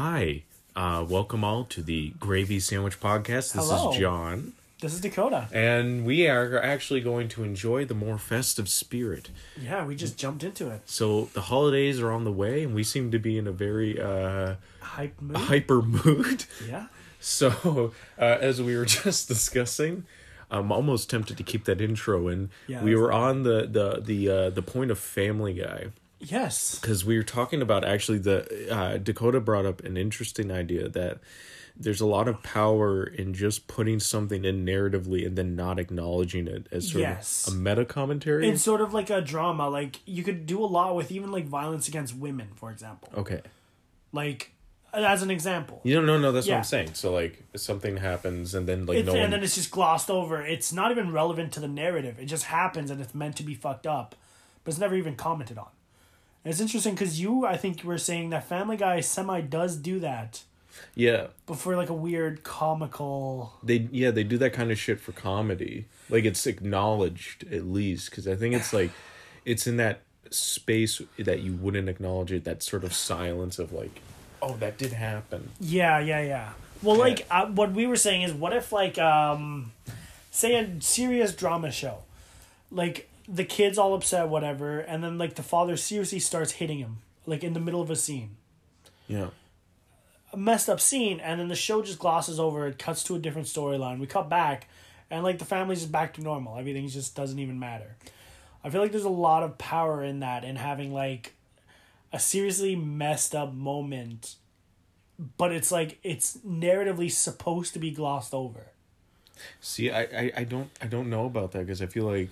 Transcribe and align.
Hi, 0.00 0.42
uh, 0.74 1.06
welcome 1.08 1.42
all 1.42 1.64
to 1.64 1.80
the 1.82 2.12
Gravy 2.20 2.60
Sandwich 2.60 3.00
Podcast. 3.00 3.54
This 3.54 3.70
Hello. 3.70 3.90
is 3.92 3.98
John, 3.98 4.52
This 4.82 4.92
is 4.92 5.00
Dakota. 5.00 5.48
and 5.54 6.04
we 6.04 6.28
are 6.28 6.60
actually 6.62 7.00
going 7.00 7.28
to 7.28 7.42
enjoy 7.42 7.86
the 7.86 7.94
more 7.94 8.18
festive 8.18 8.68
spirit. 8.68 9.30
Yeah, 9.58 9.86
we 9.86 9.96
just 9.96 10.18
jumped 10.18 10.44
into 10.44 10.68
it. 10.68 10.82
So 10.84 11.30
the 11.32 11.40
holidays 11.40 11.98
are 12.00 12.10
on 12.12 12.24
the 12.24 12.30
way, 12.32 12.64
and 12.64 12.74
we 12.74 12.84
seem 12.84 13.10
to 13.10 13.18
be 13.18 13.38
in 13.38 13.46
a 13.46 13.52
very 13.52 13.98
uh, 13.98 14.56
Hype 14.80 15.18
mood. 15.18 15.36
hyper 15.38 15.80
mood. 15.82 16.44
Yeah. 16.68 16.86
So, 17.18 17.92
uh, 18.20 18.22
as 18.22 18.60
we 18.62 18.76
were 18.76 18.84
just 19.04 19.26
discussing, 19.26 20.04
I'm 20.50 20.70
almost 20.70 21.08
tempted 21.10 21.38
to 21.38 21.42
keep 21.42 21.64
that 21.64 21.80
intro 21.80 22.28
in. 22.28 22.50
Yeah, 22.68 22.84
we 22.84 22.90
that's 22.90 23.00
were 23.00 23.10
on 23.10 23.42
the 23.42 23.66
the 23.66 24.00
the 24.00 24.28
uh, 24.30 24.50
the 24.50 24.62
point 24.62 24.90
of 24.92 24.98
Family 24.98 25.54
Guy. 25.54 25.86
Yes. 26.18 26.78
because 26.78 27.04
we 27.04 27.16
were 27.16 27.22
talking 27.22 27.60
about 27.62 27.84
actually 27.84 28.18
the 28.18 28.72
uh, 28.74 28.96
Dakota 28.96 29.40
brought 29.40 29.66
up 29.66 29.84
an 29.84 29.96
interesting 29.96 30.50
idea 30.50 30.88
that 30.88 31.18
there's 31.78 32.00
a 32.00 32.06
lot 32.06 32.26
of 32.26 32.42
power 32.42 33.04
in 33.04 33.34
just 33.34 33.68
putting 33.68 34.00
something 34.00 34.46
in 34.46 34.64
narratively 34.64 35.26
and 35.26 35.36
then 35.36 35.54
not 35.54 35.78
acknowledging 35.78 36.48
it 36.48 36.66
as 36.72 36.88
sort 36.90 37.02
Yes. 37.02 37.46
of 37.46 37.52
a 37.52 37.56
meta 37.58 37.84
commentary. 37.84 38.48
It's 38.48 38.62
sort 38.62 38.80
of 38.80 38.94
like 38.94 39.10
a 39.10 39.20
drama. 39.20 39.68
Like 39.68 40.00
you 40.06 40.22
could 40.22 40.46
do 40.46 40.64
a 40.64 40.66
lot 40.66 40.96
with 40.96 41.12
even 41.12 41.30
like 41.30 41.44
violence 41.46 41.86
against 41.86 42.16
women, 42.16 42.48
for 42.54 42.70
example. 42.70 43.10
okay. 43.14 43.42
Like 44.12 44.52
as 44.94 45.22
an 45.22 45.30
example. 45.30 45.82
You 45.84 45.94
don't 45.94 46.06
know, 46.06 46.16
no, 46.18 46.32
that's 46.32 46.48
what 46.48 46.56
I'm 46.56 46.64
saying. 46.64 46.94
So 46.94 47.12
like 47.12 47.44
something 47.56 47.98
happens 47.98 48.54
and 48.54 48.66
then 48.66 48.86
like 48.86 48.96
It's, 48.98 49.06
no 49.06 49.12
and 49.12 49.20
one. 49.22 49.30
then 49.32 49.42
it's 49.42 49.54
just 49.56 49.70
glossed 49.70 50.08
over. 50.10 50.40
It's 50.40 50.72
not 50.72 50.90
even 50.92 51.12
relevant 51.12 51.52
to 51.52 51.60
the 51.60 51.68
narrative. 51.68 52.18
It 52.18 52.24
just 52.24 52.44
happens 52.44 52.90
and 52.90 53.02
it's 53.02 53.14
meant 53.14 53.36
to 53.36 53.42
be 53.42 53.54
fucked 53.54 53.86
up, 53.86 54.14
but 54.64 54.70
it's 54.70 54.80
never 54.80 54.94
even 54.94 55.14
commented 55.14 55.58
on. 55.58 55.68
And 56.46 56.52
it's 56.52 56.60
interesting 56.60 56.94
because 56.94 57.20
you, 57.20 57.44
I 57.44 57.56
think, 57.56 57.82
you 57.82 57.88
were 57.88 57.98
saying 57.98 58.30
that 58.30 58.48
Family 58.48 58.76
Guy 58.76 59.00
semi 59.00 59.40
does 59.40 59.74
do 59.74 59.98
that, 59.98 60.42
yeah, 60.94 61.26
but 61.44 61.56
for 61.58 61.74
like 61.74 61.90
a 61.90 61.92
weird 61.92 62.44
comical. 62.44 63.54
they 63.64 63.88
yeah 63.90 64.12
they 64.12 64.22
do 64.22 64.38
that 64.38 64.52
kind 64.52 64.70
of 64.70 64.78
shit 64.78 65.00
for 65.00 65.10
comedy. 65.10 65.86
Like 66.08 66.24
it's 66.24 66.46
acknowledged 66.46 67.52
at 67.52 67.66
least 67.66 68.10
because 68.10 68.28
I 68.28 68.36
think 68.36 68.54
it's 68.54 68.72
like 68.72 68.92
it's 69.44 69.66
in 69.66 69.76
that 69.78 70.02
space 70.30 71.02
that 71.18 71.40
you 71.40 71.54
wouldn't 71.54 71.88
acknowledge 71.88 72.30
it. 72.30 72.44
That 72.44 72.62
sort 72.62 72.84
of 72.84 72.94
silence 72.94 73.58
of 73.58 73.72
like, 73.72 74.00
oh, 74.40 74.54
that 74.58 74.78
did 74.78 74.92
happen. 74.92 75.48
Yeah, 75.58 75.98
yeah, 75.98 76.20
yeah. 76.20 76.52
Well, 76.80 76.94
Yeah. 76.96 77.02
like 77.02 77.26
uh, 77.28 77.46
what 77.46 77.72
we 77.72 77.88
were 77.88 77.96
saying 77.96 78.22
is, 78.22 78.32
what 78.32 78.52
if 78.52 78.70
like 78.70 78.98
um, 78.98 79.72
say 80.30 80.54
a 80.54 80.80
serious 80.80 81.34
drama 81.34 81.72
show, 81.72 82.04
like 82.70 83.08
the 83.28 83.44
kid's 83.44 83.78
all 83.78 83.94
upset, 83.94 84.28
whatever, 84.28 84.78
and 84.80 85.02
then 85.02 85.18
like 85.18 85.34
the 85.34 85.42
father 85.42 85.76
seriously 85.76 86.18
starts 86.18 86.52
hitting 86.52 86.78
him, 86.78 86.98
like 87.26 87.42
in 87.44 87.52
the 87.52 87.60
middle 87.60 87.80
of 87.82 87.90
a 87.90 87.96
scene, 87.96 88.36
Yeah. 89.08 89.30
a 90.32 90.36
messed 90.36 90.68
up 90.68 90.80
scene, 90.80 91.18
and 91.20 91.40
then 91.40 91.48
the 91.48 91.54
show 91.56 91.82
just 91.82 91.98
glosses 91.98 92.38
over 92.38 92.66
it, 92.66 92.78
cuts 92.78 93.02
to 93.04 93.14
a 93.16 93.18
different 93.18 93.48
storyline. 93.48 93.98
We 93.98 94.06
cut 94.06 94.28
back, 94.28 94.68
and 95.10 95.22
like 95.24 95.38
the 95.38 95.44
family's 95.44 95.80
just 95.80 95.92
back 95.92 96.14
to 96.14 96.20
normal. 96.22 96.58
Everything 96.58 96.86
just 96.88 97.14
doesn't 97.16 97.38
even 97.38 97.58
matter. 97.58 97.96
I 98.64 98.70
feel 98.70 98.80
like 98.80 98.90
there's 98.92 99.04
a 99.04 99.08
lot 99.08 99.42
of 99.42 99.58
power 99.58 100.02
in 100.02 100.20
that, 100.20 100.42
in 100.44 100.56
having 100.56 100.92
like 100.92 101.34
a 102.12 102.18
seriously 102.18 102.74
messed 102.76 103.34
up 103.34 103.52
moment, 103.52 104.36
but 105.36 105.52
it's 105.52 105.70
like 105.72 105.98
it's 106.02 106.36
narratively 106.38 107.10
supposed 107.10 107.72
to 107.74 107.78
be 107.78 107.90
glossed 107.90 108.34
over. 108.34 108.66
See, 109.60 109.90
I, 109.90 110.02
I, 110.02 110.32
I 110.38 110.44
don't 110.44 110.70
I 110.80 110.86
don't 110.86 111.10
know 111.10 111.26
about 111.26 111.52
that 111.52 111.60
because 111.60 111.82
I 111.82 111.86
feel 111.86 112.04
like 112.04 112.30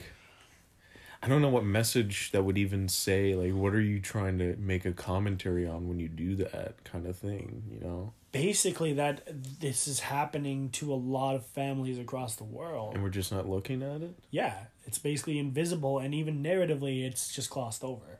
I 1.24 1.28
don't 1.28 1.40
know 1.40 1.48
what 1.48 1.64
message 1.64 2.32
that 2.32 2.44
would 2.44 2.58
even 2.58 2.86
say. 2.86 3.34
Like, 3.34 3.54
what 3.54 3.72
are 3.72 3.80
you 3.80 3.98
trying 3.98 4.36
to 4.40 4.56
make 4.56 4.84
a 4.84 4.92
commentary 4.92 5.66
on 5.66 5.88
when 5.88 5.98
you 5.98 6.06
do 6.06 6.34
that 6.36 6.84
kind 6.84 7.06
of 7.06 7.16
thing? 7.16 7.62
You 7.72 7.80
know, 7.80 8.12
Basically, 8.30 8.92
that 8.92 9.22
this 9.60 9.88
is 9.88 10.00
happening 10.00 10.68
to 10.70 10.92
a 10.92 10.96
lot 10.96 11.34
of 11.34 11.46
families 11.46 11.98
across 11.98 12.36
the 12.36 12.44
world. 12.44 12.92
and 12.94 13.02
we're 13.02 13.08
just 13.08 13.32
not 13.32 13.48
looking 13.48 13.82
at 13.82 14.02
it. 14.02 14.14
Yeah, 14.30 14.54
it's 14.86 14.98
basically 14.98 15.38
invisible, 15.38 15.98
and 15.98 16.12
even 16.12 16.42
narratively, 16.42 17.06
it's 17.06 17.32
just 17.34 17.48
glossed 17.48 17.82
over. 17.82 18.18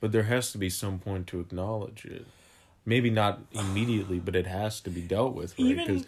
But 0.00 0.12
there 0.12 0.24
has 0.24 0.52
to 0.52 0.58
be 0.58 0.68
some 0.68 0.98
point 0.98 1.26
to 1.28 1.40
acknowledge 1.40 2.04
it. 2.04 2.26
Maybe 2.84 3.08
not 3.08 3.40
immediately, 3.52 4.18
but 4.18 4.36
it 4.36 4.46
has 4.46 4.80
to 4.80 4.90
be 4.90 5.00
dealt 5.00 5.34
with, 5.34 5.58
right? 5.58 5.78
Because 5.78 6.04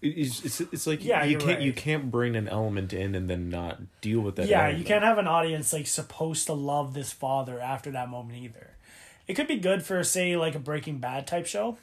it's, 0.00 0.44
it's 0.44 0.60
it's 0.60 0.86
like 0.86 1.04
Yeah, 1.04 1.24
you 1.24 1.38
can't 1.38 1.60
you 1.60 1.72
can't 1.72 2.10
bring 2.10 2.36
an 2.36 2.48
element 2.48 2.92
in 2.92 3.14
and 3.14 3.28
then 3.28 3.48
not 3.48 3.80
deal 4.00 4.20
with 4.20 4.36
that. 4.36 4.46
yeah, 4.48 4.60
element. 4.64 4.78
you 4.78 4.84
can't 4.84 5.04
have 5.04 5.18
an 5.18 5.26
audience 5.26 5.72
like 5.72 5.86
supposed 5.86 6.46
to 6.46 6.52
love 6.52 6.94
this 6.94 7.12
father 7.12 7.60
after 7.60 7.90
that 7.92 8.08
moment 8.08 8.38
either. 8.38 8.76
It 9.26 9.34
could 9.34 9.48
be 9.48 9.56
good 9.58 9.82
for 9.82 10.02
say 10.04 10.36
like 10.36 10.54
a 10.54 10.58
Breaking 10.58 10.98
Bad 10.98 11.26
type 11.26 11.46
show. 11.46 11.78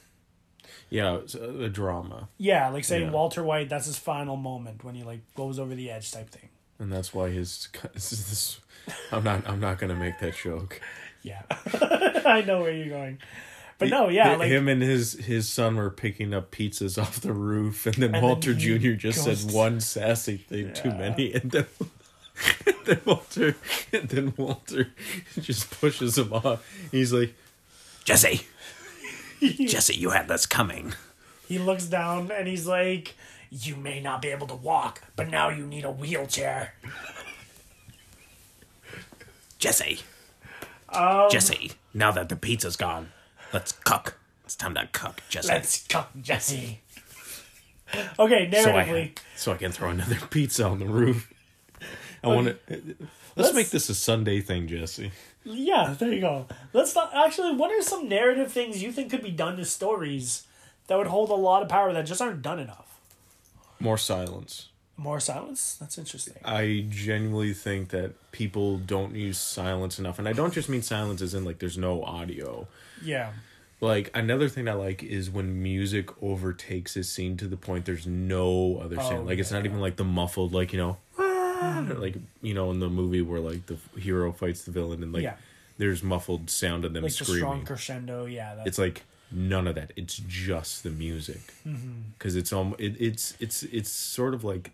Yeah, 0.90 1.16
it's 1.16 1.34
a, 1.34 1.68
drama, 1.68 2.28
Yeah, 2.38 2.68
like 2.70 2.84
say 2.84 3.02
Yeah. 3.02 3.10
Walter 3.10 3.42
White, 3.44 3.68
that's 3.68 3.86
his 3.86 3.98
final 3.98 4.36
moment 4.36 4.82
when 4.82 4.94
he 4.96 5.02
like 5.04 5.20
goes 5.34 5.58
over 5.58 5.74
the 5.74 5.90
edge 5.90 6.10
type 6.10 6.30
thing. 6.30 6.48
and 6.78 6.92
that's 6.92 7.14
why 7.14 7.30
his. 7.30 7.68
This, 7.94 8.10
this, 8.10 8.60
I'm 9.12 9.22
not. 9.24 9.48
I'm 9.48 9.60
not 9.60 9.78
gonna 9.78 9.94
make 9.94 10.18
that 10.20 10.36
joke. 10.36 10.80
Yeah, 11.22 11.42
I 12.24 12.42
know 12.46 12.60
where 12.62 12.72
you're 12.72 12.88
going, 12.88 13.18
but 13.78 13.88
no, 13.88 14.08
yeah, 14.08 14.36
like 14.36 14.48
him 14.48 14.68
and 14.68 14.82
his 14.82 15.12
his 15.14 15.48
son 15.48 15.76
were 15.76 15.90
picking 15.90 16.32
up 16.34 16.50
pizzas 16.50 16.96
off 17.02 17.20
the 17.20 17.32
roof, 17.32 17.86
and 17.86 17.94
then 17.96 18.14
And 18.14 18.22
Walter 18.24 18.52
he 18.54 18.78
Jr. 18.78 18.92
just 18.96 19.24
goes 19.24 19.40
said 19.42 19.52
one 19.52 19.80
sassy 19.80 20.36
thing 20.38 20.72
too 20.72 20.90
many, 20.90 21.32
and 21.34 21.50
then 21.50 21.66
and 22.66 22.76
then 22.84 23.00
Walter 23.04 23.56
and 23.92 24.08
then 24.08 24.34
Walter 24.36 24.88
just 25.40 25.70
pushes 25.70 26.18
him 26.18 26.32
off. 26.32 26.64
He's 26.90 27.12
like, 27.12 27.34
Jesse, 28.04 28.42
Jesse, 29.40 29.94
you 29.96 30.10
had 30.10 30.28
this 30.28 30.46
coming. 30.46 30.94
he 31.48 31.58
looks 31.58 31.84
down 31.86 32.30
and 32.30 32.46
he's 32.48 32.66
like, 32.66 33.14
"You 33.50 33.76
may 33.76 34.00
not 34.00 34.22
be 34.22 34.28
able 34.28 34.46
to 34.48 34.54
walk, 34.54 35.02
but 35.16 35.28
now 35.28 35.48
you 35.50 35.66
need 35.66 35.84
a 35.84 35.90
wheelchair." 35.90 36.74
Jesse, 39.58 40.00
Um, 40.90 41.30
Jesse, 41.30 41.72
now 41.94 42.10
that 42.12 42.28
the 42.28 42.36
pizza's 42.36 42.76
gone, 42.76 43.12
let's 43.52 43.72
cook. 43.72 44.18
It's 44.44 44.56
time 44.56 44.74
to 44.74 44.88
cook, 44.92 45.20
Jesse. 45.28 45.48
Let's 45.48 45.86
cook, 45.86 46.08
Jesse. 46.20 46.80
Okay, 48.18 48.50
so 48.52 48.70
I 48.76 48.84
narratively, 48.84 49.18
so 49.36 49.52
I 49.52 49.56
can 49.56 49.72
throw 49.72 49.90
another 49.90 50.16
pizza 50.30 50.64
on 50.64 50.78
the 50.80 50.86
roof. 50.86 51.32
I 52.24 52.28
want 52.28 52.48
to. 52.68 52.74
Um, 52.74 52.96
let's, 52.98 53.10
let's- 53.36 53.54
make 53.54 53.70
this 53.70 53.88
a 53.88 53.94
Sunday 53.94 54.40
thing, 54.40 54.66
Jesse. 54.66 55.12
yeah, 55.44 55.94
there 55.98 56.12
you 56.12 56.20
go. 56.20 56.46
Let's 56.72 56.94
not 56.94 57.14
actually. 57.14 57.54
What 57.54 57.70
are 57.70 57.82
some 57.82 58.08
narrative 58.08 58.50
things 58.52 58.82
you 58.82 58.90
think 58.92 59.10
could 59.10 59.22
be 59.22 59.30
done 59.30 59.56
to 59.58 59.64
stories 59.64 60.46
that 60.88 60.98
would 60.98 61.06
hold 61.06 61.30
a 61.30 61.34
lot 61.34 61.62
of 61.62 61.68
power 61.68 61.92
that 61.92 62.06
just 62.06 62.20
aren't 62.20 62.42
done 62.42 62.58
enough? 62.58 62.98
More 63.78 63.98
silence. 63.98 64.68
More 64.98 65.20
silence. 65.20 65.76
That's 65.78 65.98
interesting. 65.98 66.34
I 66.44 66.86
genuinely 66.88 67.52
think 67.52 67.90
that 67.90 68.12
people 68.32 68.78
don't 68.78 69.14
use 69.14 69.36
silence 69.38 69.98
enough, 69.98 70.18
and 70.18 70.26
I 70.26 70.32
don't 70.32 70.54
just 70.54 70.68
mean 70.70 70.80
silence 70.82 71.20
as 71.20 71.34
in 71.34 71.44
like 71.44 71.58
there's 71.58 71.76
no 71.78 72.02
audio. 72.02 72.66
Yeah, 73.02 73.32
Like 73.82 74.10
another 74.14 74.48
thing 74.48 74.68
I 74.68 74.72
like 74.72 75.02
is 75.02 75.28
when 75.30 75.62
music 75.62 76.08
overtakes 76.22 76.96
a 76.96 77.04
scene 77.04 77.36
to 77.36 77.46
the 77.46 77.58
point 77.58 77.84
there's 77.84 78.06
no 78.06 78.78
other 78.82 78.96
Oh, 78.98 79.08
sound. 79.08 79.26
Like 79.26 79.38
it's 79.38 79.50
yeah, 79.50 79.58
not 79.58 79.66
even 79.66 79.80
like 79.80 79.96
the 79.96 80.04
muffled, 80.04 80.54
like 80.54 80.72
you 80.72 80.78
know, 80.78 80.96
ah, 81.18 81.86
like 81.98 82.14
you 82.40 82.54
know 82.54 82.70
in 82.70 82.80
the 82.80 82.88
movie 82.88 83.20
where 83.20 83.40
like 83.40 83.66
the 83.66 83.76
hero 84.00 84.32
fights 84.32 84.64
the 84.64 84.70
villain 84.70 85.02
and 85.02 85.12
like 85.12 85.24
Yeah. 85.24 85.34
there's 85.76 86.02
muffled 86.02 86.48
sound 86.48 86.86
of 86.86 86.94
them 86.94 87.02
like 87.02 87.12
the 87.14 87.24
strong 87.26 87.36
screaming. 87.38 87.66
crescendo. 87.66 88.24
Yeah, 88.24 88.54
that's, 88.54 88.68
It's 88.68 88.78
like 88.78 89.02
none 89.30 89.66
of 89.66 89.74
that. 89.74 89.92
It's 89.96 90.16
just 90.16 90.82
the 90.82 90.90
music 90.90 91.40
Mm-hmm. 91.66 92.10
because 92.18 92.36
it's 92.36 92.52
um 92.52 92.74
it, 92.78 92.94
it's 93.00 93.36
it's 93.40 93.62
it's 93.64 93.90
sort 93.90 94.34
of 94.34 94.44
like 94.44 94.72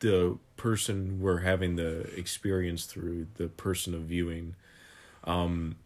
the 0.00 0.38
person 0.56 1.20
we're 1.20 1.38
having 1.40 1.76
the 1.76 2.00
experience 2.16 2.84
through 2.86 3.26
the 3.36 3.48
person 3.48 3.94
of 3.94 4.02
viewing 4.02 4.54
um 5.24 5.76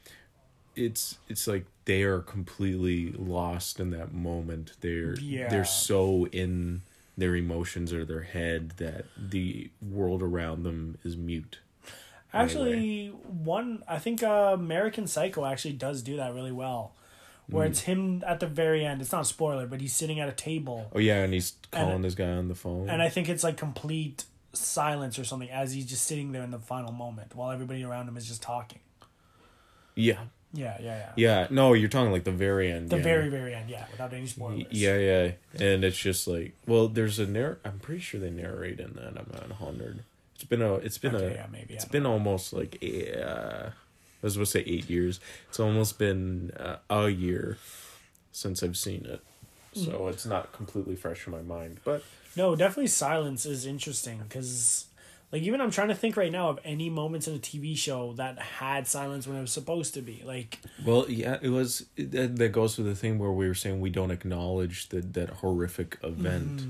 it's 0.76 1.19
it's 1.28 1.47
like 1.47 1.64
they 1.84 2.03
are 2.03 2.20
completely 2.20 3.12
lost 3.12 3.81
in 3.81 3.91
that 3.91 4.12
moment 4.12 4.72
they're 4.81 5.17
Yeah. 5.17 5.49
they're 5.49 5.64
so 5.64 6.26
in 6.26 6.82
their 7.17 7.34
emotions 7.37 7.93
or 7.93 8.05
their 8.05 8.23
head 8.23 8.73
that 8.79 9.05
the 9.17 9.70
world 9.81 10.23
around 10.23 10.62
them 10.64 10.99
is 11.05 11.17
mute 11.17 11.58
Actually, 12.32 13.08
one 13.08 13.84
I 13.87 13.99
think 14.00 14.23
uh, 14.25 14.50
American 14.55 15.06
Psycho 15.06 15.44
actually 15.44 15.75
does 15.75 16.02
do 16.02 16.17
that 16.17 16.34
really 16.34 16.50
well, 16.50 16.93
where 17.49 17.67
it's 17.67 17.81
him 17.81 18.23
at 18.26 18.41
the 18.41 18.46
very 18.46 18.85
end. 18.85 19.00
It's 19.02 19.12
not 19.12 19.23
a 19.23 19.25
spoiler, 19.26 19.67
but 19.67 19.81
he's 19.81 19.94
sitting 19.94 20.19
at 20.20 20.29
a 20.29 20.32
table, 20.32 20.91
oh 20.94 20.99
yeah 20.99 21.23
and 21.23 21.32
he's 21.35 21.55
calling 21.70 21.96
And- 21.96 22.05
this 22.05 22.14
guy 22.14 22.31
on 22.31 22.49
the 22.49 22.55
phone 22.55 22.88
and 22.88 23.02
I 23.02 23.08
think 23.08 23.29
it's 23.29 23.44
like 23.44 23.56
complete 23.56 24.25
silence 24.52 25.19
or 25.19 25.25
something 25.25 25.50
as 25.50 25.73
he's 25.73 25.87
just 25.87 26.05
sitting 26.06 26.32
there 26.32 26.43
in 26.43 26.50
the 26.52 26.58
final 26.61 26.93
moment 26.93 27.35
while 27.35 27.50
everybody 27.50 27.82
around 27.85 28.08
him 28.08 28.17
is 28.17 28.26
just 28.29 28.41
talking. 28.43 28.79
yeah 29.96 30.19
Yeah, 30.52 30.76
yeah, 30.81 30.96
yeah. 30.99 31.12
yeah 31.17 31.46
no 31.50 31.73
you're 31.73 31.88
talking 31.88 32.12
like 32.12 32.25
the 32.25 32.31
very 32.32 32.70
end 32.70 32.91
The 32.91 32.96
yeah. 32.99 33.02
very, 33.02 33.29
very 33.29 33.55
end, 33.55 33.69
yeah, 33.70 33.85
without 33.91 34.12
any 34.12 34.26
spoilers. 34.26 34.64
Yeah, 34.70 34.96
yeah, 34.99 35.32
and 35.61 35.85
it's 35.85 35.99
just 35.99 36.26
like, 36.29 36.55
well, 36.67 36.87
there's 36.88 37.19
a 37.19 37.26
narr. 37.26 37.58
I'm 37.64 37.79
pretty 37.81 38.00
sure 38.00 38.20
they 38.20 38.31
narrate 38.31 38.79
in 38.81 38.93
that. 38.94 39.19
I'm 39.19 39.29
not 39.32 39.50
hundred. 39.58 40.05
It's 40.37 40.44
been 40.44 40.62
a. 40.62 40.75
It's 40.75 40.99
been 40.99 41.14
Okay, 41.17 41.26
a. 41.26 41.35
yeah, 41.35 41.46
maybe, 41.50 41.75
It's 41.75 41.85
been 41.85 42.06
almost 42.06 42.52
like 42.52 42.79
a, 42.82 43.23
uh, 43.29 43.70
was 44.25 44.35
supposed 44.35 44.53
to 44.53 44.59
say 44.59 44.65
eight 44.67 44.88
years. 44.91 45.21
It's 45.49 45.61
almost 45.61 45.99
been 45.99 46.50
uh, 46.59 46.76
a 46.91 47.09
year 47.09 47.59
since 48.32 48.62
I've 48.62 48.76
seen 48.76 49.06
it, 49.06 49.21
so 49.73 50.09
it's 50.09 50.26
not 50.26 50.53
completely 50.53 50.97
fresh 50.97 51.26
in 51.26 51.32
my 51.32 51.43
mind. 51.43 51.81
But 51.85 52.03
No, 52.37 52.56
definitely 52.56 52.88
silence 52.88 53.47
is 53.47 53.65
interesting 53.67 54.19
because, 54.29 54.87
like, 55.31 55.43
even 55.43 55.61
I'm 55.61 55.71
trying 55.71 55.88
to 55.88 55.94
think 55.94 56.17
right 56.17 56.32
now 56.32 56.49
of 56.49 56.59
any 56.65 56.91
moments 56.91 57.29
in 57.29 57.35
a 57.35 57.38
TV 57.38 57.76
show 57.76 58.12
that 58.15 58.38
had 58.38 58.87
silence 58.88 59.26
when 59.26 59.37
it 59.37 59.41
was 59.41 59.53
supposed 59.53 59.94
to 59.94 60.03
be. 60.03 60.23
Like, 60.25 60.59
well, 60.85 61.06
yeah, 61.09 61.38
it 61.43 61.50
was 61.50 61.87
that, 61.97 62.37
that 62.37 62.49
goes 62.50 62.75
to 62.77 62.82
the 62.82 62.94
thing 62.97 63.19
where 63.19 63.31
we 63.32 63.47
were 63.47 63.55
saying 63.55 63.81
we 63.81 63.91
don't 63.91 64.11
acknowledge 64.11 64.88
that 64.88 65.12
that 65.15 65.31
horrific 65.31 65.99
event, 66.03 66.62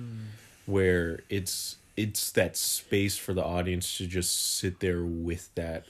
where 0.66 1.20
it's 1.30 1.76
it's 1.96 2.30
that 2.32 2.56
space 2.56 3.16
for 3.16 3.32
the 3.32 3.44
audience 3.44 3.96
to 3.98 4.06
just 4.06 4.56
sit 4.56 4.80
there 4.80 5.04
with 5.04 5.54
that. 5.54 5.84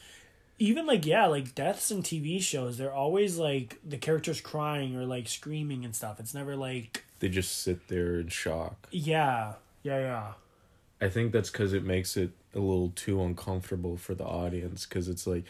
Even 0.59 0.87
like 0.87 1.05
yeah, 1.07 1.27
like 1.27 1.55
deaths 1.55 1.91
in 1.91 2.03
TV 2.03 2.41
shows, 2.41 2.79
they're 2.79 2.93
always 2.93 3.39
like 3.39 3.79
the 3.85 3.97
characters 3.99 4.41
crying 4.41 4.97
or 4.97 5.05
like 5.05 5.29
screaming 5.29 5.85
and 5.85 5.95
stuff. 5.95 6.21
It's 6.21 6.35
never 6.35 6.57
like 6.57 7.05
They 7.19 7.29
just 7.29 7.63
sit 7.63 7.89
there 7.89 8.21
in 8.21 8.29
shock. 8.29 8.89
yeah, 8.91 9.55
yeah, 9.83 9.99
yeah. 9.99 10.33
I 11.01 11.09
think 11.09 11.33
that's 11.33 11.51
because 11.51 11.73
it 11.73 11.85
makes 11.85 12.17
it 12.17 12.31
a 12.55 12.61
little 12.61 12.93
too 12.95 13.21
uncomfortable 13.23 13.97
for 13.97 14.15
the 14.15 14.25
audience. 14.25 14.87
Because 14.87 15.09
it's 15.09 15.27
like, 15.27 15.45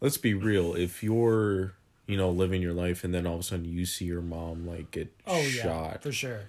let's 0.00 0.18
be 0.18 0.34
real. 0.34 0.74
If 0.74 1.02
you're, 1.02 1.72
you 2.06 2.16
know, 2.16 2.30
living 2.30 2.60
your 2.62 2.74
life 2.74 3.02
and 3.02 3.12
then 3.14 3.26
all 3.26 3.34
of 3.34 3.40
a 3.40 3.42
sudden 3.42 3.64
you 3.64 3.86
see 3.86 4.04
your 4.04 4.20
mom 4.22 4.66
like 4.66 4.90
get 4.90 5.12
Oh 5.26 5.40
yeah, 5.40 5.62
shot, 5.62 6.02
for 6.02 6.12
sure. 6.12 6.40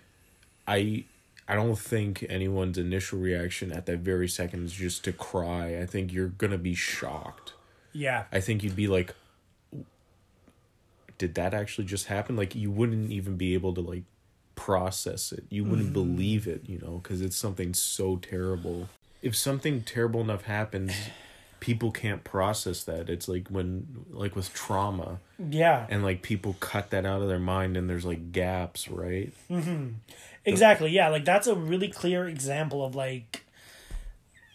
I, 0.68 1.06
I 1.48 1.56
don't 1.56 1.80
think 1.80 2.26
anyone's 2.30 2.78
initial 2.78 3.18
reaction 3.20 3.72
at 3.72 3.86
that 3.88 4.00
very 4.00 4.28
second 4.28 4.66
is 4.66 4.74
just 4.74 5.04
to 5.06 5.14
cry. 5.14 5.80
I 5.80 5.86
think 5.86 6.12
you're 6.14 6.28
gonna 6.28 6.58
be 6.58 6.76
shocked. 6.76 7.54
Yeah, 7.94 8.26
I 8.32 8.40
think 8.40 8.64
you'd 8.64 8.76
be 8.76 8.88
like, 8.88 9.14
did 11.18 11.36
that 11.36 11.54
actually 11.54 11.86
just 11.86 12.08
happen? 12.08 12.36
Like 12.36 12.56
you 12.56 12.72
wouldn't 12.72 13.12
even 13.12 13.38
be 13.38 13.54
able 13.54 13.74
to 13.76 13.82
like 13.82 14.04
process 14.56 15.32
it. 15.32 15.46
You 15.50 15.64
wouldn't 15.64 15.94
mm-hmm. 15.94 16.16
believe 16.16 16.48
it, 16.48 16.64
you 16.68 16.80
know, 16.80 17.00
because 17.02 17.22
it's 17.22 17.36
something 17.36 17.74
so 17.74 18.18
terrible. 18.18 18.90
If 19.22 19.36
something 19.36 19.84
terrible 19.84 20.22
enough 20.22 20.44
happens, 20.44 20.94
people 21.60 21.92
can't 21.92 22.24
process 22.24 22.84
that. 22.84 23.10
It's 23.10 23.28
like 23.28 23.48
when, 23.48 24.06
like 24.10 24.36
with 24.36 24.54
trauma, 24.54 25.20
yeah, 25.40 25.88
and 25.90 26.04
like 26.04 26.22
people 26.22 26.58
cut 26.60 26.90
that 26.90 27.06
out 27.06 27.22
of 27.22 27.30
their 27.30 27.40
mind, 27.40 27.78
and 27.78 27.90
there's 27.90 28.06
like 28.06 28.32
gaps, 28.32 28.90
right? 28.90 29.32
Mm-hmm. 29.50 29.90
exactly. 30.46 30.92
Yeah, 30.92 31.10
like 31.10 31.26
that's 31.26 31.48
a 31.48 31.56
really 31.56 31.88
clear 31.88 32.28
example 32.28 32.84
of 32.86 32.96
like 32.96 33.43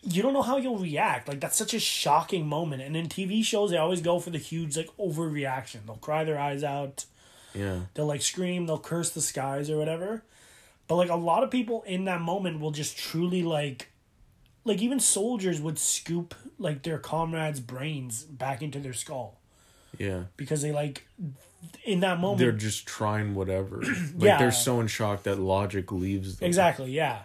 you 0.03 0.23
don't 0.23 0.33
know 0.33 0.43
how 0.43 0.57
you'll 0.57 0.79
react. 0.79 1.29
Like 1.29 1.41
that's 1.41 1.57
such 1.57 1.75
a 1.75 1.81
shocking 1.81 2.47
moment. 2.47 2.83
And 2.83 2.97
in 2.97 3.09
TV 3.09 3.45
shows, 3.45 3.71
they 3.71 3.77
always 3.77 4.01
go 4.01 4.21
for 4.21 4.31
the 4.31 4.39
huge 4.39 4.77
like 4.77 4.89
overreaction. 4.99 5.87
They'll 5.87 5.97
cry 5.97 6.25
their 6.25 6.39
eyes 6.39 6.63
out. 6.63 7.05
Yeah, 7.55 7.81
They'll 7.95 8.07
like 8.07 8.23
scream. 8.23 8.67
They'll 8.67 8.79
curse 8.79 9.11
the 9.11 9.21
skies 9.21 9.71
or 9.71 9.77
whatever. 9.79 10.23
But 10.87 10.97
like 10.97 11.11
a 11.11 11.17
lot 11.17 11.43
of 11.43 11.51
people 11.51 11.83
in 11.87 12.05
that 12.05 12.21
moment 12.21 12.61
will 12.61 12.71
just 12.71 12.97
truly 12.97 13.43
like, 13.43 13.89
like 14.65 14.81
even 14.81 15.01
soldiers 15.01 15.61
would 15.61 15.79
scoop 15.79 16.35
like 16.59 16.83
their 16.83 16.99
comrades' 16.99 17.61
brains 17.61 18.23
back 18.23 18.63
into 18.63 18.79
their 18.81 18.93
skull 18.93 19.39
yeah. 19.99 20.25
because 20.37 20.63
they 20.63 20.73
like 20.73 21.07
in 21.85 22.01
that 22.01 22.21
moment 22.21 22.39
They're 22.39 22.53
just 22.53 22.87
trying 22.87 23.35
whatever. 23.35 23.79
like 23.83 24.13
Yeah. 24.19 24.39
they're 24.39 24.53
so 24.53 24.81
in 24.81 24.87
shock 24.87 25.25
that 25.25 25.39
logic 25.39 25.91
leaves 25.93 26.37
them. 26.37 26.47
Exactly, 26.47 26.91
yeah. 26.93 27.23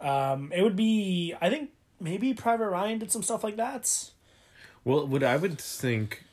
Um, 0.00 0.52
it 0.54 0.62
would 0.62 0.76
be, 0.76 1.34
I 1.40 1.50
think 1.50 1.70
maybe 2.00 2.34
Private 2.34 2.68
Ryan 2.68 2.98
did 2.98 3.10
some 3.12 3.22
stuff 3.22 3.42
like 3.44 3.56
that. 3.56 4.10
Well, 4.84 5.06
what 5.06 5.22
I 5.22 5.36
would 5.36 5.58
think, 5.58 6.24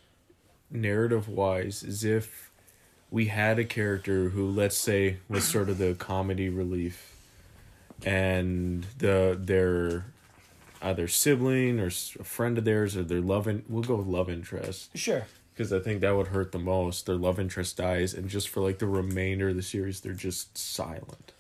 narrative 0.72 1.28
wise, 1.28 1.84
is 1.84 2.04
if 2.04 2.52
we 3.12 3.26
had 3.28 3.60
a 3.60 3.66
character 3.66 4.30
who, 4.30 4.50
let's 4.50 4.78
say, 4.78 5.18
was 5.30 5.44
sort 5.46 5.70
of 5.70 5.78
the 5.78 5.94
comedy 5.96 6.50
relief, 6.50 7.14
and 8.06 8.86
the 8.98 9.38
their 9.40 10.06
either 10.82 11.08
sibling 11.08 11.80
or 11.80 11.88
a 11.88 11.92
friend 11.92 12.58
of 12.58 12.66
theirs 12.66 12.96
or 12.96 13.04
their 13.04 13.22
love 13.22 13.48
in, 13.48 13.64
we'll 13.70 13.82
go 13.84 13.96
with 13.96 14.08
love 14.08 14.30
interest 14.30 14.90
Sure. 14.96 15.26
because 15.54 15.72
I 15.74 15.80
think 15.80 16.02
that 16.02 16.16
would 16.16 16.28
hurt 16.28 16.52
the 16.52 16.60
most. 16.60 17.06
Their 17.06 17.16
love 17.16 17.40
interest 17.40 17.78
dies, 17.78 18.14
and 18.14 18.30
just 18.30 18.50
for 18.50 18.60
like 18.62 18.80
the 18.80 18.86
remainder 18.88 19.50
of 19.50 19.56
the 19.56 19.64
series, 19.64 20.02
they're 20.02 20.14
just 20.14 20.58
silent. 20.58 21.32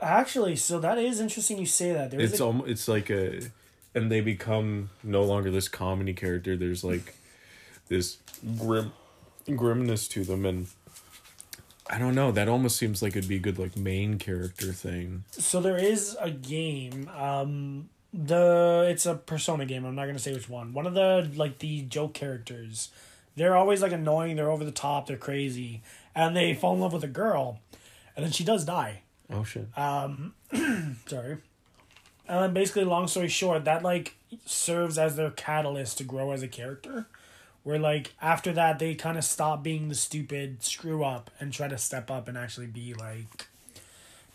Actually, 0.00 0.56
so 0.56 0.78
that 0.80 0.98
is 0.98 1.20
interesting 1.20 1.58
you 1.58 1.66
say 1.66 1.92
that. 1.92 2.10
There's 2.10 2.32
it's 2.32 2.40
a, 2.40 2.44
almost 2.44 2.70
it's 2.70 2.88
like 2.88 3.10
a 3.10 3.40
and 3.94 4.10
they 4.10 4.20
become 4.20 4.90
no 5.02 5.22
longer 5.22 5.50
this 5.50 5.68
comedy 5.68 6.12
character 6.12 6.56
there's 6.56 6.82
like 6.82 7.14
this 7.88 8.18
grim 8.58 8.92
grimness 9.54 10.08
to 10.08 10.24
them 10.24 10.44
and 10.44 10.66
i 11.88 11.98
don't 11.98 12.14
know 12.14 12.32
that 12.32 12.48
almost 12.48 12.76
seems 12.76 13.02
like 13.02 13.14
it'd 13.14 13.28
be 13.28 13.36
a 13.36 13.38
good 13.38 13.58
like 13.58 13.76
main 13.76 14.18
character 14.18 14.72
thing 14.72 15.22
so 15.30 15.60
there 15.60 15.76
is 15.76 16.16
a 16.20 16.30
game. 16.30 17.08
Um, 17.08 17.88
the 18.12 18.86
it's 18.88 19.06
a 19.06 19.14
Persona 19.14 19.66
game. 19.66 19.84
I'm 19.84 19.94
not 19.94 20.06
gonna 20.06 20.18
say 20.18 20.32
which 20.32 20.48
one. 20.48 20.72
One 20.72 20.86
of 20.86 20.94
the 20.94 21.30
like 21.34 21.58
the 21.58 21.82
joke 21.82 22.14
characters. 22.14 22.90
They're 23.36 23.56
always 23.56 23.82
like 23.82 23.92
annoying. 23.92 24.36
They're 24.36 24.50
over 24.50 24.64
the 24.64 24.70
top. 24.70 25.06
They're 25.06 25.16
crazy, 25.16 25.82
and 26.14 26.36
they 26.36 26.54
fall 26.54 26.74
in 26.74 26.80
love 26.80 26.92
with 26.92 27.02
a 27.02 27.08
girl, 27.08 27.60
and 28.16 28.24
then 28.24 28.32
she 28.32 28.44
does 28.44 28.64
die. 28.64 29.02
Oh 29.34 29.44
shit 29.44 29.66
sorry. 31.06 31.38
And 32.26 32.42
then 32.42 32.54
basically, 32.54 32.84
long 32.84 33.06
story 33.06 33.28
short, 33.28 33.66
that 33.66 33.82
like 33.82 34.14
serves 34.46 34.96
as 34.96 35.16
their 35.16 35.30
catalyst 35.30 35.98
to 35.98 36.04
grow 36.04 36.30
as 36.30 36.42
a 36.42 36.48
character. 36.48 37.06
Where 37.64 37.78
like 37.78 38.14
after 38.22 38.52
that, 38.54 38.78
they 38.78 38.94
kind 38.94 39.18
of 39.18 39.24
stop 39.24 39.62
being 39.62 39.88
the 39.90 39.94
stupid 39.94 40.62
screw 40.62 41.04
up 41.04 41.30
and 41.38 41.52
try 41.52 41.68
to 41.68 41.76
step 41.76 42.10
up 42.10 42.26
and 42.28 42.38
actually 42.38 42.66
be 42.66 42.94
like, 42.94 43.46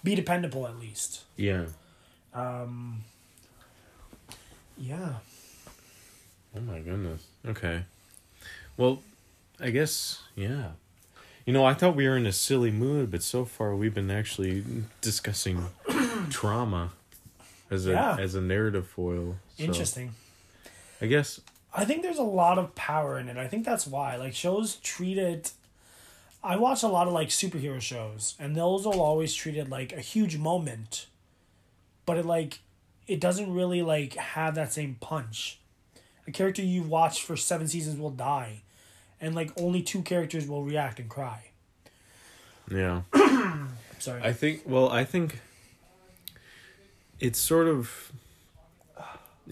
be 0.03 0.13
dependable 0.15 0.67
at 0.67 0.79
least. 0.79 1.23
yeah 1.35 1.65
Um. 2.33 3.03
Yeah. 4.77 5.15
oh 6.55 6.61
my 6.61 6.79
goodness 6.79 7.25
okay 7.45 7.83
well 8.77 9.01
i 9.59 9.69
guess 9.71 10.21
yeah 10.35 10.69
you 11.45 11.53
know 11.53 11.65
i 11.65 11.73
thought 11.73 11.95
we 11.95 12.07
were 12.07 12.17
in 12.17 12.25
a 12.25 12.31
silly 12.31 12.71
mood 12.71 13.09
but 13.11 13.23
so 13.23 13.45
far 13.45 13.75
we've 13.75 13.93
been 13.93 14.11
actually 14.11 14.63
discussing 15.01 15.65
trauma 16.29 16.91
as 17.71 17.85
a 17.87 17.91
Yeah. 17.91 18.17
as 18.19 18.35
a 18.35 18.41
narrative 18.41 18.87
foil 18.87 19.37
so 19.57 19.63
Interesting. 19.63 20.13
i 21.01 21.05
guess 21.07 21.39
I 21.71 21.85
think 21.85 22.01
there's 22.01 22.17
a 22.17 22.23
lot 22.23 22.57
of 22.57 22.73
power 22.73 23.19
in 23.19 23.29
it. 23.29 23.37
I 23.37 23.47
think 23.47 23.63
that's 23.63 23.85
why. 23.85 24.15
Like 24.15 24.33
shows 24.33 24.77
treat 24.77 25.19
it 25.19 25.51
I 26.43 26.55
watch 26.55 26.81
a 26.81 26.87
lot 26.87 27.05
of 27.05 27.13
like 27.13 27.27
superhero 27.29 27.79
shows 27.79 28.33
and 28.39 28.55
those 28.55 28.85
will 28.87 28.99
always 29.01 29.35
treat 29.35 29.55
it 29.55 29.69
like 29.69 29.93
a 29.93 29.99
huge 30.01 30.35
moment. 30.37 31.05
But 32.07 32.17
it 32.17 32.25
like 32.25 32.59
it 33.07 33.21
doesn't 33.21 33.53
really 33.53 33.83
like 33.83 34.15
have 34.15 34.55
that 34.55 34.73
same 34.73 34.97
punch. 34.99 35.59
A 36.27 36.31
character 36.31 36.63
you 36.63 36.81
watch 36.81 37.21
for 37.21 37.37
7 37.37 37.67
seasons 37.67 37.99
will 37.99 38.09
die 38.09 38.61
and 39.21 39.35
like 39.35 39.51
only 39.59 39.81
two 39.81 40.01
characters 40.01 40.47
will 40.47 40.63
react 40.63 40.99
and 40.99 41.09
cry. 41.09 41.45
yeah 42.71 43.01
Sorry. 43.99 44.21
I 44.23 44.31
think. 44.31 44.61
Well, 44.65 44.89
I 44.89 45.03
think 45.03 45.41
it's 47.19 47.37
sort 47.39 47.67
of 47.67 48.11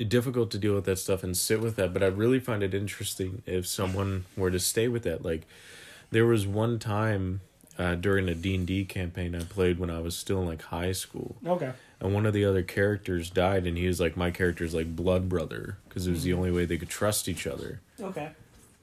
difficult 0.07 0.51
to 0.51 0.57
deal 0.57 0.75
with 0.75 0.85
that 0.85 0.97
stuff 0.97 1.23
and 1.23 1.35
sit 1.35 1.59
with 1.59 1.75
that. 1.75 1.91
But 1.93 2.01
I 2.03 2.07
really 2.07 2.39
find 2.39 2.63
it 2.63 2.73
interesting 2.73 3.41
if 3.45 3.67
someone 3.67 4.25
were 4.37 4.51
to 4.51 4.59
stay 4.59 4.87
with 4.87 5.03
that. 5.03 5.25
Like, 5.25 5.41
there 6.11 6.25
was 6.25 6.47
one 6.47 6.79
time 6.79 7.41
uh, 7.77 7.95
during 7.95 8.29
a 8.29 8.35
D 8.35 8.55
and 8.55 8.65
D 8.65 8.85
campaign 8.85 9.35
I 9.35 9.43
played 9.43 9.79
when 9.79 9.89
I 9.89 9.99
was 9.99 10.15
still 10.15 10.39
in 10.41 10.47
like 10.47 10.61
high 10.63 10.93
school, 10.93 11.35
okay. 11.45 11.73
and 11.99 12.13
one 12.13 12.25
of 12.25 12.33
the 12.33 12.45
other 12.45 12.63
characters 12.63 13.29
died, 13.29 13.67
and 13.67 13.77
he 13.77 13.85
was 13.87 13.99
like 13.99 14.15
my 14.15 14.31
character's 14.31 14.73
like 14.73 14.95
blood 14.95 15.27
brother 15.27 15.77
because 15.89 16.07
it 16.07 16.11
was 16.11 16.23
the 16.23 16.31
only 16.33 16.51
way 16.51 16.63
they 16.65 16.77
could 16.77 16.89
trust 16.89 17.27
each 17.27 17.45
other 17.45 17.81
Okay. 17.99 18.29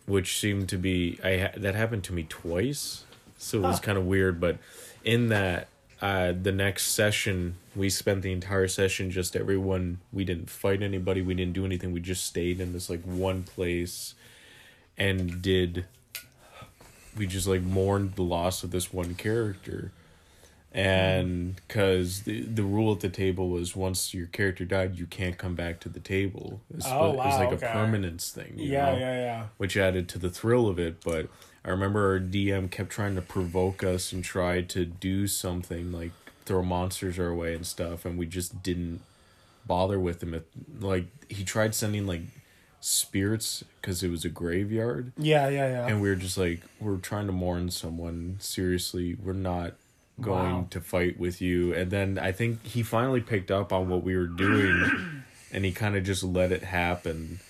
Which 0.06 0.38
seemed 0.38 0.68
to 0.70 0.76
be 0.76 1.18
I 1.24 1.38
ha- 1.38 1.52
that 1.56 1.74
happened 1.74 2.04
to 2.04 2.12
me 2.12 2.24
twice, 2.28 3.04
so 3.38 3.58
it 3.58 3.62
was 3.62 3.76
Huh. 3.76 3.82
kind 3.82 3.98
of 3.98 4.06
weird. 4.06 4.40
But 4.40 4.58
in 5.04 5.28
that, 5.28 5.68
uh, 6.02 6.32
the 6.32 6.52
next 6.52 6.88
session, 6.88 7.54
we 7.74 7.88
spent 7.90 8.22
the 8.22 8.32
entire 8.32 8.68
session 8.68 9.10
just 9.10 9.34
everyone. 9.36 9.98
We 10.12 10.24
didn't 10.24 10.50
fight 10.50 10.82
anybody. 10.82 11.22
We 11.22 11.34
didn't 11.34 11.54
do 11.54 11.64
anything. 11.64 11.92
We 11.92 12.00
just 12.00 12.26
stayed 12.26 12.60
in 12.60 12.72
this 12.72 12.90
like 12.90 13.02
one 13.02 13.42
place, 13.44 14.14
and 14.98 15.40
did. 15.40 15.86
We 17.16 17.26
just 17.28 17.46
like 17.46 17.62
mourned 17.62 18.14
the 18.16 18.22
loss 18.22 18.64
of 18.64 18.70
this 18.72 18.92
one 18.92 19.14
character, 19.14 19.92
and 20.74 21.56
because 21.68 22.22
the 22.22 22.42
the 22.42 22.62
rule 22.64 22.92
at 22.92 23.00
the 23.00 23.08
table 23.08 23.48
was 23.48 23.76
once 23.76 24.12
your 24.12 24.26
character 24.26 24.64
died, 24.64 24.98
you 24.98 25.06
can't 25.06 25.38
come 25.38 25.54
back 25.54 25.80
to 25.80 25.88
the 25.88 26.00
table. 26.00 26.60
It's, 26.76 26.86
Oh, 26.86 27.12
it 27.12 27.16
was 27.16 27.38
like 27.38 27.50
wow, 27.50 27.68
a 27.68 27.72
permanence 27.72 28.30
thing. 28.30 28.54
you 28.56 28.72
Yeah, 28.72 28.92
know? 28.92 28.98
yeah, 28.98 29.16
yeah. 29.20 29.46
which 29.56 29.76
added 29.76 30.08
to 30.10 30.18
the 30.18 30.30
thrill 30.30 30.66
of 30.68 30.78
it. 30.78 31.02
But 31.04 31.28
I 31.64 31.70
remember 31.70 32.12
our 32.12 32.20
DM 32.20 32.70
kept 32.70 32.90
trying 32.90 33.14
to 33.14 33.22
provoke 33.22 33.82
us 33.84 34.12
and 34.12 34.22
try 34.24 34.60
to 34.62 34.84
do 34.84 35.26
something 35.26 35.92
like 35.92 36.10
throw 36.44 36.62
monsters 36.62 37.18
our 37.18 37.32
way 37.32 37.54
and 37.54 37.66
stuff, 37.66 38.04
and 38.04 38.18
we 38.18 38.26
just 38.26 38.62
didn't 38.62 39.00
bother 39.66 39.98
with 39.98 40.22
him. 40.22 40.34
It, 40.34 40.46
like 40.80 41.06
he 41.30 41.44
tried 41.44 41.74
sending 41.74 42.06
like 42.06 42.22
spirits 42.80 43.64
because 43.80 44.02
it 44.02 44.10
was 44.10 44.26
a 44.26 44.28
graveyard 44.28 45.10
Yeah, 45.16 45.48
yeah, 45.48 45.68
yeah. 45.68 45.86
and 45.86 46.02
we 46.02 46.08
were 46.10 46.16
just 46.16 46.36
like 46.36 46.60
we're 46.80 46.98
trying 46.98 47.26
to 47.28 47.32
mourn 47.32 47.70
someone 47.70 48.36
seriously 48.40 49.14
we're 49.24 49.32
not 49.32 49.72
going 50.20 50.52
Wow. 50.52 50.66
to 50.70 50.80
fight 50.80 51.18
with 51.18 51.40
you 51.42 51.74
and 51.74 51.90
then 51.90 52.18
i 52.18 52.30
think 52.30 52.64
he 52.64 52.82
finally 52.84 53.20
picked 53.20 53.50
up 53.50 53.72
on 53.72 53.88
what 53.88 54.02
we 54.04 54.16
were 54.16 54.26
doing 54.28 55.22
and 55.52 55.64
he 55.64 55.72
kind 55.72 55.96
of 55.96 56.04
just 56.04 56.22
let 56.22 56.52
it 56.52 56.62
happen 56.62 57.40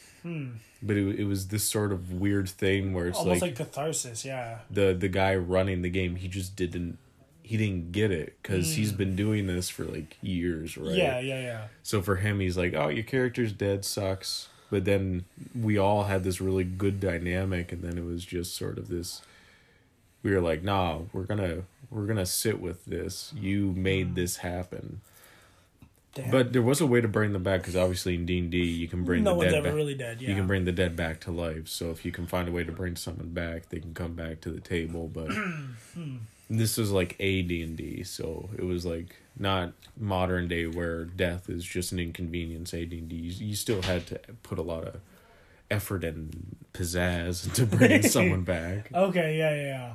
but 0.83 0.97
it, 0.97 1.21
it 1.21 1.25
was 1.25 1.49
this 1.49 1.64
sort 1.64 1.92
of 1.92 2.12
weird 2.12 2.49
thing 2.49 2.94
where 2.94 3.06
it's 3.09 3.18
Hmm. 3.18 3.25
Almost 3.28 3.42
like, 3.42 3.59
like, 3.59 3.68
catharsis, 3.68 4.25
yeah. 4.25 4.59
the 4.71 4.94
the 4.99 5.09
guy 5.09 5.35
running 5.37 5.83
the 5.83 5.90
game 5.90 6.16
he 6.16 6.28
just 6.28 6.56
didn't 6.56 6.97
he 7.42 7.59
didn't 7.59 7.92
get 7.92 8.11
it 8.11 8.38
because 8.42 8.75
he's 8.75 8.92
been 8.92 9.14
doing 9.14 9.47
this 9.47 9.68
for 9.68 9.85
like 9.85 10.16
years 10.23 10.78
right 10.78 10.92
Hmm. 10.92 10.97
Yeah, 10.97 11.18
yeah, 11.21 11.40
yeah. 11.42 11.66
so 11.83 12.00
for 12.00 12.16
him, 12.16 12.40
he's 12.40 12.56
like, 12.56 12.73
"Oh, 12.73 12.88
your 12.88 13.04
character's 13.04 13.52
dead, 13.52 13.85
sucks." 13.85 14.49
But 14.71 14.87
then 14.87 15.26
we 15.54 15.76
all 15.76 16.04
had 16.04 16.25
this 16.25 16.40
really 16.40 16.64
good 16.64 17.00
dynamic, 17.00 17.71
and 17.71 17.83
then 17.83 17.99
it 17.99 18.04
was 18.04 18.25
just 18.25 18.56
sort 18.56 18.78
of 18.78 18.88
this. 18.88 19.21
We 20.25 20.33
were 20.33 20.40
like, 20.40 20.64
"Nah, 20.64 21.02
we're 21.12 21.23
gonna 21.23 21.62
we're 21.90 22.07
gonna 22.07 22.26
sit 22.26 22.61
with 22.61 22.85
this. 22.87 23.33
You 23.37 23.73
made 23.76 24.12
mm. 24.12 24.14
this 24.16 24.38
happen." 24.38 25.00
Damn. 26.14 26.31
But 26.31 26.52
there 26.52 26.62
was 26.62 26.81
a 26.81 26.87
way 26.87 27.00
to 27.00 27.09
bring 27.09 27.33
them 27.33 27.43
back 27.43 27.61
because 27.61 27.75
obviously 27.75 28.14
in 28.14 28.25
D 28.25 28.38
and 28.38 28.50
D 28.50 28.59
you 28.59 28.87
can 28.87 29.04
bring 29.04 29.25
no 29.25 29.38
the 29.38 29.47
dead 29.47 29.54
ever 29.54 29.69
back. 29.69 29.75
really 29.75 29.95
dead. 29.95 30.23
Yeah. 30.23 30.31
You 30.31 30.35
can 30.37 30.47
bring 30.47 30.64
the 30.64 30.73
dead 30.73 30.95
back 30.95 31.21
to 31.23 31.33
life. 31.33 31.69
So 31.69 31.90
if 31.90 32.04
you 32.04 32.12
can 32.12 32.26
find 32.26 32.49
a 32.49 32.52
way 32.52 32.62
to 32.62 32.71
bring 32.71 32.95
someone 32.95 33.31
back, 33.31 33.69
they 33.69 33.81
can 33.81 33.95
come 33.95 34.14
back 34.14 34.40
to 34.43 34.50
the 34.50 34.61
table. 34.61 35.11
But 35.12 35.31
this 36.50 36.76
was 36.76 36.93
like 36.93 37.16
a 37.19 37.43
D 37.43 37.62
and 37.62 37.76
D, 37.76 38.04
so 38.04 38.49
it 38.57 38.64
was 38.64 38.87
like 38.87 39.16
not 39.37 39.73
modern 39.99 40.47
day 40.47 40.66
where 40.66 41.04
death 41.04 41.50
is 41.50 41.64
just 41.64 41.90
an 41.90 41.99
inconvenience. 41.99 42.73
A 42.73 42.85
D 42.85 42.99
and 42.99 43.09
D, 43.09 43.16
you, 43.16 43.49
you 43.49 43.57
still 43.57 43.83
had 43.83 44.07
to 44.07 44.21
put 44.45 44.59
a 44.59 44.62
lot 44.62 44.85
of 44.85 45.00
effort 45.69 46.04
and 46.04 46.57
pizzazz 46.73 47.52
to 47.54 47.66
bring 47.66 48.02
someone 48.09 48.43
back. 48.43 48.93
Okay, 48.95 49.37
yeah, 49.37 49.54
yeah, 49.54 49.62
yeah. 49.62 49.95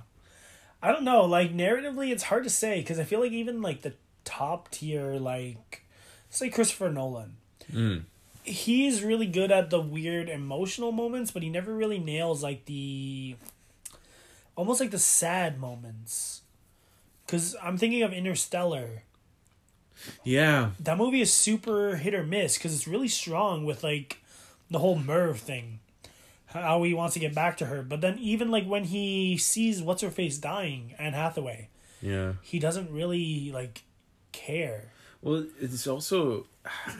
I 0.82 0.92
don't 0.92 1.04
know. 1.04 1.26
Like 1.26 1.54
narratively, 1.56 2.12
it's 2.12 2.24
hard 2.24 2.44
to 2.46 2.50
say 2.50 2.80
because 2.82 3.00
I 3.00 3.04
feel 3.04 3.20
like 3.20 3.32
even 3.32 3.62
like 3.62 3.82
the 3.82 3.94
top 4.26 4.72
tier, 4.72 5.14
like 5.16 5.84
say 6.30 6.50
Christopher 6.50 6.90
Nolan, 6.90 7.38
Mm. 7.72 8.04
he's 8.44 9.04
really 9.04 9.28
good 9.28 9.52
at 9.52 9.70
the 9.70 9.80
weird 9.82 10.28
emotional 10.30 10.92
moments, 10.92 11.32
but 11.32 11.44
he 11.44 11.50
never 11.50 11.74
really 11.76 12.00
nails 12.00 12.42
like 12.42 12.66
the 12.66 13.36
almost 14.56 14.80
like 14.80 14.92
the 14.92 15.00
sad 15.00 15.60
moments. 15.60 16.42
Because 17.26 17.56
I'm 17.62 17.78
thinking 17.78 18.02
of 18.02 18.12
Interstellar. 18.12 19.04
Yeah, 20.24 20.72
That 20.80 20.98
movie 20.98 21.20
is 21.22 21.32
super 21.34 21.98
hit 21.98 22.14
or 22.16 22.24
miss 22.24 22.58
because 22.58 22.74
it's 22.74 22.88
really 22.88 23.10
strong 23.10 23.66
with 23.66 23.84
like 23.84 24.18
the 24.72 24.80
whole 24.80 24.98
Murph 24.98 25.40
thing, 25.42 25.80
how 26.52 26.84
he 26.84 26.94
wants 26.94 27.14
to 27.14 27.20
get 27.20 27.34
back 27.36 27.58
to 27.58 27.66
her. 27.66 27.82
But 27.82 28.02
then 28.02 28.18
even 28.20 28.52
like 28.52 28.66
when 28.66 28.86
he 28.86 29.38
sees 29.38 29.82
what's 29.82 30.02
her 30.02 30.10
face 30.10 30.38
dying, 30.38 30.94
Anne 30.98 31.14
Hathaway, 31.14 31.70
yeah. 32.02 32.34
he 32.42 32.60
doesn't 32.60 32.92
really 32.92 33.52
like 33.52 33.84
care. 34.32 34.92
Well, 35.22 35.46
it's 35.60 35.86
also 35.88 36.46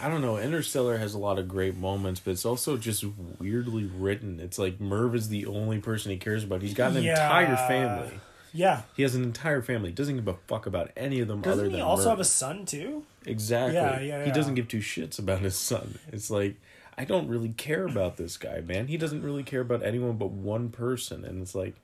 I 0.02 0.10
don't 0.10 0.22
know. 0.22 0.38
Interstellar 0.38 0.98
has 0.98 1.14
a 1.14 1.18
lot 1.20 1.40
of 1.40 1.48
great 1.48 1.76
moments, 1.78 2.20
but 2.20 2.32
it's 2.32 2.46
also 2.46 2.78
just 2.78 3.04
weirdly 3.40 3.86
written. 3.86 4.40
It's 4.40 4.58
like 4.60 4.80
Murph 4.80 5.16
is 5.16 5.30
the 5.30 5.46
only 5.46 5.80
person 5.80 6.12
he 6.12 6.18
cares 6.18 6.44
about. 6.44 6.62
He's 6.62 6.74
got 6.74 6.96
an 6.96 7.04
Yeah. 7.04 7.12
entire 7.24 7.56
family. 7.68 8.20
Yeah. 8.52 8.82
He 8.96 9.04
has 9.04 9.14
an 9.16 9.24
entire 9.24 9.62
family. 9.62 9.92
Doesn't 9.92 10.16
give 10.16 10.28
a 10.28 10.34
fuck 10.48 10.66
about 10.66 10.92
any 10.98 11.20
of 11.20 11.28
them 11.28 11.40
other 11.40 11.52
Doesn't 11.52 11.66
than 11.66 11.76
he 11.76 11.82
also 11.82 12.04
Murph. 12.06 12.10
have 12.12 12.20
a 12.20 12.26
son 12.26 12.66
too? 12.66 13.04
Exactly. 13.26 13.76
Yeah, 13.76 14.00
yeah, 14.00 14.26
He 14.26 14.32
doesn't 14.32 14.56
give 14.56 14.68
two 14.68 14.80
shits 14.80 15.20
about 15.20 15.40
his 15.40 15.56
son. 15.58 16.00
It's 16.12 16.32
like 16.32 16.56
I 17.00 17.06
don't 17.06 17.30
really 17.30 17.54
care 17.54 17.86
about 17.86 18.18
this 18.18 18.36
guy, 18.36 18.60
man. 18.60 18.88
He 18.88 18.98
doesn't 18.98 19.24
really 19.24 19.44
care 19.44 19.62
about 19.62 19.84
anyone 19.84 20.18
but 20.18 20.32
one 20.32 20.68
person, 20.68 21.24
and 21.24 21.42
it's 21.42 21.56
like 21.56 21.76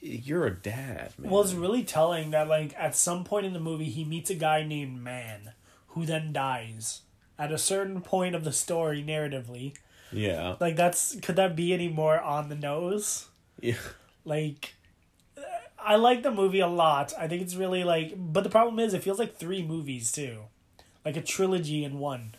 you're 0.00 0.46
a 0.46 0.54
dad, 0.54 1.12
man. 1.18 1.32
Well, 1.32 1.42
it's 1.42 1.54
really 1.54 1.82
telling 1.82 2.30
that 2.30 2.46
like 2.46 2.72
at 2.78 2.94
some 2.94 3.24
point 3.24 3.46
in 3.46 3.52
the 3.52 3.58
movie 3.58 3.86
he 3.86 4.04
meets 4.04 4.30
a 4.30 4.36
guy 4.36 4.62
named 4.62 5.02
Man, 5.02 5.54
who 5.88 6.06
then 6.06 6.32
dies. 6.32 7.02
At 7.36 7.50
a 7.50 7.58
certain 7.58 8.00
point 8.00 8.36
of 8.36 8.44
the 8.44 8.52
story, 8.52 9.02
narratively, 9.02 9.74
yeah, 10.12 10.54
like 10.60 10.76
that's 10.76 11.16
could 11.20 11.34
that 11.34 11.56
be 11.56 11.74
any 11.74 11.88
more 11.88 12.20
on 12.20 12.48
the 12.48 12.54
nose? 12.54 13.26
yeah. 13.60 13.74
like 14.24 14.74
I 15.84 15.96
like 15.96 16.22
the 16.22 16.30
movie 16.30 16.60
a 16.60 16.68
lot. 16.68 17.12
I 17.18 17.26
think 17.26 17.42
it's 17.42 17.56
really 17.56 17.82
like 17.82 18.14
but 18.16 18.44
the 18.44 18.50
problem 18.50 18.78
is 18.78 18.94
it 18.94 19.02
feels 19.02 19.18
like 19.18 19.36
three 19.36 19.66
movies 19.66 20.12
too. 20.12 20.42
Like 21.04 21.16
a 21.16 21.22
trilogy 21.22 21.82
in 21.82 21.98
one. 21.98 22.36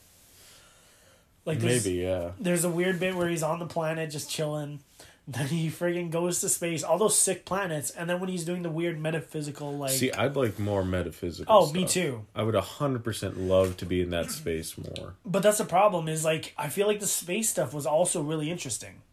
Like 1.46 1.62
Maybe, 1.62 1.94
yeah. 1.94 2.32
there's 2.40 2.64
a 2.64 2.70
weird 2.70 3.00
bit 3.00 3.16
where 3.16 3.28
he's 3.28 3.44
on 3.44 3.60
the 3.60 3.66
planet 3.66 4.12
just 4.12 4.30
chilling. 4.30 4.80
Then 5.28 5.48
he 5.48 5.70
friggin' 5.70 6.10
goes 6.10 6.42
to 6.42 6.50
space, 6.50 6.84
all 6.84 6.98
those 6.98 7.18
sick 7.18 7.46
planets, 7.46 7.92
and 7.92 8.10
then 8.10 8.20
when 8.20 8.28
he's 8.28 8.44
doing 8.44 8.64
the 8.64 8.72
weird 8.72 9.00
metaphysical 9.00 9.78
like 9.78 9.92
See, 9.92 10.12
I'd 10.12 10.36
like 10.36 10.58
more 10.58 10.84
metaphysical. 10.84 11.46
Oh, 11.56 11.72
me 11.72 11.82
stuff. 11.82 11.92
too. 11.94 12.26
I 12.36 12.42
would 12.42 12.56
hundred 12.56 13.04
percent 13.04 13.40
love 13.40 13.78
to 13.78 13.86
be 13.86 14.02
in 14.02 14.10
that 14.10 14.32
space 14.32 14.76
more. 14.78 15.14
But 15.24 15.44
that's 15.44 15.60
the 15.60 15.64
problem 15.64 16.10
is 16.10 16.26
like 16.26 16.54
I 16.58 16.70
feel 16.70 16.88
like 16.88 17.00
the 17.00 17.08
space 17.08 17.50
stuff 17.50 17.72
was 17.72 17.86
also 17.86 18.22
really 18.22 18.50
interesting. 18.50 19.04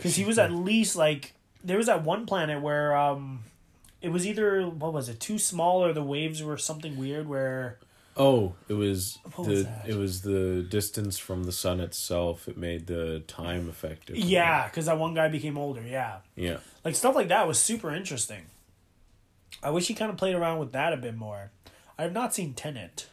Cuz 0.00 0.16
he 0.16 0.24
was 0.24 0.38
at 0.38 0.50
least 0.52 0.96
like 0.96 1.34
there 1.62 1.76
was 1.76 1.86
that 1.86 2.02
one 2.02 2.24
planet 2.24 2.62
where 2.62 2.96
um 2.96 3.44
it 4.00 4.08
was 4.08 4.26
either 4.26 4.66
what 4.66 4.92
was 4.94 5.10
it 5.10 5.20
too 5.20 5.38
small 5.38 5.84
or 5.84 5.92
the 5.92 6.02
waves 6.02 6.42
were 6.42 6.56
something 6.58 6.96
weird 6.96 7.28
where 7.28 7.78
Oh, 8.16 8.54
it 8.68 8.74
was 8.74 9.18
What 9.34 9.46
the 9.46 9.52
was 9.54 9.66
it 9.86 9.94
was 9.96 10.20
the 10.22 10.66
distance 10.68 11.18
from 11.18 11.44
the 11.44 11.52
sun 11.52 11.80
itself. 11.80 12.46
It 12.46 12.58
made 12.58 12.86
the 12.86 13.20
time 13.26 13.68
effective. 13.68 14.16
yeah 14.16 14.68
cuz 14.68 14.86
that 14.86 14.98
one 14.98 15.14
guy 15.14 15.28
became 15.28 15.56
older 15.56 15.82
yeah 15.82 16.18
yeah. 16.36 16.58
like 16.84 16.94
stuff 16.94 17.14
like 17.14 17.28
that 17.28 17.46
was 17.48 17.58
super 17.58 17.94
interesting 17.94 18.46
I 19.62 19.70
wish 19.70 19.86
he 19.88 19.94
kind 19.94 20.10
of 20.10 20.16
played 20.16 20.34
around 20.34 20.58
with 20.58 20.72
that 20.72 20.92
a 20.92 20.96
bit 20.96 21.16
more 21.16 21.52
I 21.98 22.02
have 22.02 22.12
not 22.12 22.34
seen 22.34 22.52
Tenet. 22.54 23.06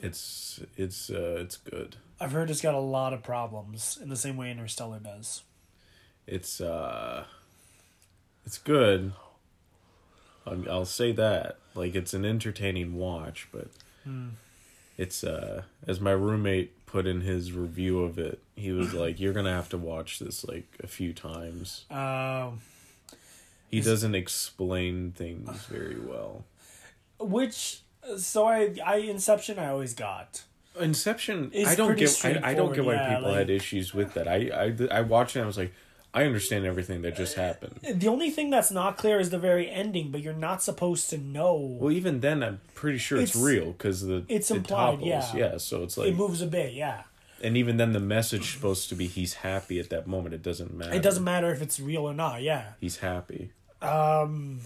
It's 0.00 0.60
it's 0.76 1.10
uh 1.10 1.36
it's 1.40 1.56
good. 1.56 1.96
I've 2.20 2.32
heard 2.32 2.50
it's 2.50 2.60
got 2.60 2.74
a 2.74 2.80
lot 2.80 3.12
of 3.12 3.22
problems 3.22 3.98
in 4.02 4.08
the 4.08 4.16
same 4.16 4.36
way 4.36 4.50
Interstellar 4.50 4.98
does 4.98 5.42
It's 6.26 6.60
uh 6.60 7.24
it's 8.44 8.58
good. 8.58 9.12
I'll, 10.68 10.84
say 10.84 11.12
that. 11.12 11.58
Like 11.74 11.94
it's 11.94 12.14
an 12.14 12.24
entertaining 12.24 12.94
watch, 12.96 13.48
but 13.52 13.68
Hmm. 14.04 14.28
it's 14.96 15.22
uh 15.24 15.62
as 15.86 16.00
my 16.00 16.12
roommate 16.12 16.86
put 16.86 17.06
in 17.06 17.20
his 17.20 17.52
review 17.52 18.02
of 18.02 18.18
it, 18.18 18.40
he 18.56 18.72
was 18.72 18.92
like, 19.02 19.20
"You're 19.20 19.32
gonna 19.34 19.52
have 19.54 19.68
to 19.70 19.78
watch 19.78 20.18
this 20.18 20.44
like 20.44 20.66
a 20.82 20.86
few 20.86 21.12
times." 21.12 21.84
um 21.90 22.60
He 23.70 23.80
doesn't 23.80 24.14
explain 24.14 25.12
things 25.12 25.64
very 25.66 25.98
well. 26.00 26.44
which 27.20 27.80
so 28.16 28.46
I 28.46 28.74
I 28.84 28.96
Inception 28.96 29.58
I 29.58 29.68
always 29.68 29.94
got 29.94 30.44
Inception, 30.80 31.50
I 31.66 31.74
don't 31.74 31.96
get. 31.98 32.24
I, 32.24 32.40
I 32.50 32.54
don't 32.54 32.72
get 32.72 32.84
why 32.84 32.94
yeah, 32.94 33.16
people 33.16 33.34
had 33.34 33.50
issues 33.50 33.92
with 33.92 34.14
that. 34.14 34.28
I 34.28 34.38
I 34.90 34.98
I 34.98 35.00
watched 35.02 35.34
it. 35.34 35.40
and 35.40 35.44
I 35.44 35.46
was 35.48 35.58
like, 35.58 35.72
I 36.14 36.24
understand 36.24 36.64
everything 36.64 37.02
that 37.02 37.16
just 37.16 37.34
happened. 37.34 37.80
The 37.94 38.08
only 38.08 38.30
thing 38.30 38.48
that's 38.50 38.70
not 38.70 38.96
clear 38.96 39.20
is 39.20 39.30
the 39.30 39.38
very 39.38 39.70
ending, 39.70 40.10
but 40.10 40.22
you're 40.22 40.32
not 40.32 40.62
supposed 40.62 41.10
to 41.10 41.18
know. 41.18 41.54
Well, 41.80 41.92
even 41.92 42.20
then, 42.20 42.42
I'm 42.42 42.60
pretty 42.74 42.98
sure 42.98 43.20
it's, 43.20 43.32
It's- 43.36 43.44
real 43.44 43.72
because 43.72 44.02
the 44.02 44.24
it's 44.28 44.50
it 44.50 44.56
implied, 44.58 44.92
toggles. 45.00 45.06
yeah. 45.08 45.36
yeah. 45.36 45.56
So 45.58 45.82
it's 45.82 45.96
like, 45.98 46.08
it 46.08 46.16
moves 46.16 46.40
a 46.42 46.46
bit, 46.46 46.72
yeah. 46.72 47.02
and 47.42 47.56
even 47.56 47.76
then, 47.76 47.92
the 47.92 48.00
message 48.00 48.54
supposed 48.54 48.88
to 48.88 48.94
be 48.94 49.06
he's 49.06 49.34
happy 49.34 49.78
at 49.78 49.90
that 49.90 50.06
moment. 50.06 50.34
It 50.34 50.42
doesn't 50.42 50.72
matter. 50.74 50.94
It 50.94 51.02
doesn't 51.02 51.24
matter 51.24 51.52
if 51.52 51.60
it's 51.62 51.78
real 51.78 52.02
or 52.08 52.14
not, 52.14 52.42
yeah. 52.42 52.72
He's 52.80 52.96
happy. 52.98 53.52
Um, 53.82 54.60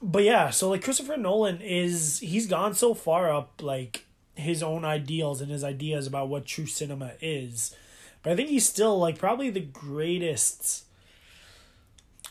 But 0.00 0.22
yeah, 0.22 0.50
so 0.50 0.70
like 0.70 0.82
Christopher 0.84 1.16
Nolan 1.16 1.60
is 1.60 2.20
he's 2.20 2.46
gone 2.46 2.74
so 2.74 2.94
far 2.94 3.32
up 3.32 3.60
like 3.62 4.04
his 4.36 4.62
own 4.62 4.84
ideals 4.84 5.40
and 5.40 5.50
his 5.50 5.64
ideas 5.64 6.06
about 6.06 6.28
what 6.28 6.46
true 6.46 6.66
cinema 6.66 7.12
is. 7.20 7.74
But 8.22 8.32
I 8.32 8.36
think 8.36 8.48
he's 8.48 8.66
still 8.68 8.98
like 8.98 9.18
probably 9.18 9.50
the 9.50 9.60
greatest 9.60 10.83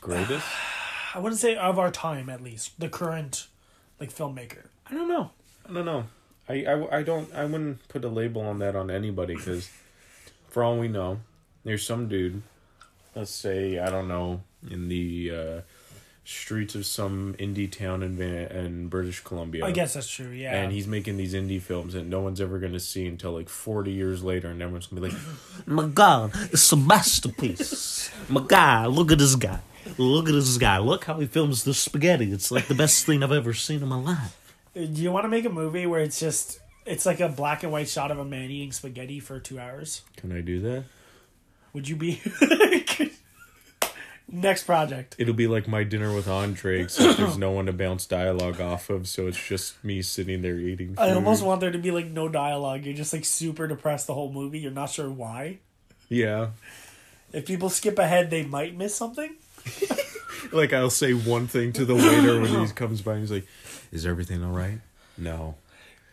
Greatest. 0.04 0.46
I 1.16 1.20
wouldn't 1.20 1.40
say 1.40 1.56
of 1.56 1.80
our 1.80 1.92
time 1.92 2.30
at 2.30 2.42
least, 2.42 2.80
the 2.80 2.90
current 2.90 3.48
like 4.00 4.14
filmmaker. 4.14 4.66
I 4.86 4.94
don't 4.94 5.08
know. 5.08 5.32
I 5.68 5.74
don't 5.74 5.86
know. 5.86 6.06
I, 6.50 6.66
I, 6.66 6.98
I 7.00 7.04
don't. 7.04 7.34
I 7.34 7.46
wouldn't 7.46 7.88
put 7.88 8.04
a 8.04 8.10
label 8.10 8.42
on 8.42 8.60
that 8.60 8.76
on 8.76 8.92
anybody 8.92 9.36
because, 9.36 9.70
for 10.50 10.62
all 10.64 10.78
we 10.78 10.90
know, 10.90 11.22
there's 11.64 11.86
some 11.86 12.10
dude. 12.10 12.42
Let's 13.16 13.32
say 13.32 13.80
I 13.80 13.90
don't 13.90 14.10
know 14.10 14.42
in 14.70 14.90
the 14.90 15.32
uh, 15.32 15.62
streets 16.26 16.76
of 16.76 16.86
some 16.86 17.36
indie 17.40 17.72
town 17.72 18.04
in 18.04 18.18
Van- 18.18 18.52
in 18.52 18.88
British 18.90 19.22
Columbia. 19.22 19.66
I 19.66 19.72
guess 19.72 19.94
that's 19.94 20.10
true, 20.10 20.32
yeah. 20.32 20.54
And 20.54 20.74
he's 20.74 20.88
making 20.88 21.16
these 21.16 21.34
indie 21.34 21.62
films 21.62 21.94
that 21.94 22.06
no 22.06 22.20
one's 22.20 22.42
ever 22.42 22.60
going 22.60 22.74
to 22.74 22.80
see 22.80 23.06
until 23.06 23.32
like 23.32 23.48
40 23.48 23.92
years 23.92 24.22
later, 24.22 24.50
and 24.50 24.62
everyone's 24.62 24.88
going 24.88 25.02
to 25.02 25.10
be 25.10 25.16
like, 25.16 25.68
My 25.68 25.88
God, 25.88 26.32
it's 26.52 26.70
a 26.74 26.76
masterpiece. 26.76 28.10
My 28.28 28.42
God, 28.42 28.92
look 28.92 29.14
at 29.14 29.20
this 29.20 29.36
guy. 29.36 29.60
Look 29.98 30.28
at 30.30 30.34
this 30.34 30.58
guy. 30.58 30.78
Look 30.80 31.06
how 31.06 31.20
he 31.20 31.26
films 31.26 31.64
the 31.64 31.74
spaghetti. 31.74 32.32
It's 32.32 32.52
like 32.52 32.68
the 32.68 32.76
best 32.76 33.06
thing 33.06 33.24
I've 33.24 33.32
ever 33.32 33.54
seen 33.54 33.82
in 33.82 33.88
my 33.88 34.00
life. 34.00 34.40
Do 34.76 34.82
you 34.86 35.12
want 35.12 35.26
to 35.26 35.30
make 35.30 35.46
a 35.46 35.50
movie 35.50 35.86
where 35.86 36.02
it's 36.02 36.20
just 36.20 36.60
it's 36.86 37.06
like 37.06 37.20
a 37.20 37.30
black 37.30 37.64
and 37.64 37.72
white 37.72 37.88
shot 37.90 38.12
of 38.12 38.20
a 38.20 38.26
man 38.26 38.50
eating 38.50 38.72
spaghetti 38.72 39.20
for 39.20 39.40
two 39.40 39.60
hours? 39.60 40.02
Can 40.18 40.32
I 40.32 40.42
do 40.42 40.60
that? 40.62 40.86
Would 41.74 41.88
you 41.88 41.96
be 41.96 42.22
next 44.28 44.64
project? 44.64 45.16
It'll 45.18 45.34
be 45.34 45.48
like 45.48 45.68
my 45.68 45.84
dinner 45.84 46.14
with 46.14 46.28
Andre, 46.28 46.82
except 46.82 47.18
there's 47.18 47.38
no 47.38 47.52
one 47.52 47.66
to 47.66 47.74
bounce 47.74 48.06
dialogue 48.06 48.62
off 48.62 48.90
of, 48.90 49.08
so 49.08 49.28
it's 49.28 49.44
just 49.44 49.84
me 49.84 50.02
sitting 50.02 50.42
there 50.42 50.58
eating. 50.58 50.90
Food. 50.90 51.00
I 51.00 51.14
almost 51.14 51.44
want 51.44 51.62
there 51.62 51.72
to 51.72 51.78
be 51.80 51.92
like 51.92 52.08
no 52.08 52.28
dialogue. 52.30 52.86
You're 52.86 52.96
just 52.96 53.14
like 53.14 53.26
super 53.26 53.68
depressed 53.68 54.08
the 54.08 54.14
whole 54.14 54.32
movie. 54.32 54.60
You're 54.60 54.72
not 54.72 54.90
sure 54.90 55.10
why. 55.10 55.60
Yeah, 56.10 56.50
If 57.32 57.46
people 57.48 57.70
skip 57.70 57.98
ahead, 57.98 58.30
they 58.30 58.44
might 58.44 58.78
miss 58.78 58.94
something. 58.94 59.36
Like 60.52 60.74
I'll 60.74 60.90
say 60.90 61.14
one 61.14 61.48
thing 61.48 61.74
to 61.74 61.86
the 61.86 61.96
waiter 61.96 62.40
when 62.42 62.66
he 62.66 62.72
comes 62.74 63.02
by 63.02 63.14
and 63.14 63.22
he's 63.22 63.32
like, 63.32 63.48
"Is 63.92 64.06
everything 64.06 64.44
all 64.44 64.52
right?" 64.52 64.80
No, 65.18 65.56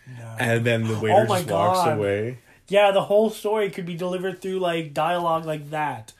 No. 0.07 0.37
and 0.39 0.65
then 0.65 0.87
the 0.87 0.99
waiter 0.99 1.15
Oh 1.29 1.35
just 1.35 1.49
walks 1.49 1.79
God. 1.81 1.99
away. 1.99 2.39
Yeah, 2.69 2.93
the 2.93 3.03
whole 3.03 3.31
story 3.31 3.71
could 3.71 3.87
be 3.87 3.97
delivered 3.97 4.41
through 4.41 4.61
like 4.61 4.95
dialogue 4.95 5.45
like 5.45 5.71
that. 5.71 6.13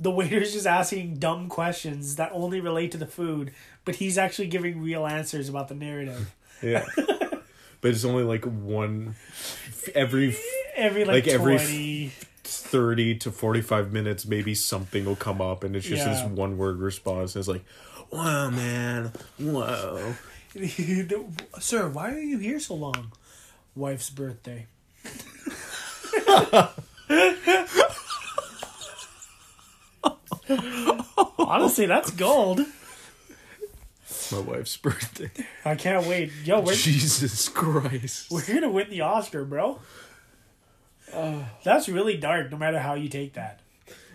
The 0.00 0.10
waiter's 0.10 0.52
just 0.52 0.66
asking 0.66 1.16
dumb 1.16 1.48
questions 1.48 2.16
that 2.16 2.30
only 2.32 2.60
relate 2.60 2.92
to 2.92 2.98
the 2.98 3.06
food, 3.06 3.52
but 3.84 3.96
he's 3.96 4.16
actually 4.18 4.46
giving 4.48 4.80
real 4.80 5.06
answers 5.06 5.48
about 5.48 5.68
the 5.68 5.74
narrative. 5.74 6.32
Yeah, 6.62 6.84
but 6.96 7.90
it's 7.90 8.04
only 8.04 8.24
like 8.24 8.44
one 8.44 9.14
every 9.94 10.36
Every 10.76 11.04
like, 11.04 11.24
Like, 11.26 11.34
every 11.34 11.56
20 11.56 12.12
30 12.48 13.16
to 13.16 13.30
45 13.30 13.92
minutes 13.92 14.26
maybe 14.26 14.54
something 14.54 15.04
will 15.04 15.16
come 15.16 15.40
up 15.40 15.64
and 15.64 15.76
it's 15.76 15.86
just 15.86 16.06
Yeah. 16.06 16.12
this 16.14 16.24
one 16.24 16.56
word 16.58 16.78
response 16.78 17.34
and 17.34 17.40
it's 17.40 17.48
like 17.48 17.64
wow 18.10 18.50
man 18.50 19.12
whoa 19.38 20.14
Sir, 21.60 21.88
why 21.88 22.12
are 22.12 22.18
you 22.18 22.38
here 22.38 22.58
so 22.58 22.74
long? 22.74 23.12
Wife's 23.76 24.10
birthday. 24.10 24.66
Honestly, 31.38 31.86
that's 31.86 32.10
gold. 32.10 32.60
my 34.32 34.38
wife's 34.40 34.76
birthday 34.76 35.30
I 35.64 35.74
can't 35.74 36.06
wait. 36.06 36.30
Yo, 36.44 36.60
we're, 36.60 36.74
jesus 36.74 37.48
christ 37.48 38.30
we're 38.30 38.44
gonna 38.46 38.70
win 38.70 38.90
the 38.90 39.02
Oscar, 39.02 39.44
bro. 39.44 39.80
That's 41.64 41.88
really 41.88 42.16
dark, 42.16 42.50
no 42.50 42.56
matter 42.56 42.78
how 42.78 42.94
you 42.94 43.08
take 43.08 43.34
that. 43.34 43.60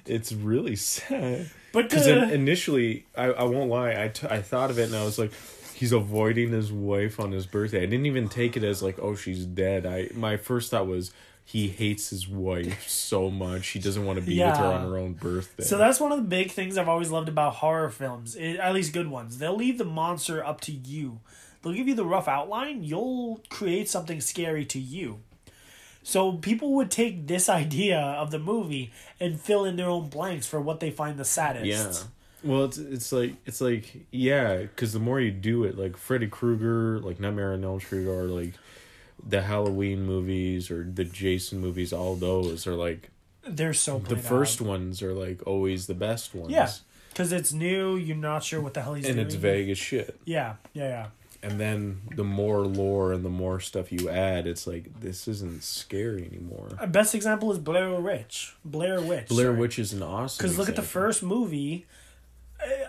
it's 0.06 0.32
really 0.34 0.76
sad 0.76 1.50
But 1.72 1.90
because 1.90 2.08
uh, 2.08 2.30
initially 2.32 3.06
I, 3.18 3.26
I 3.28 3.44
won't 3.44 3.70
lie 3.70 3.92
I, 4.04 4.10
t- 4.10 4.28
I 4.30 4.42
thought 4.42 4.70
of 4.70 4.78
it 4.78 4.84
and 4.90 4.96
i 4.96 5.04
was 5.06 5.18
like 5.18 5.32
he's 5.76 5.92
avoiding 5.94 6.52
his 6.52 6.72
wife 6.74 7.20
on 7.22 7.32
his 7.32 7.46
birthday 7.46 7.84
i 7.84 7.86
didn't 7.86 8.06
even 8.06 8.28
take 8.28 8.58
it 8.58 8.64
as 8.66 8.84
like 8.84 9.00
oh 9.00 9.16
she's 9.16 9.46
dead 9.46 9.86
i 9.86 10.10
my 10.14 10.36
first 10.38 10.72
thought 10.72 10.88
was 10.88 11.12
he 11.46 11.70
hates 11.70 12.10
his 12.10 12.28
wife 12.28 12.88
so 12.88 13.30
much 13.30 13.70
he 13.70 13.80
doesn't 13.80 14.06
want 14.06 14.20
to 14.20 14.26
be 14.26 14.38
with 14.40 14.58
her 14.58 14.66
on 14.66 14.82
her 14.90 14.98
own 14.98 15.14
birthday 15.14 15.64
So 15.64 15.78
that's 15.78 16.00
one 16.02 16.12
of 16.12 16.18
the 16.18 16.24
big 16.28 16.52
things 16.52 16.78
I've 16.78 16.90
always 16.90 17.10
loved 17.12 17.28
about 17.30 17.56
horror 17.56 17.90
films, 17.90 18.36
at 18.38 18.74
least 18.74 18.94
good 18.94 19.10
ones. 19.10 19.38
They'll 19.40 19.56
leave 19.58 19.78
the 19.78 19.84
monster 19.84 20.46
up 20.46 20.62
to 20.62 20.72
you. 20.72 21.20
They'll 21.62 21.74
give 21.74 21.88
you 21.90 21.96
the 21.96 22.06
rough 22.06 22.28
outline, 22.30 22.84
you'll 22.84 23.42
create 23.50 23.90
something 23.90 24.22
scary 24.22 24.64
to 24.66 24.80
you. 24.80 25.20
So 26.04 26.34
people 26.34 26.74
would 26.74 26.92
take 26.92 27.28
this 27.28 27.48
idea 27.50 27.98
of 28.00 28.30
the 28.32 28.40
movie 28.40 28.92
and 29.20 29.40
fill 29.40 29.64
in 29.66 29.78
their 29.78 29.90
own 29.90 30.10
blanks 30.10 30.46
for 30.46 30.60
what 30.60 30.80
they 30.80 30.92
find 30.92 31.18
the 31.18 31.26
saddest. 31.26 31.66
Yeah. 31.66 32.08
Well, 32.44 32.66
it's 32.66 32.78
it's 32.78 33.12
like 33.14 33.36
it's 33.46 33.62
like 33.62 34.06
yeah, 34.12 34.58
because 34.58 34.92
the 34.92 35.00
more 35.00 35.22
you 35.22 35.32
do 35.32 35.64
it, 35.64 35.78
like 35.78 35.96
Freddy 35.96 36.28
Krueger, 36.28 37.00
like 37.00 37.20
Nightmare 37.20 37.54
on 37.54 37.64
Elm 37.64 37.80
Street, 37.80 38.06
or 38.06 38.24
like 38.26 38.54
the 39.26 39.42
Halloween 39.44 40.04
movies 40.06 40.70
or 40.70 40.84
the 40.84 41.06
Jason 41.06 41.60
movies, 41.60 41.94
all 41.94 42.16
those 42.16 42.68
are 42.68 42.76
like 42.76 43.10
They're 43.48 43.74
so 43.74 44.00
the 44.00 44.18
first 44.18 44.62
out. 44.62 44.68
ones 44.68 45.02
are 45.02 45.14
like 45.14 45.48
always 45.48 45.88
the 45.88 45.94
best 45.94 46.36
ones. 46.36 46.52
Yeah. 46.52 46.70
Because 47.10 47.32
it's 47.32 47.54
new, 47.54 47.96
you're 47.96 48.18
not 48.18 48.44
sure 48.44 48.60
what 48.60 48.74
the 48.74 48.82
hell 48.82 48.96
he's 48.96 49.06
and 49.06 49.16
doing. 49.16 49.28
it's 49.28 49.36
vague 49.36 49.70
as 49.70 49.78
shit. 49.78 50.20
Yeah, 50.26 50.56
yeah, 50.74 50.88
yeah. 50.90 51.06
And 51.44 51.60
then 51.60 52.02
the 52.16 52.24
more 52.24 52.62
lore 52.62 53.12
and 53.12 53.24
the 53.24 53.30
more 53.30 53.60
stuff 53.60 53.92
you 53.92 54.10
add, 54.10 54.48
it's 54.48 54.66
like 54.66 55.02
this 55.02 55.28
isn't 55.28 55.62
scary 55.62 56.26
anymore. 56.26 56.70
A 56.80 56.88
best 56.88 57.14
example 57.14 57.52
is 57.52 57.60
Blair 57.60 58.00
Witch. 58.00 58.56
Blair 58.64 59.02
Witch. 59.02 59.28
Blair 59.28 59.48
sorry. 59.48 59.60
Witch 59.60 59.78
is 59.78 59.92
an 59.92 60.02
awesome. 60.02 60.42
Because 60.42 60.58
look 60.58 60.70
at 60.70 60.78
the 60.78 60.82
first 60.82 61.22
movie. 61.22 61.86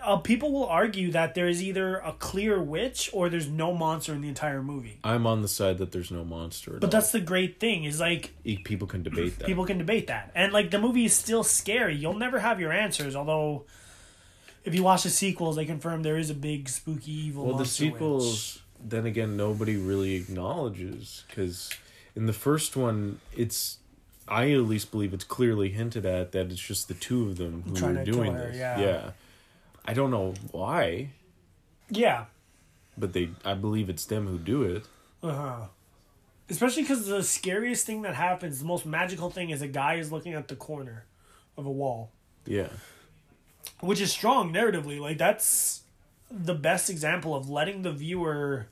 Uh, 0.01 0.15
people 0.17 0.53
will 0.53 0.67
argue 0.67 1.11
that 1.11 1.35
there 1.35 1.49
is 1.49 1.61
either 1.61 1.97
a 1.97 2.13
clear 2.13 2.61
witch 2.61 3.09
or 3.11 3.27
there's 3.27 3.49
no 3.49 3.73
monster 3.73 4.13
in 4.13 4.21
the 4.21 4.29
entire 4.29 4.63
movie. 4.63 4.99
I'm 5.03 5.27
on 5.27 5.41
the 5.41 5.49
side 5.49 5.79
that 5.79 5.91
there's 5.91 6.11
no 6.11 6.23
monster. 6.23 6.77
But 6.79 6.85
all. 6.85 6.89
that's 6.91 7.11
the 7.11 7.19
great 7.19 7.59
thing 7.59 7.83
is 7.83 7.99
like 7.99 8.33
people 8.63 8.87
can 8.87 9.03
debate 9.03 9.37
that. 9.39 9.45
people 9.45 9.65
can 9.65 9.77
debate 9.77 10.07
that, 10.07 10.31
and 10.33 10.53
like 10.53 10.71
the 10.71 10.79
movie 10.79 11.03
is 11.03 11.13
still 11.13 11.43
scary. 11.43 11.93
You'll 11.93 12.13
never 12.13 12.39
have 12.39 12.61
your 12.61 12.71
answers. 12.71 13.17
Although, 13.17 13.65
if 14.65 14.75
you 14.75 14.83
watch 14.83 15.03
the 15.03 15.09
sequels, 15.09 15.55
they 15.55 15.65
confirm 15.65 16.03
there 16.03 16.17
is 16.17 16.29
a 16.29 16.33
big 16.35 16.67
spooky 16.67 17.11
evil. 17.11 17.45
Well, 17.45 17.57
the 17.57 17.65
sequels, 17.65 18.59
then 18.83 19.05
again, 19.05 19.37
nobody 19.37 19.77
really 19.77 20.15
acknowledges 20.15 21.23
because 21.27 21.69
in 22.15 22.25
the 22.25 22.33
first 22.33 22.75
one, 22.75 23.19
it's 23.35 23.77
I 24.27 24.51
at 24.51 24.61
least 24.61 24.91
believe 24.91 25.13
it's 25.13 25.23
clearly 25.23 25.69
hinted 25.69 26.05
at 26.05 26.31
that 26.31 26.51
it's 26.51 26.59
just 26.59 26.87
the 26.87 26.93
two 26.95 27.29
of 27.29 27.37
them 27.37 27.63
who 27.67 27.85
are 27.85 28.03
doing 28.03 28.33
her, 28.33 28.47
this. 28.51 28.57
yeah. 28.57 29.11
I 29.87 29.93
don't 29.93 30.09
know 30.09 30.33
why, 30.51 31.09
Yeah. 31.91 32.25
but 32.97 33.13
they 33.13 33.29
I 33.45 33.53
believe 33.53 33.87
it's 33.89 34.05
them 34.05 34.25
who 34.27 34.39
do 34.39 34.63
it. 34.63 34.83
Uh 35.21 35.31
huh. 35.33 35.65
Especially 36.49 36.81
because 36.83 37.05
the 37.07 37.23
scariest 37.23 37.85
thing 37.85 38.01
that 38.03 38.15
happens, 38.15 38.59
the 38.59 38.65
most 38.65 38.85
magical 38.85 39.29
thing, 39.29 39.49
is 39.51 39.61
a 39.61 39.67
guy 39.67 39.95
is 39.95 40.11
looking 40.11 40.33
at 40.33 40.47
the 40.47 40.55
corner 40.55 41.05
of 41.57 41.65
a 41.67 41.71
wall. 41.71 42.11
Yeah. 42.45 42.67
Which 43.81 43.99
is 44.01 44.11
strong 44.11 44.51
narratively 44.53 44.99
like 44.99 45.17
that's 45.17 45.81
the 46.31 46.53
best 46.55 46.89
example 46.89 47.35
of 47.35 47.49
letting 47.49 47.81
the 47.83 47.91
viewer 47.91 48.67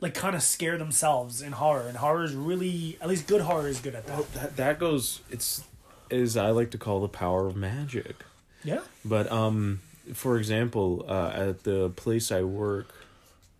like 0.00 0.14
kind 0.14 0.36
of 0.36 0.42
scare 0.42 0.76
themselves 0.76 1.40
in 1.40 1.52
horror 1.52 1.88
and 1.88 1.96
horror 1.98 2.24
is 2.24 2.34
really 2.34 2.98
at 3.00 3.08
least 3.08 3.26
good 3.26 3.40
horror 3.40 3.66
is 3.68 3.80
good 3.80 3.94
at 3.94 4.06
that 4.06 4.32
That 4.34 4.56
that 4.56 4.78
goes 4.78 5.20
it's 5.30 5.64
as 6.10 6.36
I 6.36 6.50
like 6.50 6.70
to 6.72 6.78
call 6.78 7.00
the 7.00 7.08
power 7.08 7.46
of 7.46 7.56
magic. 7.56 8.16
yeah 8.62 8.80
But 9.04 9.30
um 9.32 9.80
for 10.14 10.36
example, 10.38 11.04
uh, 11.08 11.32
at 11.34 11.64
the 11.64 11.90
place 11.90 12.30
I 12.30 12.42
work, 12.42 12.94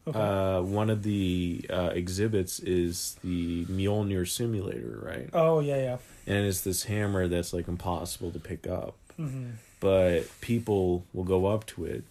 uh, 0.07 0.61
one 0.61 0.89
of 0.91 1.03
the 1.03 1.67
uh, 1.69 1.91
exhibits 1.93 2.61
is 2.61 3.17
the 3.25 3.65
Mjolnir 3.65 4.29
simulator, 4.29 5.01
right? 5.03 5.29
oh 5.33 5.59
yeah 5.59 5.77
yeah 5.77 5.97
and 6.29 6.47
it's 6.47 6.61
this 6.61 6.85
hammer 6.85 7.27
that's 7.27 7.53
like 7.53 7.67
impossible 7.67 8.31
to 8.31 8.39
pick 8.39 8.67
up. 8.69 8.95
Mm-hmm. 9.19 9.51
But 9.87 10.41
people 10.41 11.05
will 11.13 11.23
go 11.25 11.47
up 11.47 11.65
to 11.67 11.85
it 11.85 12.03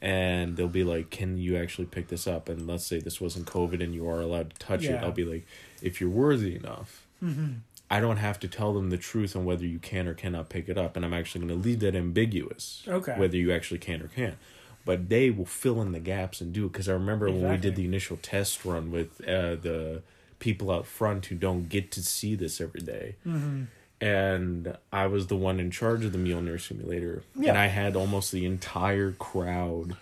and 0.00 0.56
they'll 0.56 0.68
be 0.68 0.84
like, 0.84 1.10
Can 1.10 1.38
you 1.38 1.56
actually 1.56 1.86
pick 1.86 2.06
this 2.06 2.26
up? 2.28 2.48
And 2.48 2.68
let's 2.68 2.86
say 2.86 3.00
this 3.00 3.20
wasn't 3.20 3.46
COVID 3.46 3.82
and 3.82 3.92
you 3.92 4.08
are 4.08 4.20
allowed 4.20 4.50
to 4.50 4.56
touch 4.58 4.84
it. 4.84 5.02
I'll 5.02 5.10
be 5.10 5.24
like, 5.24 5.44
If 5.82 6.00
you're 6.00 6.10
worthy 6.10 6.54
enough, 6.54 7.02
Mm-hmm. 7.24 7.52
I 7.90 7.98
don't 8.00 8.18
have 8.18 8.38
to 8.40 8.48
tell 8.48 8.74
them 8.74 8.90
the 8.90 8.98
truth 8.98 9.34
on 9.34 9.44
whether 9.44 9.64
you 9.64 9.78
can 9.78 10.06
or 10.06 10.12
cannot 10.14 10.48
pick 10.50 10.68
it 10.68 10.76
up. 10.76 10.96
And 10.96 11.04
I'm 11.04 11.14
actually 11.14 11.46
going 11.46 11.60
to 11.62 11.68
leave 11.68 11.80
that 11.80 11.94
ambiguous. 11.96 12.82
Okay. 12.86 13.14
Whether 13.16 13.36
you 13.38 13.52
actually 13.52 13.78
can 13.78 14.02
or 14.02 14.08
can't. 14.08 14.36
But 14.84 15.08
they 15.08 15.30
will 15.30 15.46
fill 15.46 15.80
in 15.80 15.92
the 15.92 16.00
gaps 16.00 16.40
and 16.40 16.52
do 16.52 16.66
it. 16.66 16.72
Because 16.72 16.88
I 16.88 16.92
remember 16.92 17.26
when 17.30 17.48
we 17.50 17.56
did 17.56 17.74
the 17.74 17.84
initial 17.86 18.18
test 18.18 18.64
run 18.64 18.90
with 18.90 19.20
uh, 19.22 19.54
the 19.56 20.02
people 20.38 20.70
out 20.70 20.84
front 20.86 21.26
who 21.26 21.34
don't 21.36 21.68
get 21.70 21.90
to 21.92 22.02
see 22.02 22.34
this 22.34 22.60
every 22.60 22.82
day 22.82 23.14
Mm-hmm. 23.26 23.64
And 24.00 24.76
I 24.92 25.06
was 25.06 25.28
the 25.28 25.36
one 25.36 25.60
in 25.60 25.70
charge 25.70 26.04
of 26.04 26.12
the 26.12 26.18
Mjolnir 26.18 26.60
simulator. 26.60 27.22
Yeah. 27.34 27.50
And 27.50 27.58
I 27.58 27.66
had 27.66 27.96
almost 27.96 28.32
the 28.32 28.44
entire 28.44 29.12
crowd 29.12 29.96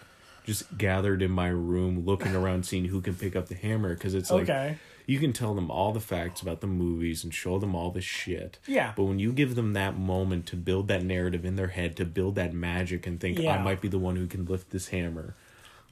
just 0.44 0.76
gathered 0.76 1.22
in 1.22 1.30
my 1.30 1.48
room 1.48 2.04
looking 2.04 2.34
around 2.34 2.66
seeing 2.66 2.86
who 2.86 3.00
can 3.00 3.14
pick 3.14 3.34
up 3.34 3.48
the 3.48 3.54
hammer 3.54 3.94
because 3.94 4.14
it's 4.14 4.30
like 4.30 4.42
okay 4.42 4.76
you 5.06 5.18
can 5.18 5.32
tell 5.32 5.54
them 5.54 5.70
all 5.70 5.92
the 5.92 6.00
facts 6.00 6.40
about 6.40 6.60
the 6.60 6.66
movies 6.66 7.24
and 7.24 7.34
show 7.34 7.58
them 7.58 7.74
all 7.74 7.90
the 7.90 8.00
shit. 8.00 8.58
Yeah. 8.66 8.92
But 8.96 9.04
when 9.04 9.18
you 9.18 9.32
give 9.32 9.54
them 9.54 9.74
that 9.74 9.98
moment 9.98 10.46
to 10.46 10.56
build 10.56 10.88
that 10.88 11.02
narrative 11.04 11.44
in 11.44 11.56
their 11.56 11.68
head, 11.68 11.96
to 11.96 12.04
build 12.04 12.36
that 12.36 12.54
magic 12.54 13.06
and 13.06 13.20
think 13.20 13.38
I 13.40 13.58
might 13.58 13.80
be 13.80 13.88
the 13.88 13.98
one 13.98 14.16
who 14.16 14.26
can 14.26 14.46
lift 14.46 14.70
this 14.70 14.88
hammer, 14.88 15.34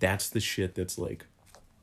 that's 0.01 0.31
the 0.31 0.41
shit 0.41 0.75
that's 0.75 0.99
like 0.99 1.27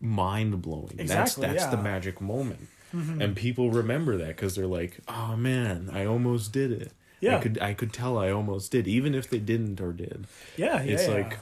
mind 0.01 0.61
blowing. 0.61 0.95
Exactly, 0.97 1.07
That's 1.07 1.35
that's 1.35 1.65
the 1.65 1.71
yeah. 1.71 1.73
Mm-hmm. 1.75 1.83
magic 1.83 2.21
moment. 2.21 2.67
Mm-hmm. 2.93 3.21
And 3.21 3.35
people 3.35 3.71
remember 3.71 4.17
that 4.17 4.27
because 4.29 4.55
they're 4.55 4.65
like, 4.67 4.99
"Oh 5.07 5.35
man, 5.35 5.89
I 5.93 6.05
almost 6.05 6.51
did 6.51 6.71
it." 6.71 6.91
Yeah. 7.21 7.37
I 7.37 7.41
could 7.41 7.59
I 7.59 7.73
could 7.73 7.91
tell 7.93 8.17
I 8.17 8.31
almost 8.31 8.71
did, 8.71 8.87
even 8.87 9.13
if 9.13 9.29
they 9.29 9.39
didn't 9.39 9.79
or 9.81 9.91
did. 9.91 10.25
yeah 10.55 10.81
yeah 10.81 10.93
It's 10.93 11.07
yeah. 11.07 11.13
like 11.13 11.37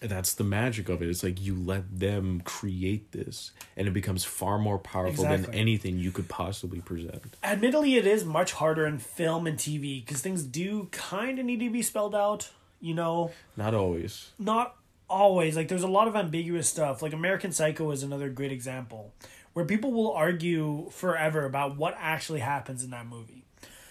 that's 0.00 0.34
the 0.34 0.44
magic 0.44 0.88
of 0.90 1.00
it. 1.00 1.08
It's 1.08 1.22
like 1.22 1.40
you 1.40 1.54
let 1.54 1.98
them 1.98 2.42
create 2.44 3.12
this, 3.12 3.52
and 3.76 3.88
it 3.88 3.92
becomes 3.92 4.22
far 4.24 4.58
more 4.58 4.78
powerful 4.78 5.24
than 5.24 5.46
anything 5.54 5.98
you 5.98 6.10
could 6.12 6.28
possibly 6.28 6.80
present. 6.80 7.36
admittedly 7.42 7.94
it 7.96 8.06
is 8.06 8.24
much 8.24 8.52
harder 8.52 8.84
in 8.86 8.98
film 8.98 9.46
and 9.46 9.58
tv 9.58 10.04
because 10.04 10.20
things 10.20 10.42
do 10.42 10.88
kind 10.92 11.38
of 11.38 11.46
need 11.46 11.60
to 11.60 11.70
be 11.70 11.80
spelled 11.82 12.14
out 12.14 12.50
you 12.80 12.92
know 12.94 13.30
Not 13.56 13.72
always. 13.74 14.30
not 14.38 14.76
always 15.08 15.56
like 15.56 15.68
there's 15.68 15.82
a 15.82 15.88
lot 15.88 16.08
of 16.08 16.16
ambiguous 16.16 16.68
stuff 16.68 17.00
like 17.02 17.12
american 17.12 17.52
psycho 17.52 17.90
is 17.90 18.02
another 18.02 18.28
great 18.30 18.50
example 18.52 19.12
where 19.54 19.64
people 19.64 19.92
will 19.92 20.12
argue 20.12 20.90
forever 20.90 21.46
about 21.46 21.76
what 21.76 21.96
actually 21.98 22.40
happens 22.40 22.84
in 22.84 22.90
that 22.90 23.06
movie 23.06 23.44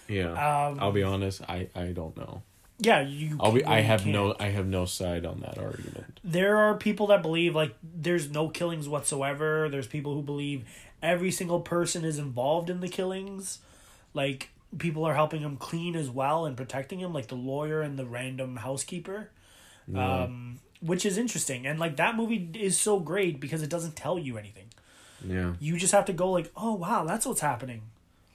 Yeah. 0.08 0.32
Um, 0.32 0.80
I'll 0.80 0.92
be 0.92 1.04
honest. 1.04 1.42
I 1.50 1.68
I 1.76 1.88
don't 1.88 2.16
know. 2.16 2.44
Yeah, 2.80 3.02
you. 3.02 3.38
I'll 3.40 3.52
be. 3.52 3.64
I 3.64 3.82
have 3.82 4.02
can't. 4.02 4.14
no. 4.14 4.36
I 4.40 4.48
have 4.50 4.68
no 4.68 4.86
side 4.86 5.26
on 5.26 5.40
that 5.42 5.58
argument. 5.58 6.20
There 6.24 6.58
are 6.58 6.76
people 6.76 7.08
that 7.08 7.22
believe 7.22 7.56
like 7.56 7.74
there's 7.82 8.30
no 8.30 8.50
killings 8.50 8.90
whatsoever. 8.90 9.70
There's 9.70 9.88
people 9.88 10.14
who 10.14 10.22
believe 10.22 10.66
every 11.02 11.32
single 11.32 11.62
person 11.62 12.04
is 12.04 12.18
involved 12.18 12.70
in 12.70 12.82
the 12.82 12.90
killings. 12.90 13.60
Like 14.14 14.50
people 14.78 15.06
are 15.06 15.14
helping 15.14 15.42
him 15.42 15.56
clean 15.56 15.96
as 15.96 16.10
well 16.10 16.46
and 16.46 16.58
protecting 16.58 17.00
him, 17.00 17.14
like 17.14 17.28
the 17.28 17.36
lawyer 17.36 17.82
and 17.82 17.98
the 17.98 18.06
random 18.06 18.58
housekeeper. 18.58 19.30
Um, 19.94 20.60
which 20.82 21.06
is 21.06 21.18
interesting, 21.18 21.66
and 21.68 21.80
like 21.80 21.98
that 21.98 22.16
movie 22.16 22.50
is 22.54 22.78
so 22.78 23.00
great 23.00 23.40
because 23.40 23.62
it 23.62 23.70
doesn't 23.70 23.96
tell 23.96 24.18
you 24.18 24.38
anything. 24.38 24.66
Yeah. 25.24 25.54
You 25.60 25.78
just 25.78 25.94
have 25.94 26.06
to 26.06 26.14
go 26.14 26.30
like, 26.32 26.52
oh 26.56 26.74
wow, 26.74 27.06
that's 27.06 27.26
what's 27.26 27.42
happening. 27.42 27.82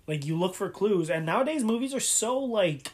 Like 0.06 0.24
you 0.24 0.36
look 0.38 0.54
for 0.54 0.68
clues, 0.70 1.10
and 1.10 1.26
nowadays 1.26 1.62
movies 1.64 1.94
are 1.94 2.00
so 2.00 2.38
like. 2.38 2.92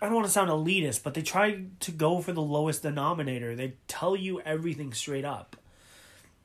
I 0.00 0.06
don't 0.06 0.14
want 0.14 0.26
to 0.26 0.32
sound 0.32 0.50
elitist, 0.50 1.02
but 1.02 1.14
they 1.14 1.22
try 1.22 1.62
to 1.80 1.90
go 1.90 2.20
for 2.20 2.32
the 2.32 2.42
lowest 2.42 2.82
denominator. 2.82 3.56
They 3.56 3.74
tell 3.88 4.14
you 4.14 4.40
everything 4.42 4.92
straight 4.92 5.24
up. 5.24 5.56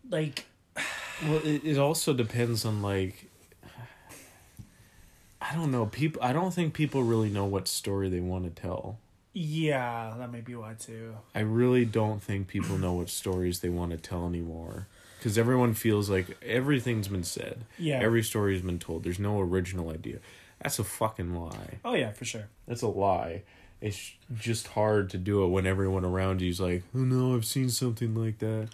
Like, 0.10 0.46
Well, 1.24 1.42
it, 1.44 1.64
it 1.66 1.78
also 1.78 2.14
depends 2.14 2.64
on 2.66 2.82
like. 2.82 3.30
I 5.42 5.54
don't 5.54 5.72
know. 5.72 5.86
People. 5.86 6.22
I 6.24 6.34
don't 6.34 6.54
think 6.54 6.74
people 6.74 7.04
really 7.04 7.30
know 7.30 7.46
what 7.46 7.68
story 7.68 8.10
they 8.10 8.20
want 8.22 8.44
to 8.56 8.62
tell. 8.62 8.98
yeah, 9.34 10.14
that 10.18 10.32
may 10.32 10.42
be 10.42 10.56
why 10.56 10.74
too. 10.74 11.16
I 11.36 11.40
really 11.42 11.86
don't 11.86 12.22
think 12.22 12.48
people 12.48 12.78
know 12.78 12.94
what 12.94 13.10
stories 13.10 13.60
they 13.60 13.70
want 13.70 13.92
to 13.92 13.98
tell 13.98 14.28
anymore. 14.28 14.88
Because 15.22 15.38
everyone 15.38 15.76
feels 15.76 16.10
like 16.10 16.36
everything's 16.44 17.08
been 17.08 17.24
said. 17.24 17.66
Yeah. 17.78 18.00
Every 18.02 18.24
story's 18.24 18.64
been 18.64 18.80
told. 18.80 19.04
There's 19.04 19.20
no 19.20 19.40
original 19.40 19.92
idea. 19.92 20.18
That's 20.60 20.80
a 20.80 20.84
fucking 20.84 21.36
lie. 21.36 21.78
Oh 21.86 21.94
yeah, 21.94 22.12
for 22.12 22.26
sure. 22.26 22.48
That's 22.68 22.82
a 22.82 22.88
lie. 22.88 23.44
It's 23.82 24.14
just 24.34 24.70
hard 24.70 25.12
to 25.12 25.20
do 25.20 25.44
it 25.44 25.50
when 25.50 25.68
everyone 25.68 26.06
around 26.06 26.42
you's 26.42 26.60
like, 26.60 26.82
oh 26.96 27.00
no, 27.00 27.36
I've 27.36 27.46
seen 27.46 27.70
something 27.70 28.16
like 28.16 28.40
that. 28.40 28.70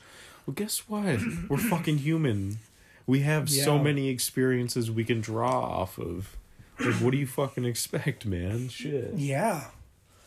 Well, 0.45 0.53
guess 0.53 0.87
what? 0.87 1.19
We're 1.49 1.57
fucking 1.57 1.97
human. 1.97 2.59
We 3.05 3.21
have 3.21 3.49
so 3.49 3.77
many 3.77 4.07
experiences 4.07 4.89
we 4.89 5.03
can 5.03 5.19
draw 5.19 5.61
off 5.61 5.97
of. 5.97 6.37
Like, 6.79 6.95
what 6.95 7.11
do 7.11 7.17
you 7.17 7.27
fucking 7.27 7.65
expect, 7.65 8.25
man? 8.25 8.69
Shit. 8.69 9.13
Yeah. 9.15 9.65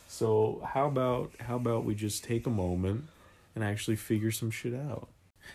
So 0.07 0.67
how 0.73 0.85
about 0.85 1.31
how 1.39 1.55
about 1.55 1.83
we 1.83 1.95
just 1.95 2.23
take 2.23 2.45
a 2.45 2.51
moment 2.51 3.05
and 3.55 3.63
actually 3.63 3.95
figure 3.95 4.31
some 4.31 4.51
shit 4.51 4.73
out. 4.73 5.07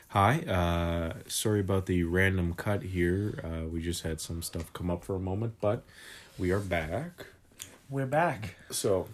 Hi, 0.08 0.40
uh 0.40 1.18
sorry 1.28 1.60
about 1.60 1.86
the 1.86 2.04
random 2.04 2.54
cut 2.54 2.82
here. 2.82 3.38
Uh 3.42 3.66
we 3.68 3.80
just 3.82 4.02
had 4.02 4.20
some 4.20 4.42
stuff 4.42 4.72
come 4.72 4.90
up 4.90 5.04
for 5.04 5.14
a 5.16 5.20
moment, 5.20 5.54
but 5.60 5.84
we 6.38 6.50
are 6.50 6.60
back. 6.60 7.26
We're 7.88 8.06
back. 8.06 8.56
So 8.70 9.08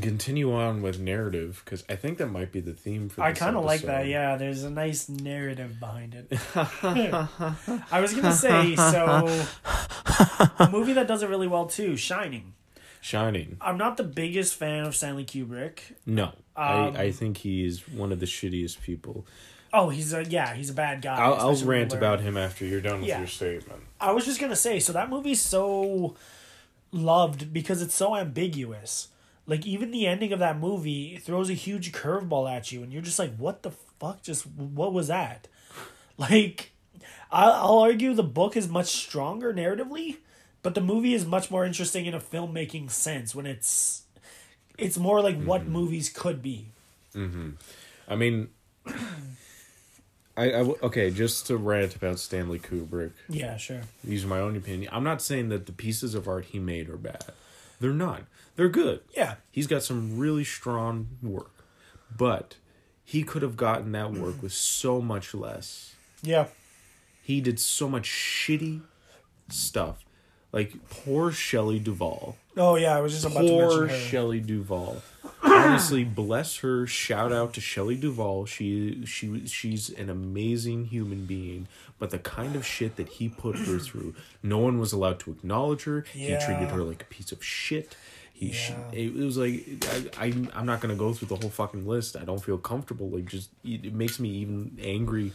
continue 0.00 0.52
on 0.52 0.82
with 0.82 0.98
narrative 0.98 1.62
because 1.64 1.84
I 1.88 1.94
think 1.96 2.18
that 2.18 2.26
might 2.26 2.50
be 2.50 2.60
the 2.60 2.72
theme 2.72 3.08
for 3.08 3.22
I 3.22 3.32
kind 3.32 3.56
of 3.56 3.64
like 3.64 3.82
that. 3.82 4.06
Yeah, 4.06 4.36
there's 4.36 4.64
a 4.64 4.70
nice 4.70 5.08
narrative 5.08 5.78
behind 5.78 6.14
it. 6.14 6.26
I 6.82 8.00
was 8.00 8.14
gonna 8.14 8.32
say 8.32 8.76
so. 8.76 9.28
A 10.58 10.68
movie 10.70 10.94
that 10.94 11.06
does 11.06 11.22
it 11.22 11.28
really 11.28 11.46
well 11.46 11.66
too, 11.66 11.96
Shining. 11.96 12.54
Shining. 13.00 13.56
I'm 13.60 13.78
not 13.78 13.96
the 13.96 14.04
biggest 14.04 14.56
fan 14.56 14.84
of 14.84 14.96
Stanley 14.96 15.24
Kubrick. 15.24 15.78
No. 16.04 16.24
Um, 16.56 16.96
I, 16.96 17.02
I 17.02 17.12
think 17.12 17.36
he's 17.36 17.86
one 17.88 18.10
of 18.10 18.18
the 18.18 18.26
shittiest 18.26 18.80
people. 18.82 19.26
Oh, 19.78 19.90
he's 19.90 20.14
a 20.14 20.24
yeah, 20.24 20.54
he's 20.54 20.70
a 20.70 20.74
bad 20.74 21.02
guy. 21.02 21.16
I'll, 21.16 21.34
I'll 21.34 21.56
rant 21.56 21.92
about 21.92 22.20
him 22.20 22.38
after 22.38 22.64
you're 22.64 22.80
done 22.80 23.00
with 23.00 23.08
Yeah. 23.10 23.18
your 23.18 23.26
statement. 23.26 23.82
I 24.00 24.12
was 24.12 24.24
just 24.24 24.40
gonna 24.40 24.56
say, 24.56 24.80
so 24.80 24.94
that 24.94 25.10
movie's 25.10 25.42
so 25.42 26.16
loved 26.92 27.52
because 27.52 27.82
it's 27.82 27.94
so 27.94 28.16
ambiguous. 28.16 29.08
Like 29.46 29.66
even 29.66 29.90
the 29.90 30.06
ending 30.06 30.32
of 30.32 30.38
that 30.38 30.58
movie 30.58 31.18
throws 31.18 31.50
a 31.50 31.52
huge 31.54 31.92
curveball 31.92 32.50
at 32.50 32.72
you, 32.72 32.82
and 32.82 32.90
you're 32.90 33.02
just 33.02 33.18
like, 33.18 33.36
"What 33.36 33.62
the 33.62 33.70
fuck? 33.70 34.22
Just 34.22 34.46
what 34.46 34.92
was 34.92 35.08
that?" 35.08 35.46
Like, 36.18 36.72
I'll, 37.30 37.52
I'll 37.52 37.78
argue 37.80 38.14
the 38.14 38.22
book 38.22 38.56
is 38.56 38.68
much 38.68 38.86
stronger 38.86 39.52
narratively, 39.52 40.16
but 40.62 40.74
the 40.74 40.80
movie 40.80 41.12
is 41.12 41.26
much 41.26 41.50
more 41.50 41.66
interesting 41.66 42.06
in 42.06 42.14
a 42.14 42.20
filmmaking 42.20 42.90
sense 42.90 43.34
when 43.34 43.44
it's 43.44 44.04
it's 44.78 44.96
more 44.96 45.20
like 45.20 45.38
what 45.42 45.60
mm-hmm. 45.60 45.72
movies 45.72 46.08
could 46.08 46.40
be. 46.40 46.68
Mm-hmm. 47.14 47.50
I 48.08 48.16
mean, 48.16 48.48
I, 50.36 50.50
I 50.50 50.60
okay. 50.60 51.10
Just 51.10 51.46
to 51.46 51.56
rant 51.56 51.96
about 51.96 52.18
Stanley 52.18 52.58
Kubrick. 52.58 53.12
Yeah, 53.28 53.56
sure. 53.56 53.82
These 54.04 54.24
are 54.24 54.28
my 54.28 54.40
own 54.40 54.56
opinion. 54.56 54.90
I'm 54.92 55.04
not 55.04 55.22
saying 55.22 55.48
that 55.48 55.66
the 55.66 55.72
pieces 55.72 56.14
of 56.14 56.28
art 56.28 56.46
he 56.46 56.58
made 56.58 56.88
are 56.90 56.96
bad. 56.96 57.24
They're 57.80 57.92
not. 57.92 58.22
They're 58.56 58.68
good. 58.68 59.00
Yeah, 59.14 59.34
He's 59.50 59.66
got 59.66 59.82
some 59.82 60.16
really 60.18 60.44
strong 60.44 61.08
work, 61.22 61.50
but 62.16 62.56
he 63.04 63.22
could 63.22 63.42
have 63.42 63.56
gotten 63.56 63.92
that 63.92 64.12
work 64.12 64.42
with 64.42 64.52
so 64.52 65.00
much 65.02 65.34
less. 65.34 65.94
yeah, 66.22 66.46
He 67.22 67.40
did 67.42 67.60
so 67.60 67.88
much 67.88 68.08
shitty 68.08 68.80
stuff. 69.50 70.04
Like 70.52 70.72
poor 70.88 71.32
Shelley 71.32 71.78
Duvall. 71.78 72.36
Oh 72.56 72.76
yeah, 72.76 72.96
I 72.96 73.00
was 73.00 73.12
just 73.12 73.26
about 73.26 73.42
to 73.42 73.48
Poor 73.48 73.62
mention 73.68 73.88
her. 73.88 73.94
Shelley 74.08 74.40
Duvall. 74.40 75.02
Honestly, 75.42 76.04
bless 76.04 76.58
her. 76.58 76.86
Shout 76.86 77.32
out 77.32 77.52
to 77.54 77.60
Shelley 77.60 77.96
Duvall. 77.96 78.46
She 78.46 79.04
she 79.06 79.46
she's 79.46 79.90
an 79.90 80.08
amazing 80.10 80.86
human 80.86 81.26
being. 81.26 81.68
But 81.98 82.10
the 82.10 82.18
kind 82.18 82.56
of 82.56 82.66
shit 82.66 82.96
that 82.96 83.08
he 83.08 83.28
put 83.28 83.56
her 83.58 83.78
through, 83.78 84.14
no 84.42 84.58
one 84.58 84.78
was 84.78 84.92
allowed 84.92 85.18
to 85.20 85.30
acknowledge 85.30 85.84
her. 85.84 86.04
He 86.12 86.28
treated 86.28 86.68
her 86.70 86.82
like 86.82 87.02
a 87.02 87.06
piece 87.06 87.32
of 87.32 87.42
shit. 87.44 87.96
He 88.32 88.52
she, 88.52 88.72
Yeah. 88.72 88.90
it 88.92 89.14
was 89.14 89.38
like 89.38 89.64
I, 90.18 90.26
I 90.26 90.34
I'm 90.54 90.66
not 90.66 90.80
gonna 90.80 90.94
go 90.94 91.12
through 91.14 91.28
the 91.28 91.36
whole 91.36 91.50
fucking 91.50 91.86
list. 91.86 92.16
I 92.16 92.24
don't 92.24 92.42
feel 92.42 92.58
comfortable. 92.58 93.08
Like 93.10 93.24
just 93.26 93.50
it, 93.64 93.84
it 93.86 93.94
makes 93.94 94.18
me 94.20 94.28
even 94.30 94.78
angry 94.82 95.32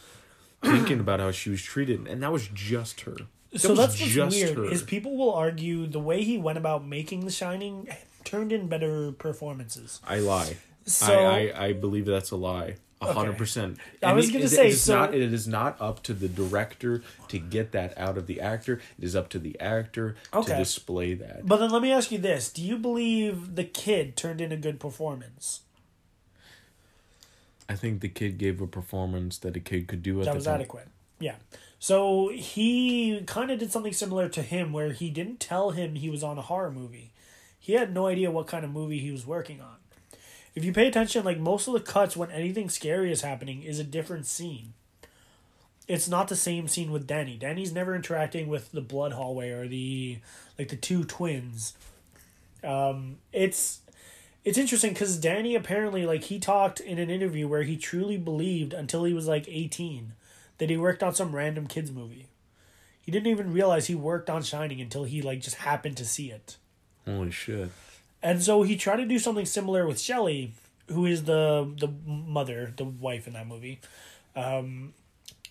thinking 0.62 1.00
about 1.00 1.18
how 1.20 1.30
she 1.32 1.50
was 1.50 1.62
treated, 1.62 2.06
and 2.06 2.22
that 2.22 2.30
was 2.32 2.48
just 2.54 3.00
her. 3.02 3.16
That 3.52 3.58
so 3.60 3.74
that's 3.74 4.00
what's 4.00 4.12
just 4.12 4.36
weird 4.36 4.56
her. 4.56 4.64
is 4.72 4.82
people 4.82 5.16
will 5.16 5.32
argue 5.34 5.86
the 5.86 5.98
way 6.00 6.24
he 6.24 6.38
went 6.38 6.56
about 6.58 6.86
making 6.86 7.24
The 7.26 7.30
Shining 7.30 7.88
turned 8.24 8.50
in 8.52 8.66
better 8.68 9.12
performances. 9.12 10.00
I 10.04 10.18
lie. 10.20 10.56
So- 10.86 11.12
I, 11.26 11.48
I 11.54 11.64
I 11.66 11.72
believe 11.74 12.06
that's 12.06 12.30
a 12.30 12.36
lie. 12.36 12.76
A 13.02 13.12
hundred 13.12 13.30
Okay. 13.30 13.38
percent. 13.38 13.78
I 14.00 14.12
was 14.12 14.30
gonna 14.30 14.44
it- 14.44 14.48
say, 14.48 14.66
it 14.68 14.70
is 14.74 14.82
so- 14.82 14.94
not. 14.96 15.12
It 15.14 15.32
is 15.32 15.48
not 15.48 15.76
up 15.80 16.02
to 16.04 16.14
the 16.14 16.28
director 16.28 17.02
to 17.28 17.38
get 17.38 17.72
that 17.72 17.98
out 17.98 18.16
of 18.16 18.26
the 18.28 18.40
actor. 18.40 18.80
It 18.96 19.04
is 19.04 19.16
up 19.16 19.28
to 19.30 19.40
the 19.40 19.58
actor 19.60 20.14
Okay. 20.32 20.52
to 20.52 20.58
display 20.58 21.14
that. 21.14 21.44
But 21.44 21.56
then 21.58 21.70
let 21.70 21.82
me 21.82 21.90
ask 21.90 22.12
you 22.12 22.18
this: 22.18 22.48
Do 22.52 22.62
you 22.62 22.78
believe 22.78 23.56
the 23.56 23.64
kid 23.64 24.16
turned 24.16 24.40
in 24.40 24.52
a 24.52 24.56
good 24.56 24.78
performance? 24.78 25.62
I 27.68 27.74
think 27.74 28.00
the 28.00 28.08
kid 28.08 28.38
gave 28.38 28.60
a 28.60 28.66
performance 28.66 29.38
that 29.38 29.56
a 29.56 29.60
kid 29.60 29.88
could 29.88 30.02
do 30.02 30.20
at 30.20 30.26
That 30.26 30.34
was 30.34 30.44
time. 30.44 30.60
adequate. 30.60 30.88
Yeah. 31.18 31.36
So 31.82 32.28
he 32.28 33.24
kind 33.26 33.50
of 33.50 33.58
did 33.58 33.72
something 33.72 33.92
similar 33.92 34.28
to 34.28 34.42
him, 34.42 34.72
where 34.72 34.92
he 34.92 35.10
didn't 35.10 35.40
tell 35.40 35.72
him 35.72 35.96
he 35.96 36.10
was 36.10 36.22
on 36.22 36.38
a 36.38 36.42
horror 36.42 36.70
movie. 36.70 37.10
He 37.58 37.72
had 37.72 37.92
no 37.92 38.06
idea 38.06 38.30
what 38.30 38.46
kind 38.46 38.64
of 38.64 38.70
movie 38.70 39.00
he 39.00 39.10
was 39.10 39.26
working 39.26 39.60
on. 39.60 39.74
If 40.54 40.64
you 40.64 40.72
pay 40.72 40.86
attention, 40.86 41.24
like 41.24 41.40
most 41.40 41.66
of 41.66 41.74
the 41.74 41.80
cuts 41.80 42.16
when 42.16 42.30
anything 42.30 42.68
scary 42.68 43.10
is 43.10 43.22
happening 43.22 43.64
is 43.64 43.80
a 43.80 43.84
different 43.84 44.26
scene. 44.26 44.74
It's 45.88 46.06
not 46.06 46.28
the 46.28 46.36
same 46.36 46.68
scene 46.68 46.92
with 46.92 47.08
Danny. 47.08 47.36
Danny's 47.36 47.72
never 47.72 47.96
interacting 47.96 48.46
with 48.46 48.70
the 48.70 48.80
blood 48.80 49.14
hallway 49.14 49.50
or 49.50 49.66
the 49.66 50.18
like 50.60 50.68
the 50.68 50.76
two 50.76 51.02
twins. 51.02 51.74
Um, 52.62 53.16
it's 53.32 53.80
it's 54.44 54.56
interesting 54.56 54.92
because 54.92 55.16
Danny 55.16 55.56
apparently 55.56 56.06
like 56.06 56.22
he 56.22 56.38
talked 56.38 56.78
in 56.78 57.00
an 57.00 57.10
interview 57.10 57.48
where 57.48 57.64
he 57.64 57.76
truly 57.76 58.18
believed 58.18 58.72
until 58.72 59.02
he 59.02 59.12
was 59.12 59.26
like 59.26 59.48
eighteen 59.48 60.12
that 60.58 60.70
he 60.70 60.76
worked 60.76 61.02
on 61.02 61.14
some 61.14 61.34
random 61.34 61.66
kids 61.66 61.90
movie. 61.90 62.26
He 63.00 63.10
didn't 63.10 63.28
even 63.28 63.52
realize 63.52 63.86
he 63.86 63.94
worked 63.94 64.30
on 64.30 64.42
Shining 64.42 64.80
until 64.80 65.04
he 65.04 65.22
like 65.22 65.40
just 65.40 65.56
happened 65.56 65.96
to 65.96 66.04
see 66.04 66.30
it. 66.30 66.56
Holy 67.04 67.30
shit! 67.30 67.70
And 68.22 68.42
so 68.42 68.62
he 68.62 68.76
tried 68.76 68.96
to 68.96 69.06
do 69.06 69.18
something 69.18 69.46
similar 69.46 69.86
with 69.86 70.00
Shelley, 70.00 70.52
who 70.88 71.04
is 71.06 71.24
the 71.24 71.72
the 71.78 71.88
mother, 72.06 72.72
the 72.76 72.84
wife 72.84 73.26
in 73.26 73.32
that 73.32 73.48
movie. 73.48 73.80
Um, 74.36 74.94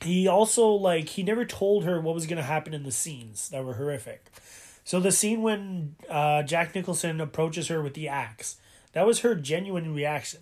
he 0.01 0.27
also 0.27 0.69
like 0.69 1.09
he 1.09 1.23
never 1.23 1.45
told 1.45 1.83
her 1.83 1.99
what 1.99 2.15
was 2.15 2.25
going 2.25 2.37
to 2.37 2.43
happen 2.43 2.73
in 2.73 2.83
the 2.83 2.91
scenes 2.91 3.49
that 3.49 3.65
were 3.65 3.73
horrific. 3.73 4.31
So 4.83 4.99
the 4.99 5.11
scene 5.11 5.41
when 5.41 5.95
uh, 6.09 6.43
Jack 6.43 6.73
Nicholson 6.73 7.21
approaches 7.21 7.67
her 7.67 7.81
with 7.81 7.93
the 7.93 8.07
axe, 8.07 8.57
that 8.93 9.05
was 9.05 9.19
her 9.19 9.35
genuine 9.35 9.93
reaction. 9.93 10.39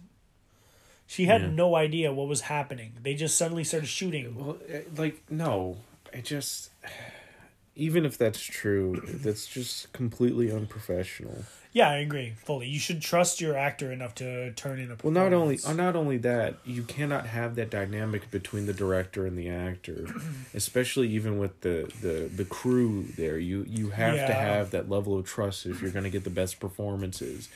She 1.10 1.26
had 1.26 1.42
Yeah. 1.42 1.50
no 1.50 1.76
idea 1.76 2.14
what 2.14 2.28
was 2.28 2.42
happening. 2.42 2.94
They 3.02 3.16
just 3.16 3.36
suddenly 3.36 3.64
started 3.64 3.88
shooting. 3.88 4.36
Well, 4.36 4.60
like 4.96 5.24
no, 5.28 5.78
I 6.14 6.22
just 6.22 6.70
even 7.76 8.06
if 8.06 8.16
that's 8.16 8.40
true, 8.40 9.02
that's 9.08 9.48
just 9.48 9.92
completely 9.92 10.52
unprofessional. 10.52 11.46
Yeah, 11.72 11.90
I 11.90 11.98
agree 11.98 12.34
fully. 12.44 12.68
You 12.68 12.80
should 12.80 13.02
trust 13.02 13.40
your 13.40 13.56
actor 13.56 13.92
enough 13.92 14.16
to 14.16 14.52
turn 14.54 14.80
in 14.80 14.90
a 14.90 14.98
Well, 15.04 15.14
not 15.14 15.34
only 15.34 15.60
uh, 15.64 15.74
not 15.74 15.96
only 15.96 16.18
that, 16.18 16.56
you 16.66 16.82
cannot 16.82 17.28
have 17.28 17.56
that 17.56 17.70
dynamic 17.70 18.32
between 18.32 18.66
the 18.66 18.74
director 18.74 19.28
and 19.28 19.38
the 19.38 19.50
actor, 19.50 20.08
especially 20.56 21.10
even 21.10 21.38
with 21.38 21.62
the 21.62 21.92
the 22.02 22.30
the 22.36 22.46
crew 22.46 23.06
there. 23.18 23.38
You 23.38 23.66
you 23.68 23.92
have 23.92 24.16
to 24.16 24.34
have 24.34 24.72
that 24.72 24.90
level 24.90 25.18
of 25.18 25.26
trust 25.26 25.68
if 25.68 25.82
you're 25.82 25.92
going 25.92 26.06
to 26.06 26.10
get 26.10 26.24
the 26.24 26.32
best 26.32 26.60
performances. 26.60 27.50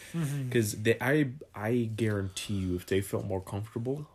Because 0.47 0.73
they 0.73 0.95
I 1.01 1.29
I 1.55 1.89
guarantee 1.95 2.55
you, 2.55 2.75
if 2.75 2.85
they 2.85 3.01
felt 3.01 3.25
more 3.25 3.41
comfortable, 3.41 4.05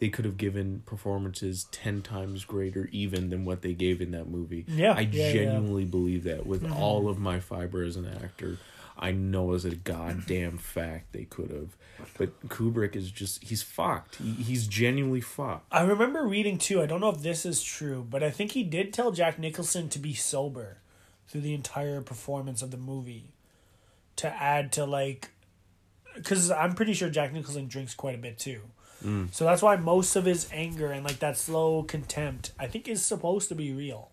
they 0.00 0.08
could 0.08 0.24
have 0.24 0.36
given 0.36 0.82
performances 0.84 1.68
ten 1.70 2.02
times 2.02 2.44
greater 2.44 2.88
even 2.90 3.30
than 3.30 3.44
what 3.44 3.62
they 3.62 3.72
gave 3.72 4.00
in 4.00 4.10
that 4.10 4.28
movie. 4.28 4.64
Yeah, 4.66 4.94
I 4.94 5.00
yeah, 5.02 5.26
yeah. 5.26 5.32
genuinely 5.32 5.84
believe 5.84 6.24
that 6.24 6.44
with 6.44 6.68
all 6.72 7.08
of 7.08 7.20
my 7.20 7.38
fiber 7.38 7.84
as 7.84 7.94
an 7.94 8.06
actor. 8.06 8.58
I 8.96 9.12
know 9.12 9.52
as 9.54 9.64
a 9.64 9.74
goddamn 9.74 10.58
fact 10.58 11.12
they 11.12 11.24
could 11.24 11.50
have. 11.50 11.76
But 12.16 12.48
Kubrick 12.48 12.94
is 12.94 13.10
just 13.10 13.44
he's 13.44 13.62
fucked. 13.62 14.16
He, 14.16 14.32
he's 14.32 14.66
genuinely 14.66 15.20
fucked. 15.20 15.66
I 15.72 15.82
remember 15.82 16.26
reading 16.26 16.58
too. 16.58 16.80
I 16.82 16.86
don't 16.86 17.00
know 17.00 17.10
if 17.10 17.22
this 17.22 17.44
is 17.44 17.62
true, 17.62 18.06
but 18.08 18.22
I 18.22 18.30
think 18.30 18.52
he 18.52 18.62
did 18.62 18.92
tell 18.92 19.10
Jack 19.10 19.38
Nicholson 19.38 19.88
to 19.90 19.98
be 19.98 20.14
sober 20.14 20.78
through 21.28 21.40
the 21.40 21.54
entire 21.54 22.00
performance 22.00 22.62
of 22.62 22.70
the 22.70 22.76
movie 22.76 23.32
to 24.16 24.28
add 24.28 24.72
to 24.72 24.84
like 24.84 25.30
because 26.14 26.50
I'm 26.50 26.74
pretty 26.74 26.94
sure 26.94 27.10
Jack 27.10 27.32
Nicholson 27.32 27.66
drinks 27.66 27.94
quite 27.94 28.14
a 28.14 28.18
bit 28.18 28.38
too. 28.38 28.60
Mm. 29.04 29.34
So 29.34 29.44
that's 29.44 29.62
why 29.62 29.76
most 29.76 30.16
of 30.16 30.24
his 30.24 30.48
anger 30.52 30.92
and 30.92 31.04
like 31.04 31.18
that 31.18 31.36
slow 31.36 31.82
contempt 31.82 32.52
I 32.58 32.66
think 32.66 32.88
is 32.88 33.04
supposed 33.04 33.48
to 33.48 33.54
be 33.54 33.72
real. 33.72 34.10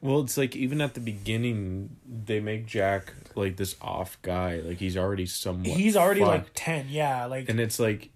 Well, 0.00 0.20
it's 0.20 0.36
like 0.36 0.54
even 0.54 0.80
at 0.80 0.94
the 0.94 1.00
beginning 1.00 1.96
they 2.06 2.40
make 2.40 2.66
Jack 2.66 3.12
like 3.34 3.56
this 3.56 3.76
off 3.80 4.20
guy. 4.22 4.60
Like 4.60 4.78
he's 4.78 4.96
already 4.96 5.26
somewhat 5.26 5.76
He's 5.76 5.96
already 5.96 6.20
like 6.20 6.46
10, 6.54 6.86
yeah, 6.88 7.24
like 7.26 7.48
and 7.48 7.58
it's 7.58 7.78
like 7.78 8.10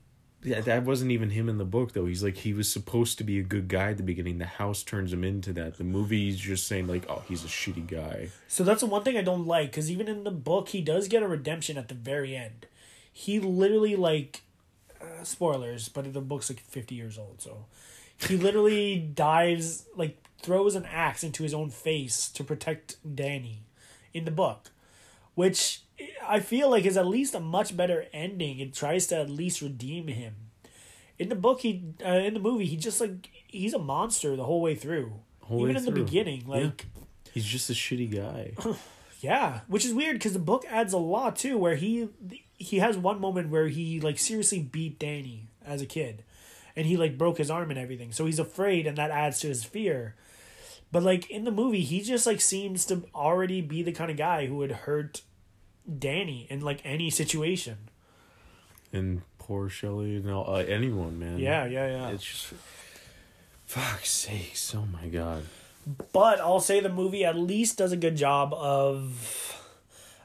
yeah, 0.44 0.60
that 0.60 0.82
wasn't 0.82 1.12
even 1.12 1.30
him 1.30 1.48
in 1.48 1.58
the 1.58 1.64
book 1.64 1.92
though. 1.92 2.06
He's 2.06 2.22
like 2.22 2.36
he 2.38 2.52
was 2.52 2.70
supposed 2.70 3.18
to 3.18 3.24
be 3.24 3.38
a 3.38 3.42
good 3.42 3.68
guy 3.68 3.90
at 3.90 3.96
the 3.96 4.02
beginning. 4.02 4.38
The 4.38 4.46
house 4.46 4.82
turns 4.82 5.12
him 5.12 5.22
into 5.22 5.52
that. 5.54 5.78
The 5.78 5.84
movie's 5.84 6.38
just 6.38 6.66
saying 6.66 6.88
like, 6.88 7.08
oh, 7.08 7.22
he's 7.28 7.44
a 7.44 7.48
shitty 7.48 7.86
guy. 7.86 8.28
So 8.48 8.64
that's 8.64 8.80
the 8.80 8.86
one 8.86 9.02
thing 9.02 9.16
I 9.16 9.22
don't 9.22 9.46
like 9.46 9.70
because 9.70 9.90
even 9.90 10.08
in 10.08 10.24
the 10.24 10.32
book, 10.32 10.70
he 10.70 10.80
does 10.80 11.06
get 11.08 11.22
a 11.22 11.28
redemption 11.28 11.78
at 11.78 11.88
the 11.88 11.94
very 11.94 12.36
end. 12.36 12.66
He 13.12 13.38
literally 13.38 13.94
like, 13.94 14.42
uh, 15.00 15.22
spoilers, 15.22 15.88
but 15.88 16.12
the 16.12 16.20
book's 16.20 16.50
like 16.50 16.60
fifty 16.60 16.94
years 16.94 17.18
old, 17.18 17.40
so 17.40 17.66
he 18.18 18.36
literally 18.36 18.98
dives 18.98 19.86
like 19.96 20.21
throws 20.42 20.74
an 20.74 20.84
axe 20.86 21.22
into 21.24 21.42
his 21.42 21.54
own 21.54 21.70
face 21.70 22.28
to 22.30 22.44
protect 22.44 22.96
Danny, 23.16 23.64
in 24.12 24.24
the 24.24 24.30
book, 24.30 24.70
which 25.34 25.82
I 26.26 26.40
feel 26.40 26.68
like 26.70 26.84
is 26.84 26.96
at 26.96 27.06
least 27.06 27.34
a 27.34 27.40
much 27.40 27.76
better 27.76 28.06
ending. 28.12 28.58
It 28.58 28.74
tries 28.74 29.06
to 29.08 29.16
at 29.16 29.30
least 29.30 29.62
redeem 29.62 30.08
him. 30.08 30.34
In 31.18 31.28
the 31.28 31.34
book, 31.34 31.60
he 31.60 31.82
uh, 32.04 32.08
in 32.10 32.34
the 32.34 32.40
movie, 32.40 32.66
he 32.66 32.76
just 32.76 33.00
like 33.00 33.28
he's 33.46 33.74
a 33.74 33.78
monster 33.78 34.34
the 34.36 34.44
whole 34.44 34.60
way 34.60 34.74
through. 34.74 35.12
Whole 35.42 35.60
Even 35.62 35.74
way 35.74 35.78
in 35.78 35.84
the 35.84 35.92
through. 35.92 36.04
beginning, 36.04 36.40
Yeah. 36.42 36.54
like. 36.56 36.86
He's 37.32 37.46
just 37.46 37.70
a 37.70 37.72
shitty 37.74 38.14
guy. 38.14 38.52
Yeah, 39.20 39.60
which 39.68 39.84
is 39.84 39.94
weird 39.94 40.14
because 40.16 40.32
the 40.32 40.40
book 40.40 40.64
adds 40.68 40.92
a 40.92 40.98
lot 40.98 41.36
too, 41.36 41.56
where 41.56 41.76
he 41.76 42.08
he 42.58 42.78
has 42.80 42.98
one 42.98 43.20
moment 43.20 43.50
where 43.50 43.68
he 43.68 44.00
like 44.00 44.18
seriously 44.18 44.58
beat 44.58 44.98
Danny 44.98 45.46
as 45.64 45.80
a 45.80 45.86
kid, 45.86 46.24
and 46.74 46.88
he 46.88 46.96
like 46.96 47.16
broke 47.16 47.38
his 47.38 47.48
arm 47.48 47.70
and 47.70 47.78
everything, 47.78 48.10
so 48.10 48.26
he's 48.26 48.40
afraid, 48.40 48.84
and 48.84 48.98
that 48.98 49.12
adds 49.12 49.38
to 49.38 49.46
his 49.46 49.62
fear. 49.62 50.16
But 50.92 51.02
like 51.02 51.30
in 51.30 51.44
the 51.44 51.50
movie, 51.50 51.80
he 51.80 52.02
just 52.02 52.26
like 52.26 52.40
seems 52.40 52.84
to 52.86 53.02
already 53.14 53.60
be 53.62 53.82
the 53.82 53.92
kind 53.92 54.10
of 54.10 54.16
guy 54.16 54.46
who 54.46 54.56
would 54.58 54.70
hurt 54.72 55.22
Danny 55.98 56.46
in 56.50 56.60
like 56.60 56.80
any 56.84 57.10
situation. 57.10 57.88
and 58.92 59.22
poor 59.38 59.68
Shelley 59.68 60.16
and 60.16 60.30
all, 60.30 60.54
uh, 60.54 60.58
anyone, 60.58 61.18
man. 61.18 61.38
Yeah, 61.38 61.64
yeah, 61.64 61.86
yeah. 61.88 62.08
It's 62.10 62.24
just 62.24 62.52
fuck's 63.66 64.10
sakes. 64.10 64.74
Oh 64.74 64.86
my 64.92 65.08
god. 65.08 65.44
But 66.12 66.40
I'll 66.40 66.60
say 66.60 66.78
the 66.80 66.88
movie 66.88 67.24
at 67.24 67.34
least 67.36 67.78
does 67.78 67.90
a 67.90 67.96
good 67.96 68.16
job 68.16 68.52
of 68.54 69.58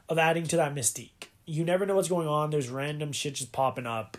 of 0.10 0.18
adding 0.20 0.46
to 0.48 0.58
that 0.58 0.76
mystique. 0.76 1.30
You 1.46 1.64
never 1.64 1.86
know 1.86 1.96
what's 1.96 2.10
going 2.10 2.28
on. 2.28 2.50
There's 2.50 2.70
random 2.70 3.14
shit 3.14 3.36
just 3.36 3.52
popping 3.54 3.88
up. 3.88 4.18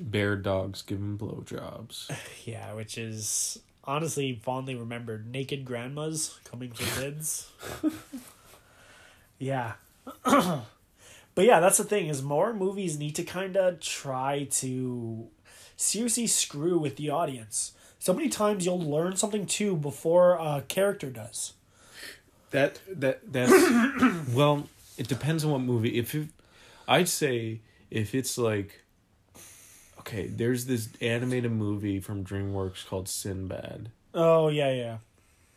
Bear 0.00 0.36
dogs 0.36 0.82
giving 0.82 1.16
blowjobs. 1.18 2.10
Yeah, 2.44 2.74
which 2.74 2.98
is 2.98 3.58
honestly 3.84 4.40
fondly 4.42 4.74
remembered. 4.74 5.30
Naked 5.30 5.64
grandmas 5.64 6.38
coming 6.44 6.72
for 6.72 7.00
kids. 7.00 7.50
yeah. 9.38 9.74
but 10.24 10.64
yeah, 11.36 11.60
that's 11.60 11.78
the 11.78 11.84
thing 11.84 12.08
is 12.08 12.22
more 12.22 12.52
movies 12.52 12.98
need 12.98 13.14
to 13.16 13.22
kind 13.24 13.56
of 13.56 13.80
try 13.80 14.44
to 14.50 15.28
seriously 15.76 16.26
screw 16.26 16.78
with 16.78 16.96
the 16.96 17.10
audience. 17.10 17.72
So 17.98 18.12
many 18.12 18.28
times 18.28 18.66
you'll 18.66 18.80
learn 18.80 19.16
something 19.16 19.46
too 19.46 19.76
before 19.76 20.32
a 20.32 20.64
character 20.66 21.10
does. 21.10 21.52
That 22.50 22.80
that 22.88 23.32
that's 23.32 23.52
well, 24.34 24.68
it 24.98 25.08
depends 25.08 25.44
on 25.44 25.52
what 25.52 25.60
movie. 25.60 25.98
If 25.98 26.14
it, 26.14 26.28
I'd 26.86 27.08
say 27.08 27.60
if 27.90 28.14
it's 28.14 28.36
like 28.36 28.81
okay, 30.02 30.26
there's 30.26 30.66
this 30.66 30.88
animated 31.00 31.52
movie 31.52 32.00
from 32.00 32.24
DreamWorks 32.24 32.86
called 32.86 33.08
Sinbad. 33.08 33.90
Oh 34.14 34.48
yeah, 34.48 34.72
yeah. 34.72 34.98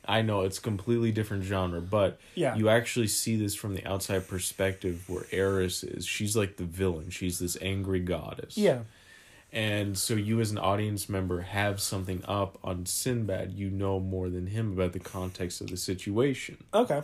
I 0.08 0.22
know 0.22 0.42
it's 0.42 0.60
completely 0.60 1.12
different 1.12 1.44
genre, 1.44 1.82
but 1.82 2.20
Yeah. 2.36 2.56
you 2.56 2.70
actually 2.70 3.08
see 3.08 3.36
this 3.38 3.56
from 3.56 3.74
the 3.74 3.84
outside 3.88 4.28
perspective 4.28 5.10
where 5.10 5.26
Eris 5.32 5.84
is. 5.84 6.06
She's 6.06 6.36
like 6.38 6.58
the 6.58 6.64
villain. 6.64 7.10
She's 7.10 7.40
this 7.40 7.58
angry 7.60 8.00
goddess. 8.00 8.56
Yeah. 8.56 8.82
And 9.52 9.98
so 9.98 10.14
you 10.14 10.40
as 10.42 10.52
an 10.52 10.60
audience 10.60 11.10
member 11.10 11.42
have 11.42 11.82
something 11.82 12.24
up 12.28 12.60
on 12.64 12.86
Sinbad, 12.86 13.54
you 13.54 13.70
know 13.72 14.00
more 14.00 14.30
than 14.30 14.48
him 14.48 14.74
about 14.74 14.94
the 14.94 15.00
context 15.00 15.60
of 15.62 15.68
the 15.72 15.78
situation. 15.78 16.64
Okay. 16.74 17.02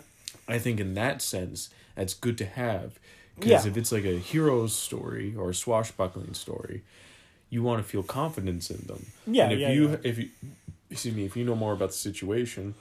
I 0.48 0.60
think 0.60 0.80
in 0.80 0.94
that 0.94 1.22
sense, 1.24 1.70
that's 1.96 2.14
good 2.14 2.38
to 2.38 2.46
have. 2.46 3.00
Because 3.36 3.66
Yeah. 3.66 3.72
if 3.72 3.78
it's 3.78 3.92
like 3.92 4.06
a 4.06 4.20
hero's 4.20 4.76
story 4.76 5.34
or 5.36 5.50
a 5.50 5.56
swashbuckling 5.56 6.36
story, 6.36 6.84
you 7.52 7.62
want 7.62 7.84
to 7.84 7.88
feel 7.88 8.02
confidence 8.02 8.72
in 8.72 8.88
them. 8.88 9.06
Yeah, 9.28 9.44
And 9.44 9.54
if 9.54 9.60
yeah, 9.60 9.70
you 9.70 9.90
yeah. 9.90 9.98
if 10.04 10.18
you 10.18 10.30
excuse 10.90 11.14
me, 11.16 11.26
if 11.26 11.38
you 11.38 11.44
know 11.46 11.56
more 11.56 11.74
about 11.74 11.90
the 11.90 11.96
situation 12.10 12.74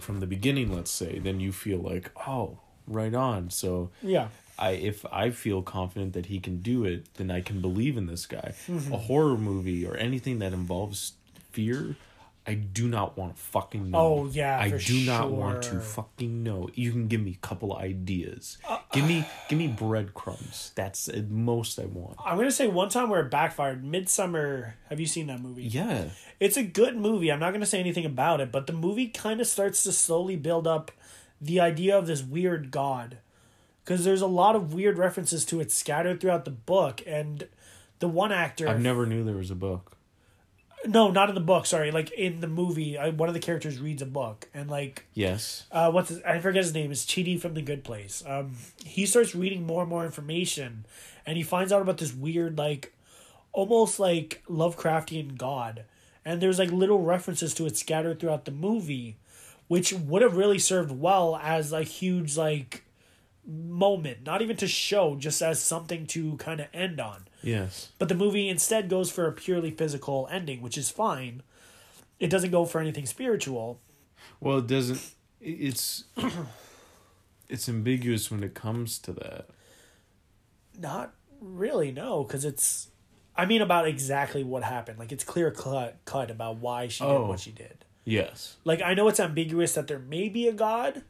from 0.00 0.18
the 0.18 0.26
beginning, 0.26 0.74
let's 0.74 0.90
say, 0.90 1.20
then 1.20 1.38
you 1.38 1.52
feel 1.52 1.78
like, 1.78 2.10
oh, 2.26 2.58
right 2.88 3.14
on. 3.14 3.50
So 3.50 3.90
Yeah. 4.02 4.28
I 4.58 4.70
if 4.70 5.04
I 5.12 5.30
feel 5.30 5.62
confident 5.62 6.12
that 6.14 6.26
he 6.26 6.40
can 6.40 6.58
do 6.60 6.84
it, 6.84 7.06
then 7.14 7.30
I 7.30 7.40
can 7.40 7.60
believe 7.60 7.96
in 7.96 8.06
this 8.06 8.26
guy. 8.26 8.54
Mm-hmm. 8.68 8.92
A 8.92 8.96
horror 8.98 9.36
movie 9.36 9.86
or 9.86 9.96
anything 9.96 10.38
that 10.40 10.52
involves 10.52 11.12
fear, 11.52 11.96
I 12.46 12.54
do 12.54 12.88
not 12.88 13.16
want 13.16 13.36
to 13.36 13.42
fucking 13.42 13.90
know. 13.90 13.98
Oh, 13.98 14.26
yeah, 14.26 14.58
I 14.58 14.68
do 14.70 15.06
not 15.06 15.30
want 15.30 15.62
to 15.62 15.80
fucking 15.80 16.42
know. 16.42 16.68
You 16.74 16.90
can 16.90 17.08
give 17.08 17.22
me 17.22 17.32
a 17.32 17.46
couple 17.46 17.74
ideas. 17.74 18.58
Uh, 18.68 18.78
give 18.92 19.06
me 19.06 19.26
give 19.48 19.58
me 19.58 19.68
breadcrumbs. 19.68 20.72
That's 20.74 21.06
the 21.06 21.22
most 21.22 21.78
I 21.78 21.86
want. 21.86 22.16
I'm 22.24 22.36
gonna 22.36 22.50
say 22.50 22.68
one 22.68 22.90
time 22.90 23.08
where 23.08 23.20
it 23.20 23.30
backfired. 23.30 23.82
Midsommar. 23.82 24.74
Have 24.90 25.00
you 25.00 25.06
seen 25.06 25.28
that 25.28 25.40
movie? 25.40 25.64
Yeah. 25.64 26.08
It's 26.40 26.56
a 26.56 26.62
good 26.62 26.96
movie. 26.96 27.32
I'm 27.32 27.40
not 27.40 27.50
going 27.50 27.60
to 27.60 27.66
say 27.66 27.80
anything 27.80 28.04
about 28.04 28.40
it, 28.40 28.52
but 28.52 28.66
the 28.66 28.72
movie 28.72 29.08
kind 29.08 29.40
of 29.40 29.46
starts 29.46 29.82
to 29.84 29.92
slowly 29.92 30.36
build 30.36 30.66
up 30.66 30.90
the 31.40 31.60
idea 31.60 31.96
of 31.96 32.06
this 32.06 32.22
weird 32.22 32.70
god. 32.70 33.18
Because 33.84 34.04
there's 34.04 34.20
a 34.20 34.26
lot 34.26 34.56
of 34.56 34.74
weird 34.74 34.98
references 34.98 35.44
to 35.46 35.60
it 35.60 35.70
scattered 35.70 36.20
throughout 36.20 36.44
the 36.44 36.50
book, 36.50 37.02
and 37.06 37.48
the 37.98 38.08
one 38.08 38.32
actor. 38.32 38.68
I 38.68 38.78
never 38.78 39.06
knew 39.06 39.24
there 39.24 39.36
was 39.36 39.50
a 39.50 39.54
book. 39.54 39.93
No, 40.86 41.10
not 41.10 41.28
in 41.28 41.34
the 41.34 41.40
book. 41.40 41.66
Sorry, 41.66 41.90
like 41.90 42.10
in 42.12 42.40
the 42.40 42.46
movie, 42.48 42.98
I, 42.98 43.08
one 43.10 43.28
of 43.28 43.34
the 43.34 43.40
characters 43.40 43.78
reads 43.78 44.02
a 44.02 44.06
book, 44.06 44.48
and 44.52 44.68
like, 44.70 45.06
Yes. 45.14 45.64
uh, 45.72 45.90
what's 45.90 46.10
his, 46.10 46.22
I 46.22 46.38
forget 46.40 46.62
his 46.62 46.74
name 46.74 46.92
is 46.92 47.04
Chidi 47.06 47.40
from 47.40 47.54
The 47.54 47.62
Good 47.62 47.84
Place. 47.84 48.22
Um, 48.26 48.52
he 48.84 49.06
starts 49.06 49.34
reading 49.34 49.66
more 49.66 49.82
and 49.82 49.88
more 49.90 50.04
information, 50.04 50.84
and 51.24 51.36
he 51.36 51.42
finds 51.42 51.72
out 51.72 51.80
about 51.82 51.98
this 51.98 52.12
weird, 52.14 52.58
like, 52.58 52.92
almost 53.52 53.98
like 53.98 54.42
Lovecraftian 54.48 55.38
god, 55.38 55.84
and 56.24 56.40
there's 56.40 56.58
like 56.58 56.70
little 56.70 57.02
references 57.02 57.54
to 57.54 57.66
it 57.66 57.76
scattered 57.76 58.20
throughout 58.20 58.44
the 58.44 58.50
movie, 58.50 59.16
which 59.68 59.92
would 59.92 60.22
have 60.22 60.36
really 60.36 60.58
served 60.58 60.90
well 60.90 61.36
as 61.42 61.72
a 61.72 61.82
huge 61.82 62.36
like 62.36 62.84
moment, 63.46 64.24
not 64.24 64.42
even 64.42 64.56
to 64.56 64.66
show, 64.66 65.16
just 65.16 65.40
as 65.42 65.60
something 65.62 66.06
to 66.08 66.36
kind 66.36 66.60
of 66.60 66.66
end 66.74 67.00
on. 67.00 67.24
Yes. 67.44 67.90
But 67.98 68.08
the 68.08 68.14
movie 68.14 68.48
instead 68.48 68.88
goes 68.88 69.10
for 69.10 69.26
a 69.26 69.32
purely 69.32 69.70
physical 69.70 70.28
ending, 70.30 70.62
which 70.62 70.78
is 70.78 70.90
fine. 70.90 71.42
It 72.18 72.28
doesn't 72.30 72.50
go 72.50 72.64
for 72.64 72.80
anything 72.80 73.06
spiritual. 73.06 73.80
Well, 74.40 74.58
it 74.58 74.66
doesn't. 74.66 75.00
It's 75.40 76.04
it's 77.48 77.68
ambiguous 77.68 78.30
when 78.30 78.42
it 78.42 78.54
comes 78.54 78.98
to 79.00 79.12
that. 79.12 79.48
Not 80.78 81.14
really, 81.40 81.92
no, 81.92 82.24
because 82.24 82.44
it's. 82.44 82.88
I 83.36 83.46
mean, 83.46 83.62
about 83.62 83.88
exactly 83.88 84.44
what 84.44 84.62
happened. 84.62 84.98
Like 84.98 85.12
it's 85.12 85.24
clear 85.24 85.50
cut, 85.50 85.98
cut 86.04 86.30
about 86.30 86.56
why 86.58 86.88
she 86.88 87.02
did 87.04 87.10
Oh. 87.10 87.26
what 87.26 87.40
she 87.40 87.50
did. 87.50 87.84
Yes. 88.04 88.56
Like 88.64 88.80
I 88.80 88.94
know 88.94 89.08
it's 89.08 89.20
ambiguous 89.20 89.74
that 89.74 89.86
there 89.88 89.98
may 89.98 90.28
be 90.28 90.46
a 90.46 90.52
god, 90.52 91.02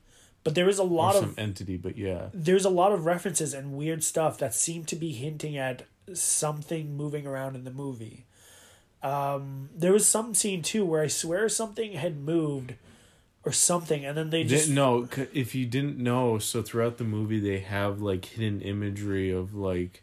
but 0.43 0.55
there 0.55 0.69
is 0.69 0.79
a 0.79 0.85
lot 0.85 1.17
of 1.17 1.21
some 1.23 1.35
entity, 1.37 1.77
but 1.77 1.99
yeah. 1.99 2.29
there's 2.33 2.65
a 2.65 2.71
lot 2.71 2.93
of 2.93 3.05
references 3.05 3.53
and 3.53 3.75
weird 3.75 4.03
stuff 4.03 4.39
that 4.39 4.55
seem 4.55 4.85
to 4.87 4.97
be 4.97 5.13
hinting 5.13 5.57
at 5.59 5.83
something 6.13 6.97
moving 6.97 7.27
around 7.27 7.57
in 7.57 7.65
the 7.65 7.71
movie. 7.71 8.27
Um, 9.03 9.69
there 9.77 9.93
was 9.93 10.07
some 10.07 10.35
scene 10.35 10.63
too 10.63 10.85
where 10.85 11.03
I 11.03 11.09
swear 11.09 11.49
something 11.49 11.93
had 11.93 12.17
moved 12.19 12.75
or 13.45 13.53
something, 13.53 14.05
and 14.05 14.17
then 14.17 14.31
they 14.31 14.45
just 14.45 14.69
Di- 14.69 14.75
no, 14.75 15.09
if 15.35 15.55
you 15.55 15.67
didn't 15.67 15.99
know, 15.99 16.39
so 16.39 16.63
throughout 16.63 16.97
the 16.97 17.05
movie 17.05 17.39
they 17.41 17.59
have 17.61 18.01
like 18.01 18.25
hidden 18.25 18.63
imagery 18.63 19.31
of 19.31 19.55
like 19.55 20.03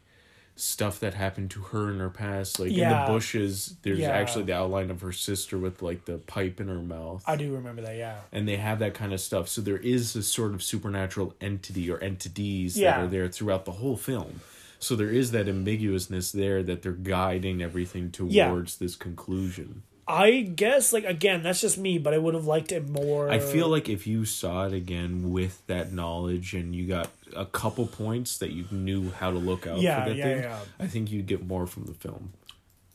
stuff 0.54 1.00
that 1.00 1.14
happened 1.14 1.50
to 1.50 1.60
her 1.62 1.90
in 1.90 1.98
her 1.98 2.10
past. 2.10 2.60
Like 2.60 2.70
in 2.70 2.88
the 2.88 3.04
bushes, 3.08 3.74
there's 3.82 3.98
Yeah. 3.98 4.10
actually 4.10 4.44
the 4.44 4.54
outline 4.54 4.90
of 4.92 5.00
her 5.00 5.10
sister 5.10 5.58
with 5.58 5.82
like 5.82 6.04
the 6.04 6.18
pipe 6.18 6.60
in 6.60 6.68
her 6.68 6.74
mouth. 6.82 7.24
I 7.26 7.34
do 7.34 7.52
remember 7.54 7.82
that. 7.82 7.96
Yeah, 7.96 8.20
and 8.30 8.46
they 8.46 8.58
have 8.58 8.78
that 8.78 8.94
kind 8.94 9.12
of 9.12 9.20
stuff. 9.20 9.48
So 9.48 9.60
there 9.62 9.78
is 9.78 10.14
a 10.14 10.22
sort 10.22 10.54
of 10.54 10.62
supernatural 10.62 11.34
entity 11.40 11.90
or 11.90 11.98
entities 11.98 12.78
Yeah. 12.78 12.98
that 12.98 13.04
are 13.04 13.08
there 13.08 13.28
throughout 13.28 13.64
the 13.64 13.72
whole 13.72 13.96
film. 13.96 14.40
So 14.82 14.96
there 14.96 15.10
is 15.10 15.30
that 15.30 15.46
ambiguousness 15.46 16.32
there 16.32 16.60
that 16.64 16.82
they're 16.82 16.92
guiding 16.92 17.62
everything 17.62 18.10
towards 18.10 18.34
Yeah. 18.34 18.64
this 18.80 18.96
conclusion. 18.96 19.84
I 20.08 20.40
guess 20.40 20.92
like 20.92 21.04
again 21.04 21.44
that's 21.44 21.60
just 21.60 21.78
me, 21.78 21.98
but 21.98 22.12
I 22.12 22.18
would 22.18 22.34
have 22.34 22.46
liked 22.46 22.72
it 22.72 22.88
more. 22.88 23.30
I 23.30 23.38
feel 23.38 23.68
like 23.68 23.88
if 23.88 24.08
you 24.08 24.24
saw 24.24 24.66
it 24.66 24.72
again 24.72 25.30
with 25.30 25.64
that 25.68 25.92
knowledge 25.92 26.52
and 26.54 26.74
you 26.74 26.88
got 26.88 27.10
a 27.36 27.46
couple 27.46 27.86
points 27.86 28.38
that 28.38 28.50
you 28.50 28.64
knew 28.72 29.10
how 29.12 29.30
to 29.30 29.38
look 29.38 29.68
out 29.68 29.80
Yeah, 29.80 30.02
for 30.02 30.10
that 30.10 30.16
yeah, 30.16 30.24
thing, 30.24 30.42
yeah. 30.42 30.58
I 30.80 30.88
think 30.88 31.12
you'd 31.12 31.26
get 31.26 31.46
more 31.46 31.68
from 31.68 31.84
the 31.84 31.94
film. 31.94 32.32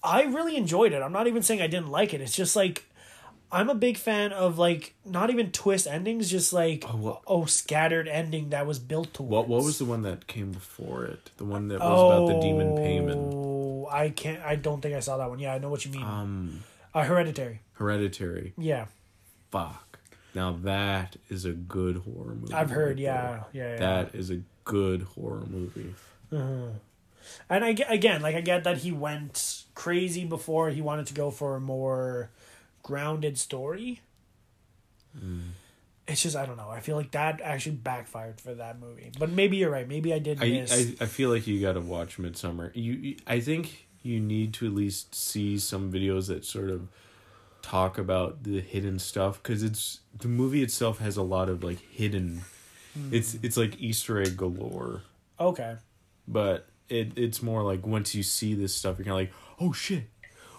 I 0.04 0.24
really 0.24 0.58
enjoyed 0.58 0.92
it. 0.92 1.02
I'm 1.02 1.14
not 1.14 1.28
even 1.28 1.42
saying 1.42 1.62
I 1.62 1.68
didn't 1.68 1.90
like 1.90 2.14
it. 2.14 2.20
It's 2.20 2.36
just 2.36 2.56
like 2.58 2.84
I'm 3.52 3.70
a 3.70 3.76
big 3.76 3.98
fan 3.98 4.34
of 4.34 4.58
like 4.58 4.94
not 5.06 5.30
even 5.30 5.52
twist 5.52 5.88
endings, 5.88 6.30
just 6.30 6.52
like 6.52 6.84
oh, 6.88 7.20
what- 7.28 7.50
scattered 7.50 8.08
ending 8.08 8.50
that 8.50 8.68
was 8.68 8.80
built 8.80 9.14
towards. 9.14 9.32
What 9.32 9.48
what 9.48 9.64
was 9.64 9.78
the 9.78 9.86
one 9.86 10.02
that 10.04 10.28
came 10.28 10.52
before 10.52 11.06
it? 11.06 11.32
The 11.38 11.46
one 11.46 11.70
that 11.70 11.80
was 11.80 12.28
about 12.28 12.28
the 12.34 12.40
demon 12.42 12.76
payment. 12.76 13.34
Oh, 13.34 13.88
I 13.92 14.10
can't. 14.10 14.42
I 14.42 14.56
don't 14.56 14.82
think 14.82 14.96
I 14.96 15.00
saw 15.00 15.18
that 15.18 15.30
one. 15.30 15.40
Yeah, 15.40 15.54
I 15.54 15.60
know 15.60 15.70
what 15.70 15.86
you 15.86 15.92
mean. 15.92 16.04
Um 16.04 16.64
uh, 16.94 17.04
Hereditary. 17.04 17.62
Hereditary. 17.74 18.54
Yeah, 18.58 18.86
Fuck. 19.52 20.00
Now 20.34 20.52
that 20.64 21.16
is 21.30 21.46
a 21.46 21.52
good 21.54 21.98
horror 21.98 22.36
movie. 22.36 22.54
I've 22.54 22.70
heard. 22.70 22.98
right 22.98 23.00
Yeah, 23.00 23.44
yeah, 23.54 23.72
yeah. 23.74 23.78
That 23.78 24.16
is 24.16 24.30
a 24.30 24.42
good 24.66 25.04
horror 25.04 25.46
movie. 25.50 25.94
And 27.50 27.64
I 27.66 27.74
get 27.74 27.92
again, 27.92 28.22
like 28.22 28.36
I 28.36 28.42
get 28.42 28.64
that 28.66 28.80
he 28.80 28.92
went 28.92 29.64
crazy 29.74 30.26
before 30.26 30.70
he 30.70 30.82
wanted 30.82 31.08
to 31.08 31.14
go 31.14 31.32
for 31.32 31.56
a 31.56 31.60
more 31.60 32.30
grounded 32.88 33.38
story. 33.38 34.02
It's 36.08 36.24
just 36.24 36.38
I 36.38 36.46
don't 36.46 36.56
know. 36.56 36.70
I 36.70 36.80
feel 36.80 36.96
like 36.96 37.12
that 37.12 37.42
actually 37.42 37.76
backfired 37.76 38.40
for 38.40 38.54
that 38.54 38.80
movie. 38.80 39.12
But 39.20 39.30
maybe 39.30 39.58
you're 39.58 39.70
right. 39.70 39.88
Maybe 39.88 40.14
I 40.14 40.20
did 40.20 40.42
I, 40.42 40.50
miss. 40.50 40.72
I 40.72 41.04
I 41.04 41.06
feel 41.06 41.30
like 41.30 41.46
you 41.48 41.60
got 41.60 41.74
to 41.74 41.82
watch 41.82 42.18
Midsommar. 42.18 42.72
You, 42.74 42.94
you 42.94 43.16
I 43.28 43.42
think 43.42 43.88
you 44.04 44.22
need 44.22 44.54
to 44.56 44.68
at 44.68 44.74
least 44.74 45.14
see 45.14 45.60
some 45.60 45.92
videos 45.92 46.28
that 46.28 46.46
sort 46.46 46.70
of 46.70 46.88
talk 47.62 47.98
about 47.98 48.44
the 48.44 48.62
hidden 48.62 49.00
stuff 49.00 49.44
because 49.44 49.64
it's 49.64 50.00
the 50.18 50.30
movie 50.30 50.64
itself 50.64 51.00
has 51.00 51.18
a 51.18 51.24
lot 51.24 51.50
of 51.50 51.62
like 51.62 51.82
hidden. 51.92 52.44
Hmm. 52.94 53.14
It's 53.14 53.36
it's 53.44 53.58
like 53.58 53.78
Easter 53.82 54.22
egg 54.22 54.38
galore, 54.38 55.02
okay. 55.40 55.76
but 56.26 56.68
it 56.88 57.18
it's 57.18 57.42
more 57.44 57.64
like 57.64 57.86
once 57.86 58.16
you 58.16 58.24
see 58.24 58.54
this 58.54 58.74
stuff, 58.74 58.98
you're 58.98 59.06
kind 59.06 59.12
of 59.12 59.18
like, 59.18 59.34
oh 59.60 59.74
shit. 59.74 60.04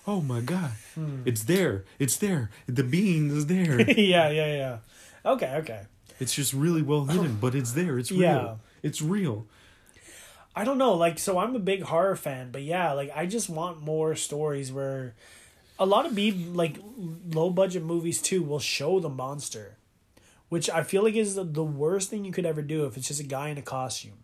Oh 0.09 0.23
my 0.23 0.41
god. 0.41 0.73
Hmm. 0.95 1.21
It's 1.27 1.45
there. 1.45 1.85
It's 1.99 2.17
there. 2.17 2.49
The 2.67 2.83
bean 2.83 3.31
is 3.31 3.45
there. 3.45 3.79
yeah, 3.91 4.31
yeah, 4.31 4.55
yeah. 4.57 4.79
Okay, 5.23 5.55
okay. 5.57 5.83
It's 6.19 6.35
just 6.35 6.55
really 6.55 6.81
well 6.81 7.05
hidden, 7.05 7.37
but 7.39 7.55
it's 7.55 7.73
there. 7.73 7.99
It's 7.99 8.11
real. 8.11 8.21
Yeah. 8.21 8.55
It's 8.83 9.03
real. 9.03 9.47
I 10.57 10.65
don't 10.65 10.79
know, 10.79 10.95
like 10.95 11.19
so 11.19 11.39
I'm 11.39 11.55
a 11.55 11.59
big 11.59 11.83
horror 11.83 12.17
fan, 12.17 12.51
but 12.51 12.63
yeah, 12.63 12.93
like 12.93 13.13
I 13.15 13.27
just 13.27 13.51
want 13.51 13.83
more 13.83 14.17
stories 14.17 14.73
where 14.73 15.15
a 15.79 15.85
lot 15.85 16.07
of 16.07 16.15
B 16.15 16.33
like 16.33 16.79
low 17.31 17.51
budget 17.51 17.85
movies 17.85 18.23
too 18.23 18.43
will 18.43 18.59
show 18.59 19.01
the 19.01 19.11
monster. 19.11 19.77
Which 20.49 20.71
I 20.71 20.85
feel 20.85 21.05
like 21.05 21.15
is 21.15 21.35
the, 21.35 21.45
the 21.45 21.63
worst 21.63 22.09
thing 22.09 22.25
you 22.25 22.33
could 22.33 22.47
ever 22.47 22.63
do 22.63 22.87
if 22.87 22.97
it's 22.97 23.09
just 23.09 23.21
a 23.21 23.25
guy 23.25 23.51
in 23.51 23.59
a 23.59 23.63
costume. 23.63 24.17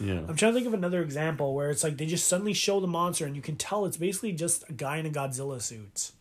Yeah. 0.00 0.20
I'm 0.26 0.34
trying 0.34 0.52
to 0.52 0.54
think 0.54 0.66
of 0.66 0.74
another 0.74 1.02
example 1.02 1.54
where 1.54 1.70
it's 1.70 1.84
like 1.84 1.98
they 1.98 2.06
just 2.06 2.26
suddenly 2.26 2.54
show 2.54 2.80
the 2.80 2.86
monster 2.86 3.26
and 3.26 3.36
you 3.36 3.42
can 3.42 3.56
tell 3.56 3.84
it's 3.84 3.98
basically 3.98 4.32
just 4.32 4.68
a 4.68 4.72
guy 4.72 4.96
in 4.96 5.06
a 5.06 5.10
Godzilla 5.10 5.60
suit. 5.60 6.12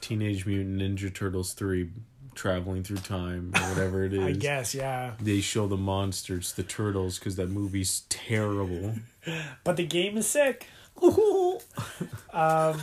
Teenage 0.00 0.44
Mutant 0.46 0.80
Ninja 0.80 1.12
Turtles 1.12 1.54
3 1.54 1.88
traveling 2.34 2.84
through 2.84 2.98
time 2.98 3.52
or 3.56 3.60
whatever 3.70 4.04
it 4.04 4.12
is. 4.14 4.20
I 4.20 4.32
guess, 4.32 4.74
yeah. 4.74 5.12
They 5.20 5.40
show 5.40 5.66
the 5.66 5.78
monsters, 5.78 6.52
the 6.52 6.62
turtles, 6.62 7.18
because 7.18 7.36
that 7.36 7.48
movie's 7.48 8.02
terrible. 8.08 8.94
But 9.64 9.76
the 9.76 9.84
game 9.84 10.16
is 10.18 10.28
sick. 10.28 10.68
um, 11.02 12.80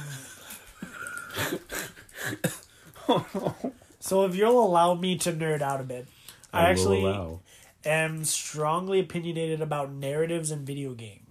so 4.02 4.26
if 4.26 4.36
you'll 4.36 4.62
allow 4.62 4.94
me 4.94 5.18
to 5.20 5.32
nerd 5.32 5.62
out 5.62 5.80
a 5.80 5.86
bit, 5.86 6.06
I, 6.52 6.64
will 6.64 6.68
actually 6.68 7.02
allow. 7.02 7.40
Am 7.86 8.24
strongly 8.26 9.00
opinionated 9.00 9.62
about 9.62 9.92
narratives 9.92 10.52
and 10.52 10.66
video 10.66 10.94
game. 10.94 11.28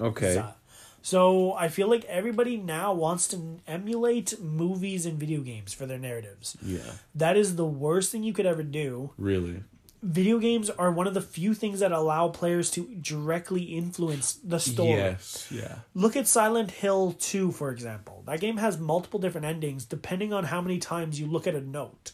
Okay. 0.00 0.34
So- 0.34 0.54
So 1.02 1.54
I 1.54 1.68
feel 1.68 1.88
like 1.88 2.04
everybody 2.04 2.58
now 2.58 2.92
wants 2.92 3.26
to 3.28 3.58
emulate 3.66 4.38
movies 4.38 5.06
and 5.06 5.18
video 5.18 5.40
games 5.40 5.72
for 5.72 5.86
their 5.86 5.98
narratives. 5.98 6.58
Yeah. 6.62 6.92
That 7.14 7.38
is 7.38 7.56
the 7.56 7.64
worst 7.64 8.12
thing 8.12 8.22
you 8.22 8.34
could 8.34 8.44
ever 8.44 8.62
do. 8.62 9.12
Really. 9.16 9.62
Video 10.02 10.38
games 10.38 10.68
are 10.68 10.90
one 10.92 11.06
of 11.06 11.14
the 11.14 11.22
few 11.22 11.54
things 11.54 11.80
that 11.80 11.90
allow 11.92 12.28
players 12.28 12.70
to 12.72 12.84
directly 13.00 13.62
influence 13.62 14.34
the 14.44 14.58
story. 14.60 14.90
Yes. 14.90 15.48
Yeah. 15.50 15.76
Look 15.94 16.16
at 16.16 16.28
Silent 16.28 16.70
Hill 16.70 17.12
2, 17.18 17.50
for 17.52 17.70
example. 17.70 18.22
That 18.26 18.40
game 18.40 18.58
has 18.58 18.78
multiple 18.78 19.20
different 19.20 19.46
endings 19.46 19.86
depending 19.86 20.32
on 20.34 20.44
how 20.44 20.60
many 20.60 20.78
times 20.78 21.18
you 21.18 21.26
look 21.26 21.46
at 21.46 21.54
a 21.54 21.60
note. 21.62 22.12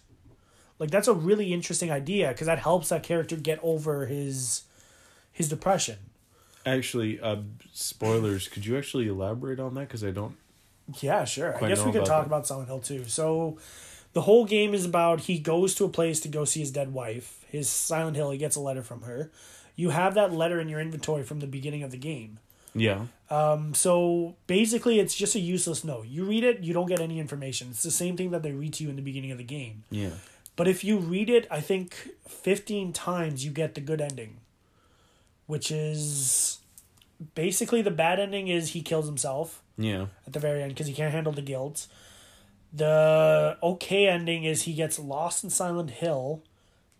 Like 0.78 0.90
that's 0.90 1.08
a 1.08 1.14
really 1.14 1.52
interesting 1.52 1.90
idea 1.90 2.28
because 2.28 2.46
that 2.46 2.58
helps 2.58 2.90
that 2.90 3.02
character 3.02 3.36
get 3.36 3.58
over 3.62 4.06
his 4.06 4.62
his 5.32 5.48
depression. 5.48 5.96
Actually, 6.64 7.20
uh, 7.20 7.36
spoilers. 7.72 8.48
Could 8.48 8.66
you 8.66 8.76
actually 8.76 9.06
elaborate 9.08 9.60
on 9.60 9.74
that? 9.74 9.82
Because 9.88 10.02
I 10.04 10.10
don't. 10.10 10.36
Yeah, 11.00 11.24
sure. 11.24 11.56
I 11.62 11.68
guess 11.68 11.78
we 11.84 11.92
could 11.92 12.02
about 12.02 12.06
talk 12.06 12.22
that. 12.24 12.26
about 12.28 12.46
Silent 12.46 12.68
Hill 12.68 12.80
2. 12.80 13.04
So 13.06 13.58
the 14.12 14.22
whole 14.22 14.44
game 14.44 14.74
is 14.74 14.84
about 14.84 15.20
he 15.22 15.38
goes 15.38 15.74
to 15.76 15.84
a 15.84 15.88
place 15.88 16.20
to 16.20 16.28
go 16.28 16.44
see 16.44 16.60
his 16.60 16.70
dead 16.70 16.92
wife. 16.92 17.44
His 17.48 17.68
Silent 17.68 18.16
Hill, 18.16 18.30
he 18.30 18.38
gets 18.38 18.56
a 18.56 18.60
letter 18.60 18.82
from 18.82 19.02
her. 19.02 19.30
You 19.76 19.90
have 19.90 20.14
that 20.14 20.32
letter 20.32 20.58
in 20.58 20.68
your 20.68 20.80
inventory 20.80 21.22
from 21.22 21.40
the 21.40 21.46
beginning 21.46 21.82
of 21.82 21.90
the 21.90 21.96
game. 21.98 22.38
Yeah. 22.74 23.06
Um, 23.30 23.74
So 23.74 24.36
basically, 24.46 25.00
it's 25.00 25.14
just 25.14 25.34
a 25.34 25.40
useless 25.40 25.84
note. 25.84 26.06
You 26.06 26.24
read 26.24 26.44
it, 26.44 26.60
you 26.60 26.72
don't 26.72 26.86
get 26.86 27.00
any 27.00 27.18
information. 27.18 27.68
It's 27.70 27.82
the 27.82 27.90
same 27.90 28.16
thing 28.16 28.30
that 28.30 28.42
they 28.42 28.52
read 28.52 28.74
to 28.74 28.84
you 28.84 28.90
in 28.90 28.96
the 28.96 29.02
beginning 29.02 29.32
of 29.32 29.38
the 29.38 29.44
game. 29.44 29.84
Yeah. 29.90 30.10
But 30.56 30.66
if 30.68 30.82
you 30.82 30.98
read 30.98 31.28
it, 31.28 31.46
I 31.50 31.60
think 31.60 32.08
15 32.26 32.92
times, 32.92 33.44
you 33.44 33.50
get 33.50 33.74
the 33.74 33.80
good 33.80 34.00
ending, 34.00 34.38
which 35.46 35.70
is 35.70 36.58
basically 37.34 37.82
the 37.82 37.90
bad 37.90 38.18
ending 38.18 38.48
is 38.48 38.70
he 38.70 38.82
kills 38.82 39.06
himself 39.06 39.62
Yeah. 39.78 40.06
at 40.26 40.32
the 40.32 40.38
very 40.40 40.62
end 40.62 40.72
because 40.72 40.86
he 40.86 40.94
can't 40.94 41.12
handle 41.12 41.32
the 41.32 41.42
guilt. 41.42 41.86
The 42.72 43.56
okay 43.62 44.08
ending 44.08 44.44
is 44.44 44.62
he 44.62 44.74
gets 44.74 44.98
lost 44.98 45.44
in 45.44 45.50
Silent 45.50 45.90
Hill, 45.92 46.42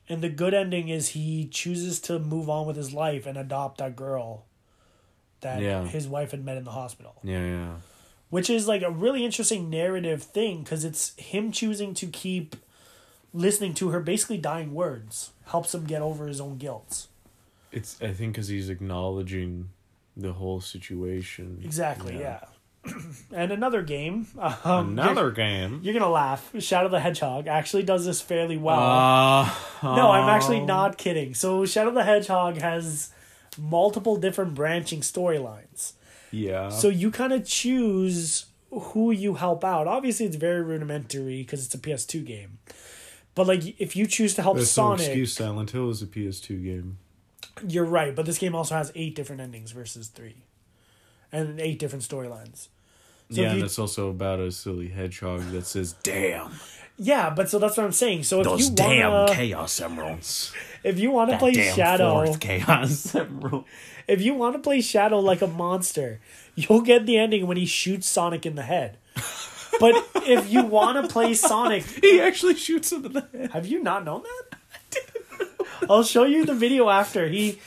and 0.08 0.22
the 0.22 0.28
good 0.28 0.54
ending 0.54 0.88
is 0.88 1.10
he 1.10 1.46
chooses 1.48 2.00
to 2.02 2.18
move 2.18 2.48
on 2.48 2.66
with 2.66 2.76
his 2.76 2.92
life 2.92 3.26
and 3.26 3.36
adopt 3.36 3.78
that 3.78 3.96
girl 3.96 4.44
that 5.40 5.60
Yeah. 5.60 5.84
his 5.86 6.06
wife 6.08 6.30
had 6.30 6.44
met 6.44 6.56
in 6.56 6.64
the 6.64 6.70
hospital. 6.72 7.16
Yeah. 7.22 7.44
Yeah. 7.44 7.74
Which 8.30 8.48
is 8.50 8.66
like 8.66 8.82
a 8.82 8.90
really 8.90 9.24
interesting 9.24 9.68
narrative 9.70 10.22
thing 10.22 10.62
because 10.62 10.84
it's 10.84 11.14
him 11.16 11.52
choosing 11.52 11.94
to 11.94 12.06
keep 12.06 12.56
listening 13.36 13.74
to 13.74 13.90
her 13.90 14.00
basically 14.00 14.38
dying 14.38 14.74
words 14.74 15.30
helps 15.46 15.74
him 15.74 15.84
get 15.84 16.02
over 16.02 16.26
his 16.26 16.40
own 16.40 16.56
guilt. 16.56 17.06
It's. 17.70 18.00
I 18.00 18.12
think 18.12 18.32
because 18.34 18.48
he's 18.48 18.68
acknowledging 18.68 19.68
the 20.16 20.32
whole 20.32 20.60
situation. 20.60 21.60
Exactly, 21.62 22.18
yeah. 22.18 22.40
and 23.32 23.52
another 23.52 23.82
game. 23.82 24.26
Um, 24.64 24.92
Another 24.98 25.22
You're, 25.22 25.30
game. 25.32 25.80
you're 25.82 25.92
gonna 25.94 26.08
laugh. 26.10 26.52
Shadow 26.60 26.88
the 26.88 27.00
Hedgehog 27.00 27.48
actually 27.48 27.82
does 27.82 28.06
this 28.06 28.20
fairly 28.20 28.56
well. 28.56 28.78
Uh, 28.78 29.50
no, 29.82 30.10
I'm 30.10 30.28
actually 30.28 30.60
not 30.60 30.96
kidding. 30.96 31.34
So 31.34 31.66
Shadow 31.66 31.90
the 31.90 32.04
Hedgehog 32.04 32.58
has 32.58 33.10
multiple 33.58 34.16
different 34.16 34.54
branching 34.54 35.00
storylines. 35.00 35.92
Yeah. 36.30 36.68
So 36.70 36.88
you 36.88 37.10
kind 37.10 37.32
of 37.32 37.44
choose 37.44 38.46
who 38.70 39.10
you 39.10 39.34
help 39.34 39.64
out. 39.64 39.86
Obviously, 39.88 40.26
it's 40.26 40.36
very 40.36 40.62
rudimentary 40.62 41.38
because 41.42 41.64
it's 41.64 41.74
a 41.74 41.78
PS2 41.78 42.24
game. 42.24 42.58
But 43.36 43.46
like, 43.46 43.78
if 43.80 43.94
you 43.94 44.06
choose 44.06 44.34
to 44.34 44.42
help 44.42 44.56
That's 44.56 44.76
no 44.76 44.82
Sonic, 44.82 45.06
excuse. 45.06 45.32
Silent 45.34 45.70
Hill 45.70 45.90
is 45.90 46.02
a 46.02 46.06
PS2 46.06 46.64
game. 46.64 46.98
you're 47.68 47.84
right. 47.84 48.16
But 48.16 48.26
this 48.26 48.38
game 48.38 48.54
also 48.56 48.74
has 48.74 48.90
eight 48.96 49.14
different 49.14 49.40
endings 49.40 49.70
versus 49.70 50.08
three, 50.08 50.42
and 51.30 51.60
eight 51.60 51.78
different 51.78 52.02
storylines. 52.02 52.66
So 53.30 53.40
yeah, 53.42 53.48
if 53.48 53.52
and 53.54 53.62
it's 53.64 53.78
also 53.78 54.08
about 54.10 54.40
a 54.40 54.50
silly 54.52 54.88
hedgehog 54.88 55.42
that 55.50 55.66
says 55.66 55.94
"damn." 56.02 56.52
yeah, 56.96 57.28
but 57.30 57.48
so 57.50 57.58
that's 57.58 57.76
what 57.76 57.84
I'm 57.84 57.92
saying. 57.92 58.22
So 58.22 58.38
if 58.40 58.44
Those 58.44 58.70
you 58.70 58.74
damn 58.76 59.10
wanna, 59.12 59.34
chaos 59.34 59.80
emeralds. 59.80 60.52
if 60.84 60.98
you 60.98 61.10
want 61.10 61.30
to 61.30 61.38
play 61.38 61.52
damn 61.52 61.74
Shadow, 61.76 62.34
chaos 62.36 63.14
emerald. 63.14 63.64
if 64.08 64.22
you 64.22 64.32
want 64.34 64.54
to 64.54 64.60
play 64.60 64.80
Shadow 64.80 65.18
like 65.18 65.42
a 65.42 65.46
monster, 65.48 66.20
you'll 66.54 66.82
get 66.82 67.04
the 67.04 67.18
ending 67.18 67.46
when 67.48 67.56
he 67.56 67.66
shoots 67.66 68.06
Sonic 68.08 68.46
in 68.46 68.54
the 68.54 68.62
head. 68.62 68.96
But 69.80 70.06
if 70.26 70.48
you 70.50 70.62
want 70.64 71.02
to 71.04 71.12
play 71.12 71.34
Sonic, 71.34 71.84
He 72.02 72.20
actually 72.20 72.54
shoots 72.54 72.92
him 72.92 73.04
in 73.06 73.12
the 73.12 73.26
head. 73.32 73.50
have 73.52 73.66
you 73.66 73.82
not 73.82 74.04
known 74.04 74.22
that? 74.22 74.58
I'll 75.90 76.02
show 76.04 76.24
you 76.24 76.44
the 76.46 76.54
video 76.54 76.88
after. 76.88 77.28
He 77.28 77.58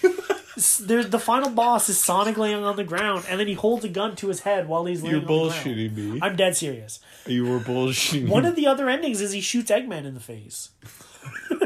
there's 0.81 1.09
the 1.09 1.19
final 1.19 1.49
boss 1.51 1.87
is 1.89 1.97
Sonic 1.99 2.37
laying 2.37 2.63
on 2.63 2.75
the 2.75 2.83
ground, 2.83 3.25
and 3.29 3.39
then 3.39 3.47
he 3.47 3.53
holds 3.53 3.85
a 3.85 3.89
gun 3.89 4.15
to 4.17 4.27
his 4.27 4.41
head 4.41 4.67
while 4.67 4.85
he's 4.85 5.01
laying 5.03 5.11
You're 5.21 5.21
on 5.21 5.27
the 5.27 5.49
ground. 5.49 5.51
bullshitting 5.65 5.95
me. 5.95 6.19
I'm 6.21 6.35
dead 6.35 6.57
serious. 6.57 6.99
You 7.27 7.45
were 7.45 7.59
bullshitting. 7.59 8.23
Me. 8.23 8.29
One 8.29 8.45
of 8.45 8.55
the 8.55 8.67
other 8.67 8.89
endings 8.89 9.21
is 9.21 9.31
he 9.31 9.41
shoots 9.41 9.69
Eggman 9.71 10.05
in 10.05 10.15
the 10.15 10.19
face. 10.19 10.69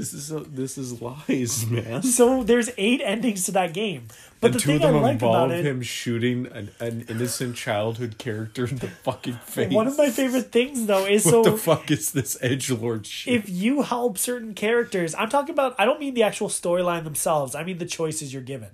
This 0.00 0.14
is 0.14 0.32
a, 0.32 0.40
this 0.40 0.78
is 0.78 1.02
lies, 1.02 1.66
man. 1.70 2.02
So 2.02 2.42
there's 2.42 2.70
eight 2.78 3.02
endings 3.04 3.44
to 3.44 3.52
that 3.52 3.74
game. 3.74 4.08
But 4.40 4.46
and 4.48 4.54
the 4.54 4.58
two 4.58 4.72
of 4.72 4.80
thing 4.80 4.88
I 4.88 4.92
them 4.92 5.02
like 5.02 5.12
involve 5.12 5.50
about 5.50 5.58
it, 5.58 5.66
him 5.66 5.82
shooting 5.82 6.46
an, 6.46 6.70
an 6.80 7.04
innocent 7.08 7.56
childhood 7.56 8.16
character 8.16 8.66
in 8.66 8.76
the 8.76 8.88
fucking 8.88 9.34
face. 9.34 9.70
one 9.70 9.86
of 9.86 9.98
my 9.98 10.08
favorite 10.08 10.50
things 10.50 10.86
though 10.86 11.04
is 11.04 11.24
What 11.26 11.44
so 11.44 11.50
the 11.50 11.58
fuck 11.58 11.90
is 11.90 12.12
this 12.12 12.38
edge 12.40 12.70
lord 12.70 13.06
shit? 13.06 13.34
if 13.34 13.50
you 13.50 13.82
help 13.82 14.16
certain 14.16 14.54
characters, 14.54 15.14
I'm 15.14 15.28
talking 15.28 15.52
about, 15.52 15.74
I 15.78 15.84
don't 15.84 16.00
mean 16.00 16.14
the 16.14 16.22
actual 16.22 16.48
storyline 16.48 17.04
themselves, 17.04 17.54
I 17.54 17.64
mean 17.64 17.76
the 17.76 17.84
choices 17.84 18.32
you're 18.32 18.42
given. 18.42 18.70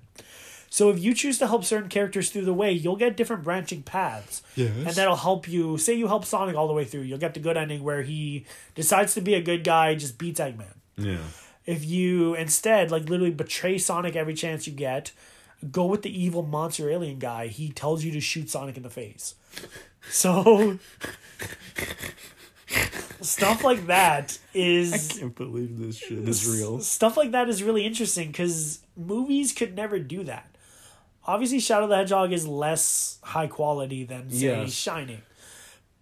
So 0.70 0.90
if 0.90 0.98
you 1.00 1.14
choose 1.14 1.38
to 1.38 1.46
help 1.46 1.64
certain 1.64 1.88
characters 1.88 2.30
through 2.30 2.44
the 2.44 2.54
way, 2.54 2.70
you'll 2.70 2.96
get 2.96 3.16
different 3.16 3.42
branching 3.44 3.82
paths. 3.82 4.42
Yes. 4.56 4.70
And 4.76 4.88
that'll 4.88 5.16
help 5.16 5.48
you. 5.48 5.78
Say 5.78 5.94
you 5.94 6.06
help 6.06 6.24
Sonic 6.24 6.54
all 6.54 6.68
the 6.68 6.74
way 6.74 6.84
through, 6.84 7.02
you'll 7.02 7.18
get 7.18 7.34
the 7.34 7.40
good 7.40 7.56
ending 7.56 7.82
where 7.82 8.02
he 8.02 8.44
decides 8.74 9.14
to 9.14 9.20
be 9.20 9.34
a 9.34 9.40
good 9.40 9.64
guy, 9.64 9.94
just 9.94 10.18
beats 10.18 10.38
Eggman. 10.38 10.74
Yeah. 10.96 11.18
If 11.64 11.84
you 11.84 12.34
instead, 12.34 12.90
like, 12.90 13.08
literally 13.08 13.32
betray 13.32 13.78
Sonic 13.78 14.14
every 14.14 14.34
chance 14.34 14.66
you 14.66 14.72
get, 14.72 15.12
go 15.72 15.86
with 15.86 16.02
the 16.02 16.24
evil 16.24 16.42
monster 16.42 16.88
alien 16.90 17.18
guy, 17.18 17.48
he 17.48 17.70
tells 17.70 18.04
you 18.04 18.12
to 18.12 18.20
shoot 18.20 18.48
Sonic 18.50 18.76
in 18.76 18.82
the 18.82 18.90
face. 18.90 19.34
So. 20.10 20.78
Stuff 23.20 23.64
like 23.64 23.86
that 23.86 24.38
is 24.54 24.92
I 25.16 25.20
Can't 25.20 25.34
believe 25.34 25.78
this 25.78 25.96
shit 25.98 26.28
is 26.28 26.46
real. 26.46 26.80
stuff 26.80 27.16
like 27.16 27.30
that 27.32 27.48
is 27.48 27.62
really 27.62 27.86
interesting 27.86 28.28
because 28.28 28.80
movies 28.96 29.52
could 29.52 29.74
never 29.74 29.98
do 29.98 30.22
that. 30.24 30.48
Obviously, 31.24 31.58
Shadow 31.58 31.86
the 31.88 31.96
Hedgehog 31.96 32.32
is 32.32 32.46
less 32.46 33.18
high 33.22 33.46
quality 33.48 34.04
than 34.04 34.30
say 34.30 34.62
Yes. 34.62 34.72
Shining. 34.72 35.22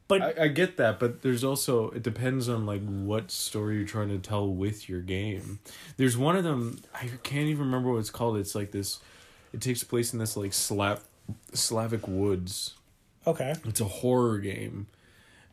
But 0.06 0.38
I, 0.38 0.44
I 0.44 0.48
get 0.48 0.76
that, 0.76 1.00
but 1.00 1.22
there's 1.22 1.42
also 1.44 1.90
it 1.90 2.02
depends 2.02 2.48
on 2.48 2.66
like 2.66 2.82
what 2.86 3.30
story 3.30 3.76
you're 3.76 3.86
trying 3.86 4.10
to 4.10 4.18
tell 4.18 4.46
with 4.48 4.88
your 4.88 5.00
game. 5.00 5.60
There's 5.96 6.16
one 6.16 6.36
of 6.36 6.44
them 6.44 6.80
I 6.94 7.08
can't 7.22 7.46
even 7.46 7.64
remember 7.66 7.90
what 7.92 7.98
it's 7.98 8.10
called. 8.10 8.36
It's 8.36 8.54
like 8.54 8.70
this. 8.70 9.00
It 9.52 9.60
takes 9.60 9.82
place 9.82 10.12
in 10.12 10.18
this 10.18 10.36
like 10.36 10.52
Slav 10.52 11.02
Slavic 11.52 12.06
woods. 12.06 12.74
okay, 13.26 13.54
It's 13.64 13.80
a 13.80 13.84
horror 13.86 14.38
game, 14.38 14.88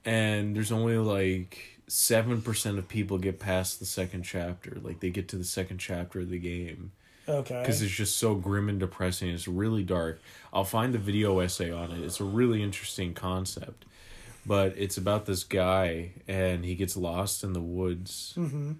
and 0.03 0.55
there's 0.55 0.71
only 0.71 0.97
like 0.97 1.79
seven 1.87 2.41
percent 2.41 2.77
of 2.77 2.87
people 2.87 3.17
get 3.17 3.39
past 3.39 3.79
the 3.79 3.85
second 3.85 4.23
chapter. 4.23 4.77
Like 4.81 4.99
they 4.99 5.09
get 5.11 5.27
to 5.29 5.37
the 5.37 5.43
second 5.45 5.77
chapter 5.77 6.19
of 6.21 6.29
the 6.29 6.39
game 6.39 6.91
okay, 7.27 7.59
because 7.61 7.81
it's 7.81 7.93
just 7.93 8.17
so 8.17 8.35
grim 8.35 8.69
and 8.69 8.79
depressing. 8.79 9.29
It's 9.29 9.47
really 9.47 9.83
dark. 9.83 10.21
I'll 10.53 10.63
find 10.63 10.93
the 10.93 10.97
video 10.99 11.39
essay 11.39 11.71
on 11.71 11.91
it. 11.91 12.01
It's 12.01 12.19
a 12.19 12.25
really 12.25 12.61
interesting 12.63 13.13
concept, 13.13 13.85
but 14.45 14.73
it's 14.77 14.97
about 14.97 15.25
this 15.25 15.43
guy 15.43 16.11
and 16.27 16.65
he 16.65 16.75
gets 16.75 16.95
lost 16.97 17.43
in 17.43 17.53
the 17.53 17.61
woods, 17.61 18.33
hmm 18.35 18.73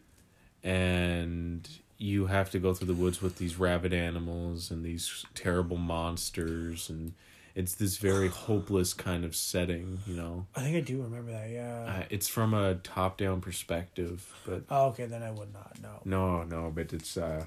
and 0.64 1.68
you 1.97 2.28
have 2.28 2.51
to 2.51 2.59
go 2.59 2.74
through 2.74 2.88
the 2.88 2.93
woods 2.93 3.20
with 3.22 3.38
these 3.38 3.57
rabid 3.57 3.93
animals 3.93 4.70
and 4.72 4.84
these 4.86 5.26
terrible 5.36 5.78
monsters 5.78 6.89
and. 6.89 7.14
It's 7.53 7.76
this 7.76 7.97
very 7.97 8.28
hopeless 8.47 8.93
kind 8.93 9.26
of 9.26 9.36
setting, 9.36 9.99
you 10.07 10.16
know. 10.16 10.45
I 10.55 10.62
think 10.62 10.78
I 10.78 10.80
do 10.80 11.01
remember 11.01 11.34
that. 11.34 11.49
Yeah. 11.49 11.84
Uh, 11.84 12.03
it's 12.09 12.30
from 12.30 12.53
a 12.53 12.76
top-down 12.76 13.41
perspective, 13.41 14.26
but 14.45 14.64
oh, 14.70 14.86
okay, 14.91 15.05
then 15.05 15.22
I 15.22 15.32
would 15.32 15.51
not 15.53 15.78
know. 15.82 15.99
no, 16.05 16.43
no, 16.43 16.72
but 16.74 16.93
it's 16.93 17.18
uh. 17.18 17.43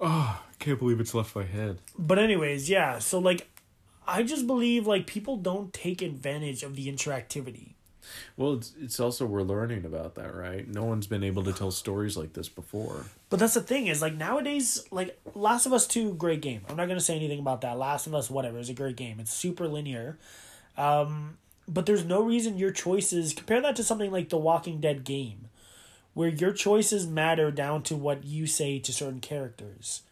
Oh, 0.00 0.42
I 0.42 0.54
can't 0.58 0.80
believe 0.80 0.98
it's 0.98 1.14
left 1.14 1.36
my 1.36 1.44
head. 1.44 1.78
But 1.96 2.18
anyways, 2.18 2.68
yeah. 2.68 2.98
So 2.98 3.20
like, 3.20 3.46
I 4.06 4.22
just 4.22 4.46
believe 4.46 4.86
like 4.86 5.06
people 5.06 5.36
don't 5.36 5.72
take 5.72 6.02
advantage 6.02 6.62
of 6.62 6.76
the 6.76 6.90
interactivity. 6.90 7.72
Well, 8.36 8.54
it's 8.54 8.72
it's 8.80 9.00
also 9.00 9.26
we're 9.26 9.42
learning 9.42 9.84
about 9.84 10.14
that, 10.14 10.34
right? 10.34 10.66
No 10.68 10.84
one's 10.84 11.06
been 11.06 11.24
able 11.24 11.42
to 11.44 11.52
tell 11.52 11.70
stories 11.70 12.16
like 12.16 12.34
this 12.34 12.48
before. 12.48 13.06
But 13.30 13.40
that's 13.40 13.54
the 13.54 13.60
thing 13.60 13.88
is 13.88 14.00
like 14.00 14.14
nowadays, 14.14 14.84
like 14.90 15.18
Last 15.34 15.66
of 15.66 15.72
Us 15.72 15.86
Two, 15.86 16.14
great 16.14 16.40
game. 16.40 16.62
I'm 16.68 16.76
not 16.76 16.86
gonna 16.88 17.00
say 17.00 17.16
anything 17.16 17.40
about 17.40 17.62
that. 17.62 17.78
Last 17.78 18.06
of 18.06 18.14
Us, 18.14 18.30
whatever, 18.30 18.58
is 18.58 18.68
a 18.68 18.74
great 18.74 18.96
game. 18.96 19.18
It's 19.18 19.32
super 19.32 19.66
linear, 19.66 20.18
um, 20.76 21.38
but 21.66 21.86
there's 21.86 22.04
no 22.04 22.22
reason 22.22 22.58
your 22.58 22.70
choices 22.70 23.32
compare 23.34 23.60
that 23.60 23.74
to 23.76 23.84
something 23.84 24.12
like 24.12 24.28
the 24.28 24.38
Walking 24.38 24.80
Dead 24.80 25.02
game, 25.02 25.48
where 26.14 26.28
your 26.28 26.52
choices 26.52 27.06
matter 27.06 27.50
down 27.50 27.82
to 27.84 27.96
what 27.96 28.24
you 28.24 28.46
say 28.46 28.78
to 28.78 28.92
certain 28.92 29.20
characters. 29.20 30.02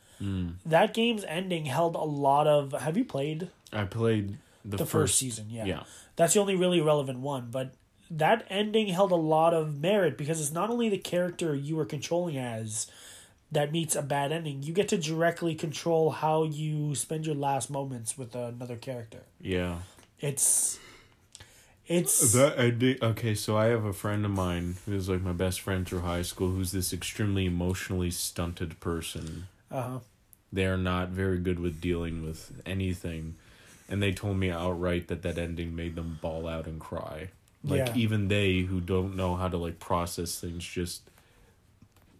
That 0.65 0.95
game's 0.95 1.23
ending 1.25 1.67
held 1.67 1.97
a 1.97 1.99
lot 1.99 2.47
of. 2.47 2.73
Have 2.73 2.97
you 2.97 3.05
played 3.05 3.51
I 3.75 3.85
played 3.85 4.39
the, 4.65 4.79
the 4.79 4.87
first, 4.87 5.19
season? 5.19 5.47
Yeah. 5.51 5.65
Yeah. 5.65 5.83
That's 6.17 6.35
the 6.35 6.41
only 6.41 6.57
really 6.57 6.81
relevant 6.81 7.21
one, 7.21 7.49
but 7.51 7.75
that 8.11 8.47
ending 8.49 8.89
held 8.89 9.13
a 9.13 9.17
lot 9.17 9.55
of 9.55 9.81
merit 9.81 10.17
because 10.17 10.41
it's 10.41 10.53
not 10.53 10.71
only 10.71 10.89
the 10.89 10.99
character 10.99 11.55
you 11.55 11.77
were 11.77 11.85
controlling 11.85 12.39
as 12.39 12.87
that 13.51 13.73
meets 13.73 13.95
a 13.97 14.03
bad 14.03 14.33
ending, 14.33 14.63
you 14.63 14.73
get 14.73 14.89
to 14.89 14.99
directly 14.99 15.55
control 15.55 16.11
how 16.11 16.45
you 16.45 16.95
spend 16.95 17.27
your 17.27 17.35
last 17.35 17.71
moments 17.71 18.17
with 18.19 18.35
another 18.35 18.77
character. 18.77 19.23
Yeah. 19.41 19.79
It's 20.21 20.79
it's 21.87 22.33
That 22.33 22.59
ending. 22.59 22.97
Okay, 23.03 23.35
so 23.35 23.57
I 23.57 23.67
have 23.67 23.85
a 23.85 23.93
friend 23.93 24.25
of 24.25 24.31
mine 24.31 24.77
who's 24.87 25.09
like 25.09 25.21
my 25.23 25.33
best 25.33 25.61
friend 25.61 25.87
through 25.87 26.01
high 26.01 26.23
school, 26.23 26.51
who's 26.51 26.73
this 26.73 26.93
extremely 26.93 27.45
emotionally 27.47 28.11
stunted 28.11 28.81
person. 28.81 29.49
uh 29.71 29.83
huh. 29.83 29.99
They're 30.53 30.79
not 30.79 31.09
very 31.09 31.39
good 31.39 31.59
with 31.59 31.81
dealing 31.81 32.23
with 32.25 32.63
anything, 32.65 33.35
and 33.89 34.03
they 34.03 34.13
told 34.13 34.37
me 34.37 34.51
outright 34.51 35.09
that 35.09 35.23
that 35.23 35.39
ending 35.39 35.75
made 35.77 35.95
them 35.95 36.19
ball 36.23 36.47
out 36.49 36.67
and 36.67 36.81
cry. 36.81 37.29
Like 37.63 37.89
Yeah. 37.89 37.93
even 37.97 38.29
they 38.29 38.61
who 38.61 38.81
don't 38.81 39.17
know 39.17 39.37
how 39.37 39.49
to 39.49 39.57
like 39.57 39.79
process 39.79 40.39
things 40.41 40.65
just 40.65 41.03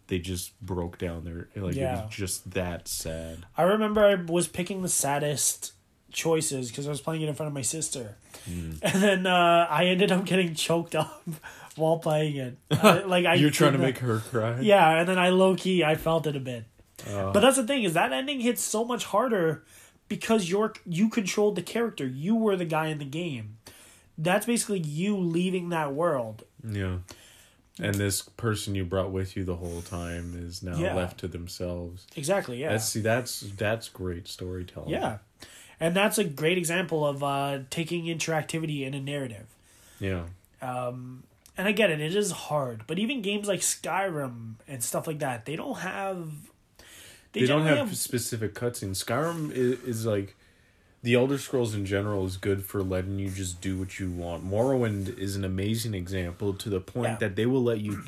they 0.07 0.19
just 0.19 0.59
broke 0.61 0.97
down 0.99 1.23
there 1.23 1.47
like 1.55 1.75
it 1.75 1.81
was 1.83 2.09
just 2.13 2.51
that 2.51 2.87
sad. 2.87 3.45
I 3.57 3.63
remember 3.63 4.05
I 4.05 4.15
was 4.15 4.47
picking 4.47 4.81
the 4.83 4.89
saddest 4.89 5.73
choices 6.11 6.69
because 6.69 6.85
I 6.87 6.91
was 6.91 7.01
playing 7.01 7.23
it 7.23 7.27
in 7.29 7.33
front 7.35 7.47
of 7.47 7.53
my 7.53 7.61
sister, 7.63 8.15
and 8.45 8.79
then 8.81 9.25
uh, 9.27 9.67
I 9.69 9.85
ended 9.87 10.11
up 10.11 10.25
getting 10.25 10.53
choked 10.53 10.95
up 10.95 11.23
while 11.75 11.97
playing 11.97 12.35
it. 12.37 12.57
I, 12.71 12.99
like 13.05 13.25
I 13.25 13.33
You're 13.35 13.49
trying 13.49 13.71
to 13.73 13.77
did 13.79 13.83
make 13.83 13.97
her 13.99 14.19
cry. 14.19 14.59
Yeah, 14.61 14.99
and 14.99 15.09
then 15.09 15.17
I 15.17 15.29
low 15.29 15.55
key 15.55 15.83
I 15.83 15.95
felt 15.95 16.27
it 16.27 16.35
a 16.35 16.39
bit. 16.39 16.65
Uh, 17.09 17.31
But 17.33 17.39
that's 17.41 17.57
the 17.57 17.65
thing 17.65 17.83
is 17.83 17.93
that 17.93 18.13
ending 18.13 18.39
hits 18.41 18.61
so 18.61 18.85
much 18.85 19.05
harder 19.05 19.63
because 20.07 20.49
you're 20.49 20.73
you 20.85 21.09
controlled 21.09 21.55
the 21.55 21.61
character. 21.61 22.05
You 22.05 22.35
were 22.35 22.55
the 22.55 22.65
guy 22.65 22.87
in 22.87 22.97
the 22.99 23.05
game. 23.05 23.57
That's 24.17 24.45
basically 24.45 24.79
you 24.79 25.17
leaving 25.17 25.69
that 25.69 25.93
world. 25.93 26.43
yeah. 26.67 26.97
And 27.77 27.95
this 27.95 28.21
person 28.21 28.73
you 28.73 28.85
brought 28.85 29.11
with 29.11 29.35
you 29.35 29.43
the 29.43 29.57
whole 29.57 29.81
time 29.81 30.33
is 30.41 30.63
now 30.63 30.77
Yeah. 30.77 30.95
left 30.95 31.17
to 31.19 31.27
themselves. 31.27 32.07
Exactly. 32.15 32.61
Yeah. 32.61 32.69
That's 32.71 32.85
see 32.85 33.01
that's 33.01 33.41
that's 33.41 33.89
great 33.89 34.27
storytelling. 34.29 34.89
yeah. 34.89 35.17
And 35.77 35.93
that's 35.93 36.17
a 36.17 36.23
great 36.23 36.57
example 36.57 37.05
of 37.05 37.21
uh, 37.21 37.59
taking 37.69 38.05
interactivity 38.05 38.83
in 38.87 38.93
a 38.93 39.01
narrative. 39.01 39.47
Yeah. 39.99 40.23
Um, 40.61 41.23
and 41.57 41.67
I 41.67 41.73
get 41.73 41.89
it; 41.91 41.99
it 41.99 42.15
is 42.15 42.31
hard. 42.31 42.83
But 42.87 42.97
even 42.97 43.21
games 43.21 43.49
like 43.49 43.59
Skyrim 43.59 44.53
and 44.69 44.81
stuff 44.81 45.05
like 45.05 45.19
that, 45.19 45.45
they 45.45 45.57
don't 45.57 45.79
have. 45.79 46.29
They, 47.35 47.45
don't 47.45 47.63
generally 47.63 47.89
have, 47.89 47.97
specific 47.97 48.53
cutscenes. 48.53 49.03
Skyrim 49.03 49.51
is, 49.51 49.79
is 49.83 50.05
like 50.05 50.35
the 51.03 51.13
Elder 51.13 51.37
Scrolls 51.37 51.75
in 51.75 51.85
general 51.85 52.25
is 52.25 52.37
good 52.37 52.65
for 52.65 52.81
letting 52.81 53.19
you 53.19 53.29
just 53.29 53.61
do 53.61 53.77
what 53.77 53.99
you 53.99 54.09
want. 54.09 54.49
Morrowind 54.49 55.17
is 55.19 55.35
an 55.35 55.43
amazing 55.43 55.93
example 55.93 56.53
to 56.53 56.69
the 56.69 56.79
point 56.79 57.11
Yeah. 57.11 57.17
that 57.17 57.35
they 57.35 57.45
will 57.45 57.63
let 57.63 57.79
you 57.79 58.03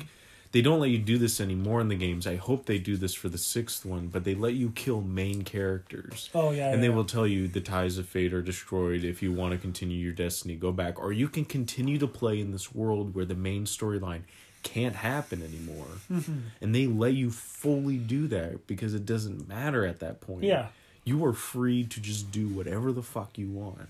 they 0.50 0.62
don't 0.62 0.80
let 0.80 0.88
you 0.88 0.98
do 0.98 1.18
this 1.18 1.40
anymore 1.40 1.80
in 1.80 1.88
the 1.88 1.94
games. 1.94 2.26
I 2.26 2.36
hope 2.36 2.64
they 2.64 2.78
do 2.78 2.96
this 2.96 3.12
for 3.12 3.28
the 3.28 3.36
sixth 3.36 3.84
one, 3.84 4.06
but 4.08 4.24
they 4.24 4.34
let 4.34 4.54
you 4.54 4.70
kill 4.70 5.02
main 5.02 5.42
characters. 5.42 6.30
Oh 6.34 6.50
yeah. 6.52 6.72
and 6.72 6.82
they 6.82 6.88
yeah. 6.88 6.94
will 6.94 7.04
tell 7.04 7.26
you 7.26 7.48
the 7.48 7.60
ties 7.60 7.98
of 7.98 8.08
fate 8.08 8.32
are 8.32 8.42
destroyed 8.42 9.04
if 9.04 9.22
you 9.22 9.32
want 9.32 9.52
to 9.52 9.58
continue 9.58 9.98
your 9.98 10.14
destiny 10.14 10.56
go 10.56 10.72
back 10.72 10.98
or 10.98 11.12
you 11.12 11.28
can 11.28 11.44
continue 11.44 11.98
to 11.98 12.06
play 12.06 12.40
in 12.40 12.50
this 12.50 12.74
world 12.74 13.14
where 13.14 13.26
the 13.26 13.34
main 13.34 13.64
storyline 13.64 14.22
can't 14.74 14.96
happen 14.96 15.42
anymore 15.42 15.86
Mm-hmm. 16.10 16.38
and 16.62 16.74
they 16.74 16.86
let 16.86 17.14
you 17.14 17.30
fully 17.30 17.96
do 17.98 18.26
that 18.28 18.66
because 18.66 18.92
it 18.94 19.04
doesn't 19.06 19.48
matter 19.48 19.84
at 19.86 19.98
that 20.00 20.20
point 20.20 20.44
Yeah. 20.44 20.66
you 21.04 21.24
are 21.24 21.32
free 21.32 21.84
to 21.84 22.00
just 22.00 22.30
do 22.30 22.48
whatever 22.48 22.92
the 22.92 23.02
fuck 23.02 23.38
you 23.38 23.48
want. 23.48 23.88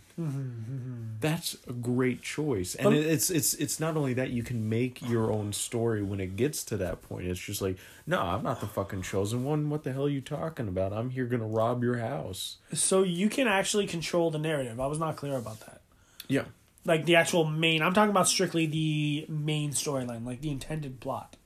That's 1.20 1.56
a 1.68 1.72
great 1.72 2.22
choice, 2.22 2.74
and 2.76 2.94
it, 2.94 3.04
it's 3.06 3.28
it's 3.30 3.54
it's 3.54 3.80
not 3.80 3.96
only 3.96 4.14
that 4.14 4.30
you 4.30 4.42
can 4.42 4.68
make 4.68 5.02
your 5.08 5.30
own 5.32 5.52
story 5.52 6.02
when 6.02 6.20
it 6.20 6.36
gets 6.36 6.62
to 6.64 6.76
that 6.78 7.02
point. 7.02 7.26
It's 7.26 7.40
just 7.40 7.60
like, 7.60 7.76
no, 8.06 8.20
I'm 8.20 8.42
not 8.44 8.60
the 8.60 8.66
fucking 8.66 9.02
chosen 9.02 9.44
one. 9.44 9.68
What 9.70 9.82
the 9.84 9.92
hell 9.92 10.04
are 10.06 10.08
you 10.08 10.20
talking 10.20 10.68
about? 10.68 10.92
I'm 10.92 11.10
here 11.10 11.26
gonna 11.26 11.46
rob 11.46 11.82
your 11.82 11.98
house. 11.98 12.56
So 12.72 13.02
you 13.02 13.28
can 13.28 13.46
actually 13.48 13.86
control 13.86 14.30
the 14.30 14.38
narrative. 14.38 14.78
I 14.80 14.86
was 14.86 14.98
not 14.98 15.16
clear 15.16 15.36
about 15.36 15.60
that. 15.60 15.80
Yeah, 16.28 16.44
Like 16.88 17.04
the 17.04 17.16
actual 17.16 17.44
main. 17.44 17.82
I'm 17.82 17.92
talking 17.92 18.10
about 18.10 18.28
strictly 18.28 18.66
the 18.66 19.26
main 19.28 19.72
storyline, 19.72 20.24
like 20.24 20.40
the 20.40 20.50
intended 20.50 21.00
plot. 21.00 21.36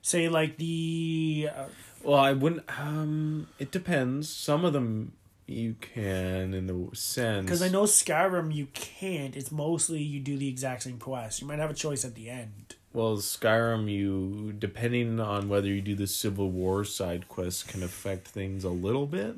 Say 0.00 0.28
like 0.28 0.56
the 0.56 1.50
uh, 1.54 1.64
Well, 2.02 2.18
I 2.18 2.32
wouldn't. 2.32 2.62
Um, 2.80 3.48
it 3.58 3.70
depends. 3.72 4.28
Some 4.30 4.64
of 4.64 4.72
them 4.72 5.12
you 5.46 5.74
can, 5.80 6.54
in 6.54 6.66
the 6.66 6.96
sense, 6.96 7.44
because 7.44 7.62
I 7.62 7.68
know 7.68 7.82
Skyrim 7.82 8.54
you 8.54 8.68
can't. 8.72 9.34
It's 9.36 9.50
mostly 9.50 10.00
you 10.00 10.20
do 10.20 10.38
the 10.38 10.48
exact 10.48 10.84
same 10.84 10.98
quest. 10.98 11.40
You 11.40 11.48
might 11.48 11.58
have 11.58 11.70
a 11.70 11.74
choice 11.74 12.04
at 12.04 12.14
the 12.14 12.30
end. 12.30 12.76
Well, 12.92 13.16
Skyrim, 13.16 13.90
you 13.90 14.52
depending 14.58 15.18
on 15.20 15.48
whether 15.48 15.68
you 15.68 15.80
do 15.80 15.94
the 15.94 16.06
Civil 16.06 16.50
War 16.50 16.84
side 16.84 17.28
quest 17.28 17.66
can 17.68 17.82
affect 17.82 18.28
things 18.28 18.62
a 18.62 18.70
little 18.70 19.06
bit. 19.06 19.36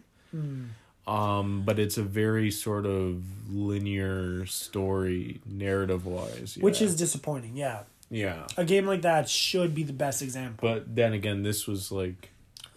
Um, 1.11 1.63
but 1.65 1.79
it's 1.81 1.99
a 1.99 2.03
very 2.03 2.51
sort 2.53 2.87
of 2.87 3.23
linear 3.53 4.47
story, 4.47 5.41
narrative 5.45 6.07
wise, 6.07 6.57
Which 6.61 6.81
is 6.81 6.95
disappointing, 6.95 7.57
yeah. 7.57 7.81
yeah. 8.11 8.47
A 8.57 8.65
game 8.65 8.87
like 8.87 9.03
that 9.03 9.29
should 9.29 9.75
be 9.75 9.83
the 9.83 9.93
best 9.93 10.23
example. 10.23 10.69
But 10.69 10.95
then 10.95 11.13
again, 11.13 11.43
this 11.43 11.67
was 11.67 11.91
like 11.91 12.31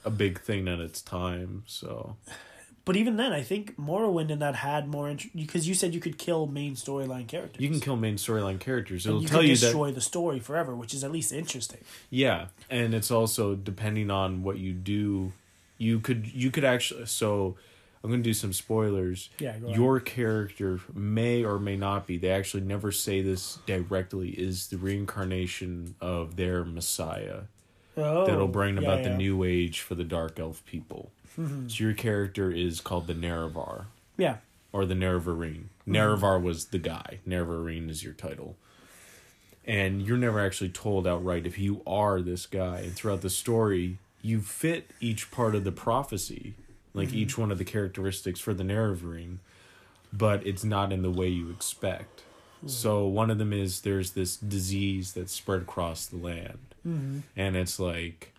a 0.03 0.09
big 0.09 0.41
thing 0.41 0.67
at 0.67 0.79
its 0.79 0.99
time, 1.01 1.63
so 1.67 2.15
But 2.86 2.95
even 2.97 3.17
then, 3.17 3.31
I 3.31 3.43
think 3.43 3.77
Morrowind 3.77 4.31
and 4.31 4.41
that 4.41 4.55
had 4.55 4.88
more 4.88 5.09
interest 5.09 5.36
because 5.36 5.67
you 5.67 5.75
said 5.75 5.93
you 5.93 6.01
could 6.01 6.17
kill 6.17 6.47
main 6.47 6.73
storyline 6.75 7.27
characters. 7.27 7.61
you 7.61 7.69
can 7.69 7.79
kill 7.79 7.95
main 7.95 8.15
storyline 8.15 8.59
characters. 8.59 9.05
It'll 9.05 9.21
you 9.21 9.27
tell 9.27 9.41
can 9.41 9.49
you 9.49 9.55
that 9.55 9.61
destroy 9.61 9.91
the 9.91 10.01
story 10.01 10.39
forever, 10.39 10.75
which 10.75 10.93
is 10.93 11.03
at 11.03 11.11
least 11.11 11.31
interesting. 11.31 11.81
Yeah, 12.09 12.47
and 12.69 12.95
it's 12.95 13.11
also 13.11 13.53
depending 13.55 14.09
on 14.09 14.41
what 14.43 14.57
you 14.57 14.73
do. 14.73 15.34
You 15.77 15.99
could 15.99 16.34
you 16.34 16.49
could 16.49 16.63
actually 16.63 17.05
so 17.05 17.55
I'm 18.04 18.10
going 18.10 18.22
to 18.22 18.30
do 18.30 18.34
some 18.34 18.51
spoilers. 18.51 19.30
Yeah, 19.39 19.58
go 19.58 19.68
ahead. 19.68 19.78
Your 19.78 19.99
character 20.01 20.82
may 20.93 21.43
or 21.43 21.58
may 21.58 21.78
not 21.78 22.06
be. 22.06 22.18
They 22.18 22.32
actually 22.32 22.64
never 22.64 22.91
say 22.91 23.22
this 23.22 23.60
directly. 23.66 24.30
Is 24.32 24.68
the 24.68 24.78
reincarnation 24.78 25.95
of 26.01 26.36
their 26.36 26.66
messiah 26.66 27.43
Oh, 27.95 28.26
that'll 28.26 28.47
bring 28.47 28.76
yeah, 28.76 28.82
about 28.82 29.04
the 29.04 29.16
new 29.16 29.43
age 29.43 29.82
for 29.82 29.95
the 29.95 30.04
dark 30.04 30.39
elf 30.39 30.66
people. 30.66 31.12
Mm-hmm. 31.39 31.68
So 31.68 31.84
your 31.84 31.93
character 31.93 32.51
is 32.51 32.82
called 32.82 33.08
the 33.08 33.14
Nerevar 33.14 33.86
Yeah, 34.18 34.38
or 34.72 34.86
the 34.86 34.95
Nerevarine. 34.95 35.66
Nerevar 35.88 36.41
was 36.41 36.66
the 36.66 36.80
guy. 36.80 37.20
Nerevarine 37.28 37.89
is 37.89 38.04
your 38.04 38.14
title. 38.14 38.56
And 39.66 40.01
you're 40.01 40.18
never 40.18 40.39
actually 40.39 40.70
told 40.70 41.08
outright 41.08 41.45
if 41.45 41.58
you 41.58 41.82
are 41.88 42.22
this 42.22 42.45
guy. 42.45 42.80
And 42.80 42.93
throughout 42.93 43.22
the 43.22 43.30
story, 43.30 43.97
you 44.22 44.41
fit 44.41 44.91
each 44.99 45.32
part 45.32 45.56
of 45.56 45.64
the 45.64 45.72
prophecy, 45.72 46.56
like 46.94 47.10
mm-hmm. 47.10 47.18
each 47.18 47.38
one 47.38 47.52
of 47.52 47.58
the 47.58 47.66
characteristics 47.66 48.39
for 48.39 48.54
the 48.54 48.64
Nerevarine, 48.64 49.38
but 50.12 50.46
it's 50.46 50.64
not 50.64 50.91
in 50.91 51.02
the 51.02 51.12
way 51.12 51.28
you 51.28 51.50
expect. 51.50 52.22
Hmm. 52.62 52.68
So 52.68 53.06
one 53.06 53.32
of 53.32 53.38
them 53.38 53.54
is 53.54 53.82
there's 53.82 54.12
this 54.12 54.36
disease 54.36 55.14
that's 55.14 55.34
spread 55.34 55.62
across 55.62 56.06
the 56.06 56.18
land. 56.18 56.60
Mm-hmm. 56.88 57.20
And 57.36 57.56
it's 57.56 57.80
like, 57.80 58.34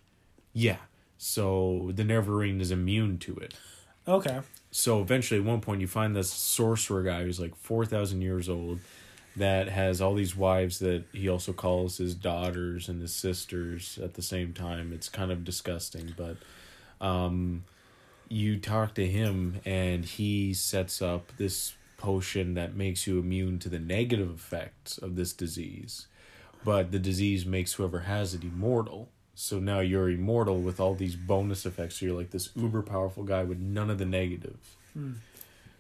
yeah. 0.53 0.77
So 1.19 1.91
the 1.95 2.05
Nerevarine 2.05 2.61
is 2.61 2.71
immune 2.71 3.19
to 3.19 3.37
it 3.37 3.55
okay. 4.07 4.41
so 4.71 5.01
eventually 5.01 5.41
at 5.41 5.47
one 5.47 5.61
point 5.61 5.81
you 5.81 5.87
find 5.87 6.15
this 6.15 6.31
sorcerer 6.31 7.03
guy 7.03 7.23
who's 7.23 7.41
like 7.41 7.55
4000 7.57 8.21
years 8.21 8.49
old 8.49 8.81
that 9.37 9.69
has 9.69 10.01
all 10.01 10.15
these 10.15 10.37
wives 10.37 10.79
that 10.79 11.05
he 11.13 11.29
also 11.29 11.53
calls 11.53 11.97
his 11.99 12.15
daughters 12.15 12.89
and 12.89 13.01
his 13.01 13.15
sisters 13.15 13.99
at 14.03 14.15
the 14.15 14.23
same 14.23 14.53
time 14.53 14.93
it's 14.93 15.09
kind 15.09 15.31
of 15.31 15.45
disgusting 15.45 16.15
but 16.17 16.37
um 17.05 17.65
you 18.35 18.59
talk 18.59 18.95
to 18.95 19.07
him 19.07 19.61
and 19.65 20.05
he 20.05 20.53
sets 20.55 21.01
up 21.01 21.33
this 21.37 21.75
potion 21.97 22.55
that 22.55 22.75
makes 22.75 23.07
you 23.07 23.19
immune 23.19 23.59
to 23.59 23.69
the 23.69 23.79
negative 23.79 24.31
effects 24.31 24.99
of 24.99 25.17
this 25.17 25.33
disease 25.33 26.07
but 26.65 26.91
the 26.91 26.99
disease 26.99 27.45
makes 27.45 27.75
whoever 27.75 28.01
has 28.01 28.35
it 28.35 28.43
immortal. 28.43 29.11
So 29.35 29.59
now 29.59 29.81
you're 29.81 30.09
immortal 30.09 30.59
with 30.59 30.81
all 30.81 30.95
these 30.95 31.15
bonus 31.15 31.67
effects. 31.67 32.01
So 32.01 32.07
you're 32.07 32.17
like 32.17 32.31
this 32.31 32.49
uber 32.57 32.83
powerful 32.83 33.23
guy 33.23 33.45
with 33.45 33.59
none 33.59 33.91
of 33.91 33.99
the 33.99 34.07
negative. 34.07 34.59
Hmm. 34.95 35.13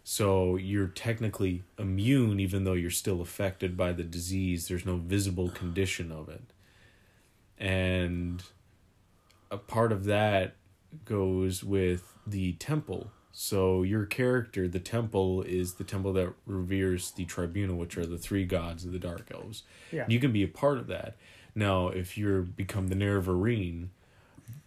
So 0.05 0.57
you're 0.57 0.88
technically 0.88 1.62
immune, 1.78 2.38
even 2.38 2.64
though 2.64 2.74
you're 2.74 2.90
still 2.90 3.22
affected 3.22 3.76
by 3.76 3.92
the 3.92 4.02
disease. 4.02 4.68
There's 4.68 4.84
no 4.84 4.96
visible 4.96 5.48
condition 5.48 6.12
of 6.12 6.28
it. 6.28 6.42
And 7.59 8.42
a 9.50 9.57
part 9.57 9.92
of 9.92 10.05
that 10.05 10.57
goes 11.07 11.64
with 11.64 12.13
the 12.27 12.53
temple. 12.55 13.11
So 13.33 13.83
your 13.83 14.07
character, 14.07 14.68
the 14.68 14.79
temple, 14.79 15.43
is 15.43 15.75
the 15.75 15.85
temple 15.85 16.12
that 16.12 16.33
reveres 16.47 17.11
the 17.11 17.25
tribunal, 17.25 17.77
which 17.77 17.99
are 17.99 18.07
the 18.07 18.18
three 18.18 18.45
gods 18.45 18.85
of 18.85 18.93
the 18.93 18.99
dark 18.99 19.29
elves. 19.35 19.64
Yeah. 19.91 20.05
You 20.09 20.20
can 20.20 20.33
be 20.33 20.45
a 20.45 20.49
part 20.49 20.79
of 20.79 20.87
that. 20.87 21.16
Now, 21.55 21.89
if 21.89 22.16
you're 22.16 22.43
become 22.43 22.89
the 22.89 22.95
Nerevarine, 22.95 23.89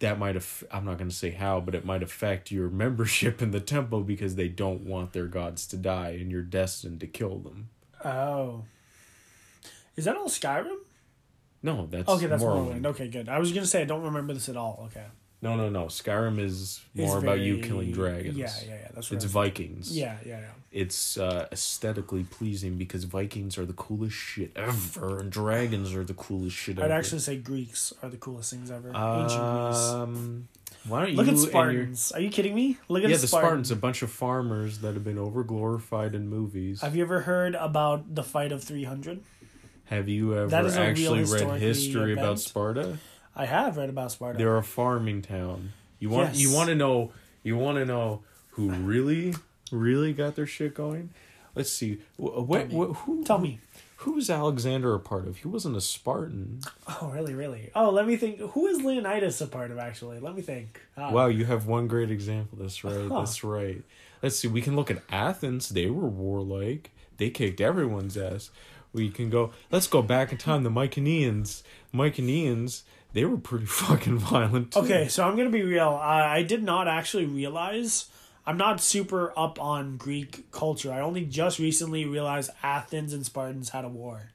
that 0.00 0.18
might 0.18 0.34
have 0.34 0.64
I'm 0.70 0.84
not 0.84 0.98
going 0.98 1.10
to 1.10 1.16
say 1.16 1.30
how, 1.30 1.60
but 1.60 1.74
it 1.74 1.84
might 1.84 2.02
affect 2.02 2.50
your 2.50 2.68
membership 2.68 3.42
in 3.42 3.50
the 3.50 3.60
temple 3.60 4.02
because 4.02 4.34
they 4.34 4.48
don't 4.48 4.82
want 4.82 5.12
their 5.12 5.26
gods 5.26 5.66
to 5.68 5.76
die 5.76 6.10
and 6.10 6.30
you're 6.30 6.42
destined 6.42 7.00
to 7.00 7.06
kill 7.06 7.38
them. 7.38 7.70
Oh, 8.04 8.64
is 9.96 10.04
that 10.04 10.16
all 10.16 10.28
Skyrim? 10.28 10.76
No, 11.62 11.86
that's 11.90 12.08
Okay, 12.08 12.26
that's 12.26 12.42
Morrowind. 12.42 12.82
Morrowind. 12.82 12.86
Okay, 12.86 13.08
good. 13.08 13.28
I 13.28 13.38
was 13.38 13.52
gonna 13.52 13.66
say 13.66 13.82
I 13.82 13.84
don't 13.84 14.02
remember 14.02 14.32
this 14.32 14.48
at 14.48 14.56
all. 14.56 14.88
Okay, 14.90 15.04
No, 15.40 15.54
no, 15.54 15.68
no. 15.68 15.84
Skyrim 15.84 16.40
is 16.40 16.80
more 16.94 17.18
about 17.18 17.38
you 17.38 17.58
killing 17.58 17.92
dragons. 17.92 18.36
Yeah, 18.36 18.50
yeah, 18.66 18.74
yeah. 18.74 18.88
That's 18.92 19.10
what 19.10 19.16
It's 19.16 19.24
Vikings. 19.24 19.96
Yeah, 19.96 20.16
yeah, 20.26 20.40
yeah. 20.40 20.50
It's 20.72 21.16
uh, 21.16 21.46
aesthetically 21.52 22.24
pleasing 22.24 22.76
because 22.76 23.04
Vikings 23.04 23.56
are 23.56 23.64
the 23.64 23.72
coolest 23.72 24.16
shit 24.16 24.50
ever, 24.56 25.20
and 25.20 25.30
dragons 25.30 25.94
are 25.94 26.02
the 26.04 26.14
coolest 26.14 26.56
shit 26.56 26.78
ever. 26.78 26.86
I'd 26.86 26.96
actually 26.96 27.20
say 27.20 27.36
Greeks 27.36 27.92
are 28.02 28.08
the 28.08 28.16
coolest 28.16 28.50
things 28.50 28.70
ever. 28.70 28.88
Ancient 28.88 29.30
Greece. 29.30 29.88
Um, 29.88 30.48
why 30.86 31.00
don't 31.00 31.10
you 31.10 31.16
Look 31.16 31.26
at 31.28 31.34
and 31.34 31.38
your- 31.38 31.48
Spartans. 31.50 32.12
Are 32.12 32.20
you 32.20 32.30
kidding 32.30 32.54
me? 32.54 32.76
Look 32.88 33.04
at 33.04 33.10
yeah, 33.10 33.16
the 33.16 33.26
Spartan. 33.26 33.46
Spartans, 33.48 33.70
a 33.70 33.76
bunch 33.76 34.02
of 34.02 34.10
farmers 34.10 34.78
that 34.80 34.94
have 34.94 35.04
been 35.04 35.16
overglorified 35.16 36.14
in 36.14 36.28
movies. 36.28 36.80
Have 36.80 36.96
you 36.96 37.02
ever 37.02 37.20
heard 37.20 37.54
about 37.54 38.14
the 38.14 38.22
fight 38.22 38.52
of 38.52 38.64
300? 38.64 39.20
Have 39.86 40.08
you 40.08 40.34
ever 40.36 40.48
That 40.48 40.66
is 40.66 40.76
a 40.76 40.80
real 40.80 40.90
actually 40.90 41.24
read 41.24 41.60
history 41.60 42.12
about. 42.12 42.38
Sparta? 42.40 42.98
I 43.38 43.46
have 43.46 43.76
read 43.76 43.88
about 43.88 44.12
Sparta. 44.12 44.36
They're 44.38 44.56
a 44.58 44.62
farming 44.62 45.22
town. 45.22 45.72
You 46.00 46.10
want 46.10 46.34
you 46.34 46.52
want 46.52 46.68
to 46.68 46.74
know 46.74 47.12
you 47.42 47.56
want 47.56 47.78
to 47.78 47.84
know 47.86 48.22
who 48.50 48.70
really 48.70 49.34
really 49.72 50.12
got 50.12 50.34
their 50.36 50.46
shit 50.46 50.74
going? 50.74 51.10
Let's 51.54 51.72
see. 51.72 51.98
Wh- 52.16 52.46
What, 52.48 52.68
Tell 52.70 52.78
what 52.78 52.86
who 52.98 53.24
Tell 53.24 53.38
me. 53.38 53.60
who 53.98 54.12
was 54.12 54.28
Alexander 54.30 54.94
a 54.94 55.00
part 55.00 55.26
of? 55.26 55.38
He 55.38 55.48
wasn't 55.48 55.76
a 55.76 55.80
Spartan. 55.80 56.60
Oh, 56.86 57.10
really, 57.12 57.34
really? 57.34 57.70
Oh, 57.74 57.90
let 57.90 58.06
me 58.06 58.16
think. 58.16 58.38
Who 58.38 58.66
is 58.66 58.82
Leonidas 58.82 59.40
a 59.40 59.46
part 59.46 59.70
of, 59.72 59.78
actually? 59.78 60.20
Let 60.20 60.34
me 60.36 60.42
think. 60.42 60.80
Ah. 60.96 61.10
Wow, 61.10 61.26
you 61.26 61.44
have 61.46 61.66
one 61.66 61.86
great 61.88 62.10
example. 62.10 62.58
That's 62.60 62.84
right. 62.84 63.08
Huh. 63.08 63.18
That's 63.20 63.42
right. 63.42 63.82
Let's 64.22 64.36
see. 64.38 64.46
We 64.48 64.60
can 64.62 64.76
look 64.76 64.90
at 64.90 65.02
Athens. 65.10 65.68
They 65.70 65.86
were 65.86 66.08
warlike. 66.08 66.90
They 67.16 67.30
kicked 67.30 67.60
everyone's 67.60 68.16
ass. 68.16 68.50
We 68.92 69.10
can 69.10 69.28
go. 69.30 69.50
Let's 69.72 69.86
go 69.88 70.00
back 70.02 70.30
in 70.32 70.38
time. 70.38 70.62
The 70.62 70.70
Mycenaeans. 70.70 71.62
Mycenaeans. 71.92 72.84
They 73.12 73.24
were 73.24 73.36
pretty 73.38 73.66
fucking 73.84 74.18
violent. 74.18 74.72
Too. 74.72 74.80
Okay, 74.80 75.08
so 75.08 75.26
I'm 75.26 75.36
gonna 75.36 75.50
be 75.50 75.62
real. 75.62 75.88
I, 76.00 76.36
I 76.38 76.42
did 76.42 76.62
not 76.62 76.88
actually 76.88 77.26
realize. 77.26 78.06
I'm 78.46 78.56
not 78.56 78.80
super 78.80 79.32
up 79.38 79.60
on 79.60 79.96
Greek 79.98 80.50
culture. 80.52 80.90
I 80.90 81.00
only 81.00 81.24
just 81.26 81.58
recently 81.58 82.06
realized 82.06 82.50
Athens 82.62 83.12
and 83.12 83.24
Spartans 83.26 83.70
had 83.70 83.84
a 83.84 83.88
war. 83.88 84.30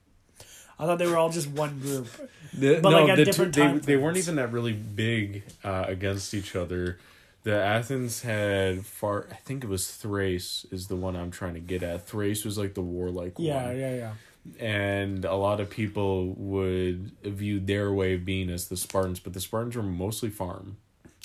I 0.77 0.85
thought 0.85 0.99
they 0.99 1.07
were 1.07 1.17
all 1.17 1.29
just 1.29 1.47
one 1.49 1.79
group. 1.79 2.07
The, 2.53 2.79
But, 2.81 2.89
no, 2.91 3.01
like, 3.01 3.09
at 3.09 3.17
the 3.17 3.25
different 3.25 3.53
two, 3.55 3.79
they 3.79 3.93
they 3.93 3.95
weren't 3.97 4.17
even 4.17 4.35
that 4.35 4.51
really 4.51 4.73
big 4.73 5.43
uh, 5.63 5.85
against 5.87 6.33
each 6.33 6.55
other. 6.55 6.99
The 7.43 7.55
Athens 7.55 8.21
had 8.21 8.85
far. 8.85 9.27
I 9.31 9.35
think 9.35 9.63
it 9.63 9.69
was 9.69 9.89
Thrace 9.91 10.65
is 10.71 10.87
the 10.87 10.95
one 10.95 11.15
I'm 11.15 11.31
trying 11.31 11.55
to 11.55 11.59
get 11.59 11.83
at. 11.83 12.07
Thrace 12.07 12.45
was 12.45 12.57
like 12.57 12.73
the 12.73 12.81
warlike 12.81 13.33
Yeah, 13.37 13.65
one. 13.67 13.77
yeah, 13.79 13.95
yeah. 13.95 14.13
And 14.59 15.25
a 15.25 15.35
lot 15.35 15.59
of 15.59 15.69
people 15.69 16.33
would 16.33 17.11
view 17.23 17.59
their 17.59 17.91
way 17.91 18.15
of 18.15 18.25
being 18.25 18.49
as 18.49 18.67
the 18.67 18.77
Spartans, 18.77 19.19
but 19.19 19.33
the 19.33 19.39
Spartans 19.39 19.75
were 19.75 19.83
mostly 19.83 20.29
farm, 20.29 20.77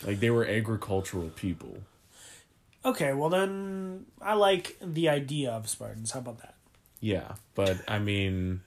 like 0.05 0.21
they 0.21 0.31
were 0.31 0.47
agricultural 0.47 1.31
people. 1.31 1.79
Okay, 2.85 3.12
well 3.12 3.29
then 3.29 4.07
I 4.21 4.35
like 4.35 4.77
the 4.81 5.09
idea 5.09 5.51
of 5.51 5.69
Spartans. 5.69 6.12
How 6.12 6.21
about 6.21 6.39
that? 6.39 6.55
Yeah, 7.01 7.35
but 7.55 7.79
I 7.89 7.99
mean, 7.99 8.62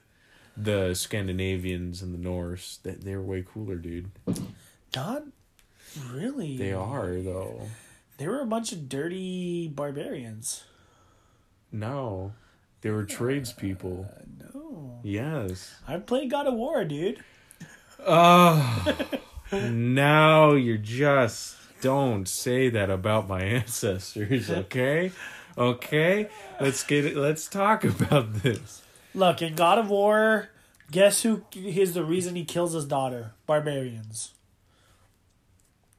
the 0.55 0.93
Scandinavians 0.93 2.01
and 2.01 2.13
the 2.13 2.19
Norse, 2.19 2.79
they 2.83 2.91
they're 2.91 3.21
way 3.21 3.43
cooler, 3.45 3.75
dude. 3.75 4.11
Not 4.95 5.23
really. 6.11 6.57
They 6.57 6.73
are 6.73 7.21
though. 7.21 7.69
They 8.17 8.27
were 8.27 8.41
a 8.41 8.45
bunch 8.45 8.71
of 8.71 8.87
dirty 8.87 9.67
barbarians. 9.67 10.63
No, 11.71 12.33
they 12.81 12.89
were 12.89 13.05
tradespeople. 13.05 14.07
Uh, 14.09 14.21
Yes. 15.03 15.75
I 15.87 15.97
played 15.97 16.29
God 16.29 16.47
of 16.47 16.53
War, 16.53 16.85
dude. 16.85 17.23
Oh, 18.05 18.95
now 19.51 20.53
you're 20.53 20.77
just 20.77 21.55
don't 21.81 22.27
say 22.27 22.69
that 22.69 22.89
about 22.89 23.27
my 23.27 23.41
ancestors, 23.41 24.49
okay? 24.49 25.11
Okay, 25.57 26.29
let's 26.59 26.83
get 26.83 27.05
it. 27.05 27.17
Let's 27.17 27.47
talk 27.47 27.83
about 27.83 28.35
this. 28.35 28.81
Look, 29.13 29.41
in 29.41 29.55
God 29.55 29.77
of 29.77 29.89
War, 29.89 30.49
guess 30.89 31.23
who 31.23 31.43
is 31.53 31.93
the 31.93 32.05
reason 32.05 32.35
he 32.35 32.45
kills 32.45 32.73
his 32.73 32.85
daughter? 32.85 33.33
Barbarians. 33.45 34.31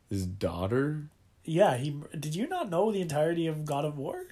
His 0.08 0.24
daughter. 0.24 1.02
Yeah, 1.44 1.76
he 1.76 2.00
did 2.18 2.34
you 2.34 2.46
not 2.48 2.70
know 2.70 2.90
the 2.90 3.02
entirety 3.02 3.46
of 3.46 3.64
God 3.64 3.84
of 3.84 3.98
War? 3.98 4.24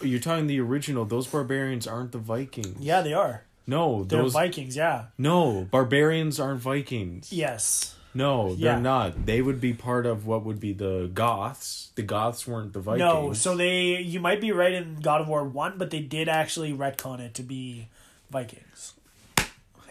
You're 0.00 0.20
talking 0.20 0.46
the 0.46 0.60
original. 0.60 1.04
Those 1.06 1.26
barbarians 1.26 1.86
aren't 1.86 2.12
the 2.12 2.18
Vikings. 2.18 2.78
Yeah, 2.78 3.00
they 3.00 3.14
are. 3.14 3.45
No, 3.66 4.04
They're 4.04 4.22
those 4.22 4.32
Vikings, 4.32 4.76
yeah. 4.76 5.06
no 5.18 5.66
barbarians 5.70 6.38
aren't 6.38 6.60
Vikings. 6.60 7.32
Yes. 7.32 7.94
No, 8.14 8.54
they're 8.54 8.74
Yeah. 8.74 8.78
not. 8.80 9.26
They 9.26 9.42
would 9.42 9.60
be 9.60 9.74
part 9.74 10.06
of 10.06 10.24
what 10.26 10.44
would 10.44 10.58
be 10.60 10.72
the 10.72 11.10
Goths. 11.12 11.90
The 11.96 12.02
Goths 12.02 12.46
weren't 12.46 12.72
the 12.72 12.80
Vikings. 12.80 13.00
No, 13.00 13.32
so 13.32 13.56
they 13.56 14.00
you 14.00 14.20
might 14.20 14.40
be 14.40 14.52
right 14.52 14.72
in 14.72 15.00
God 15.00 15.20
of 15.20 15.28
War 15.28 15.44
1, 15.44 15.76
but 15.78 15.90
they 15.90 16.00
did 16.00 16.28
actually 16.28 16.72
retcon 16.72 17.20
it 17.20 17.34
to 17.34 17.42
be 17.42 17.88
Vikings. 18.30 18.94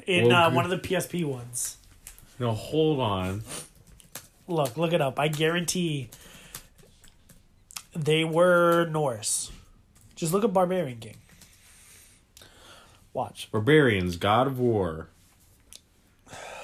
In 0.07 0.27
Well, 0.29 0.47
uh, 0.51 0.53
one 0.53 0.65
of 0.65 0.71
the 0.71 0.77
PSP 0.79 1.23
ones. 1.25 1.77
no, 2.39 2.51
hold 2.53 2.99
on. 2.99 3.43
Look, 4.47 4.77
look 4.77 4.93
it 4.93 5.01
up. 5.01 5.19
I 5.19 5.27
guarantee 5.27 6.09
they 7.95 8.23
were 8.23 8.85
Norse. 8.85 9.51
Just 10.15 10.31
look 10.33 10.43
at 10.43 10.53
Barbarian 10.53 10.99
King. 10.99 11.17
Watch. 13.15 13.49
Barbarians, 13.49 14.17
God 14.17 14.45
of 14.45 14.59
War. 14.59 15.07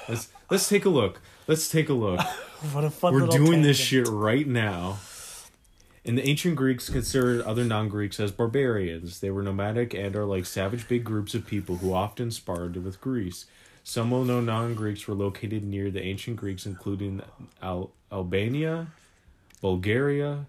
Let's 0.06 0.28
let's 0.50 0.68
take 0.68 0.84
a 0.84 0.90
look. 0.90 1.22
Let's 1.48 1.68
take 1.68 1.88
a 1.88 1.94
look. 1.94 2.20
What 2.70 2.84
a 2.84 2.90
fun 2.90 3.12
We're 3.12 3.26
doing 3.26 3.62
this 3.62 3.76
shit 3.76 4.06
right 4.06 4.46
now. 4.46 4.98
And 6.04 6.16
the 6.16 6.24
ancient 6.24 6.54
Greeks 6.54 6.88
considered 6.88 7.40
other 7.40 7.64
non-Greeks 7.64 8.20
as 8.20 8.30
barbarians. 8.30 9.18
They 9.18 9.32
were 9.32 9.42
nomadic 9.42 9.94
and 9.94 10.14
are 10.14 10.24
like 10.24 10.46
savage 10.46 10.86
big 10.86 11.02
groups 11.02 11.34
of 11.34 11.44
people 11.44 11.78
who 11.78 11.92
often 11.92 12.30
sparred 12.30 12.76
with 12.76 13.00
Greece. 13.00 13.46
Some 13.82 14.12
well-known 14.12 14.46
non-Greeks 14.46 15.08
were 15.08 15.16
located 15.16 15.64
near 15.64 15.90
the 15.90 16.04
ancient 16.04 16.36
Greeks, 16.36 16.64
including 16.64 17.20
Al- 17.60 17.90
Albania, 18.12 18.86
Bulgaria, 19.60 20.46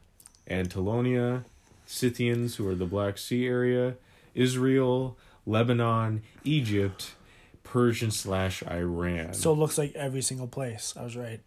Antilonia, 0.48 1.46
Scythians, 1.88 2.58
who 2.58 2.68
are 2.68 2.76
the 2.76 2.86
Black 2.86 3.18
Sea 3.18 3.48
area, 3.48 3.96
Israel, 4.36 5.18
Lebanon, 5.46 6.22
Egypt, 6.44 7.12
Persian 7.64 8.12
slash 8.12 8.64
Iran. 8.64 9.34
So 9.34 9.52
it 9.52 9.56
looks 9.56 9.78
like 9.78 9.94
every 9.96 10.22
single 10.22 10.48
place. 10.48 10.94
I 10.98 11.04
was 11.04 11.16
right. 11.18 11.42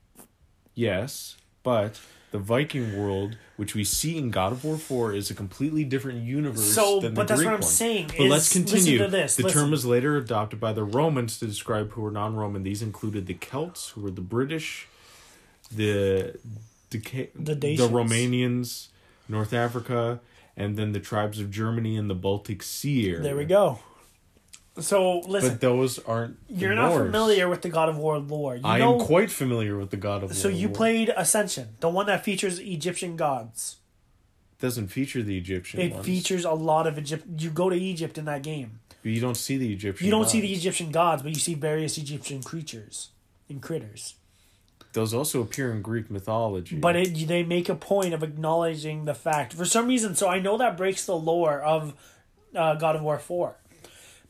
Yes, 0.75 1.37
but 1.63 2.01
the 2.33 2.39
Viking 2.39 2.99
world, 2.99 3.39
which 3.57 3.75
we 3.75 3.85
see 3.85 4.19
in 4.19 4.31
God 4.31 4.53
of 4.53 4.65
War 4.65 4.77
4, 4.77 5.15
is 5.15 5.31
a 5.31 5.35
completely 5.35 5.85
different 5.85 6.23
universe 6.23 6.75
So, 6.75 7.01
than 7.01 7.15
but 7.15 7.23
the 7.29 7.35
that's 7.35 7.39
Greek 7.41 7.47
what 7.47 7.55
I'm 7.55 7.61
one. 7.61 7.71
saying. 7.71 8.07
But 8.09 8.27
let's 8.27 8.55
is- 8.55 8.57
listen 8.57 8.65
continue. 8.65 8.99
to 8.99 9.09
this, 9.09 9.37
the 9.37 9.45
listen. 9.45 9.61
term 9.63 9.71
was 9.71 9.87
later 9.87 10.17
adopted 10.19 10.61
by 10.61 10.73
the 10.75 10.85
Romans 10.85 11.39
to 11.39 11.47
describe 11.47 11.93
who 11.93 12.03
were 12.03 12.11
non-Roman. 12.11 12.63
These 12.63 12.83
included 12.83 13.27
the 13.27 13.35
Celts, 13.35 13.91
who 13.91 14.03
were 14.03 14.11
the 14.11 14.21
British, 14.21 14.87
the 15.75 16.39
Deca- 16.91 17.31
The 17.35 17.55
the 17.55 17.89
Romanians, 17.89 18.89
North 19.29 19.53
Africa, 19.53 20.21
and 20.57 20.77
then 20.77 20.93
the 20.93 21.01
tribes 21.01 21.41
of 21.41 21.51
Germany 21.51 21.97
and 21.97 22.09
the 22.09 22.15
Baltic 22.15 22.63
Sea 22.63 23.11
area. 23.11 23.21
There 23.23 23.37
we 23.37 23.45
go. 23.45 23.79
So 24.79 25.21
listen, 25.21 25.53
But 25.53 25.61
those 25.63 25.99
aren't. 26.01 26.37
you're 26.49 26.75
not 26.75 26.91
Norse. 26.91 27.07
familiar 27.07 27.49
with 27.49 27.63
the 27.63 27.71
God 27.71 27.89
of 27.89 27.97
War 27.97 28.19
lore. 28.19 28.57
You 28.57 28.63
I 28.65 28.79
know, 28.79 29.01
am 29.01 29.07
quite 29.07 29.31
familiar 29.31 29.79
with 29.79 29.89
the 29.91 29.97
God 29.97 30.23
of 30.23 30.35
so 30.35 30.49
War. 30.49 30.53
So 30.55 30.59
you 30.59 30.69
played 30.69 31.09
Ascension, 31.17 31.77
the 31.81 31.89
one 31.89 32.07
that 32.07 32.23
features 32.25 32.59
Egyptian 32.59 33.17
gods. 33.17 33.77
doesn't 34.61 34.89
feature 34.89 35.23
the 35.23 35.39
Egyptian 35.39 35.81
It 35.81 35.93
ones. 35.93 36.05
features 36.05 36.45
a 36.45 36.53
lot 36.53 36.87
of 36.87 36.99
Egypt. 36.99 37.25
You 37.39 37.49
go 37.51 37.71
to 37.71 37.77
Egypt 37.77 38.19
in 38.19 38.27
that 38.27 38.43
game. 38.43 38.81
You 39.03 39.21
don't 39.21 39.37
see 39.37 39.57
the 39.57 39.73
Egyptian. 39.73 40.05
You 40.05 40.11
don't 40.11 40.29
see 40.29 40.41
the. 40.41 40.53
Egyptian 40.53 40.91
gods, 40.91 41.23
but 41.23 41.33
you 41.33 41.39
see 41.41 41.55
various 41.55 41.97
Egyptian 41.97 42.43
creatures 42.43 43.11
and 43.49 43.63
critters. 43.63 44.15
Those 44.97 45.13
also 45.13 45.43
appear 45.43 45.71
in 45.71 45.83
Greek 45.83 46.11
mythology. 46.11 46.77
But 46.77 46.97
it, 46.97 47.29
they 47.29 47.43
make 47.43 47.69
a 47.69 47.75
point 47.75 48.15
of 48.15 48.23
acknowledging 48.23 49.05
the 49.05 49.13
fact 49.13 49.53
for 49.53 49.67
some 49.67 49.89
reason. 49.89 50.15
So 50.15 50.27
I 50.27 50.39
know 50.39 50.57
that 50.57 50.79
breaks 50.79 51.05
the 51.05 51.15
lore 51.15 51.61
of 51.61 51.93
uh, 52.55 52.77
God 52.77 52.97
of 52.97 53.03
War 53.03 53.19
Four, 53.19 53.57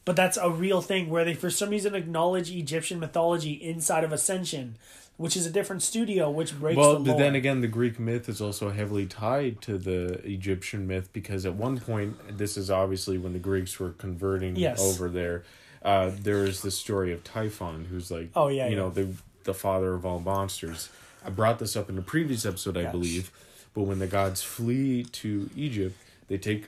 but 0.05 0.17
that's 0.17 0.37
a 0.37 0.51
real 0.51 0.81
thing 0.83 1.09
where 1.09 1.25
they 1.25 1.35
for 1.35 1.51
some 1.51 1.71
reason 1.71 1.95
acknowledge 1.95 2.51
Egyptian 2.51 2.99
mythology 2.99 3.53
inside 3.53 4.03
of 4.03 4.11
Ascension, 4.13 4.77
which 5.17 5.37
is 5.37 5.47
a 5.47 5.51
different 5.51 5.83
studio, 5.83 6.29
which 6.33 6.59
breaks 6.59 6.77
well, 6.77 6.99
the 6.99 7.15
then 7.15 7.37
again, 7.37 7.61
the 7.61 7.69
Greek 7.69 8.01
myth 8.01 8.29
is 8.29 8.41
also 8.41 8.71
heavily 8.71 9.07
tied 9.07 9.63
to 9.63 9.79
the 9.79 10.15
Egyptian 10.29 10.85
myth 10.89 11.11
because 11.13 11.47
at 11.47 11.55
one 11.55 11.79
point, 11.79 12.37
this 12.39 12.57
is 12.57 12.73
obviously 12.73 13.19
when 13.19 13.33
the 13.35 13.39
Greeks 13.39 13.79
were 13.79 13.93
converting 13.93 14.57
Yes. 14.57 14.81
over 14.81 15.09
there. 15.09 15.45
Uh, 15.85 16.11
there 16.21 16.45
is 16.45 16.63
the 16.63 16.73
story 16.73 17.13
of 17.13 17.23
Typhon, 17.23 17.85
who's 17.85 18.11
like, 18.11 18.31
Oh, 18.35 18.49
yeah, 18.49 18.65
you 18.65 18.73
yeah. 18.73 18.77
know, 18.79 18.91
the 18.91 19.15
the 19.47 19.55
father 19.55 19.95
of 19.95 20.05
all 20.05 20.21
monsters. 20.21 20.91
I 21.25 21.31
brought 21.31 21.59
this 21.59 21.75
up 21.75 21.89
in 21.89 21.97
a 21.99 22.03
previous 22.03 22.45
episode, 22.45 22.77
I 22.77 22.83
Yes. 22.83 22.93
believe. 22.93 23.31
But 23.75 23.83
when 23.85 23.99
the 23.99 24.07
gods 24.07 24.43
flee 24.43 25.05
to 25.05 25.51
Egypt, 25.57 25.97
they 26.29 26.39
take 26.39 26.67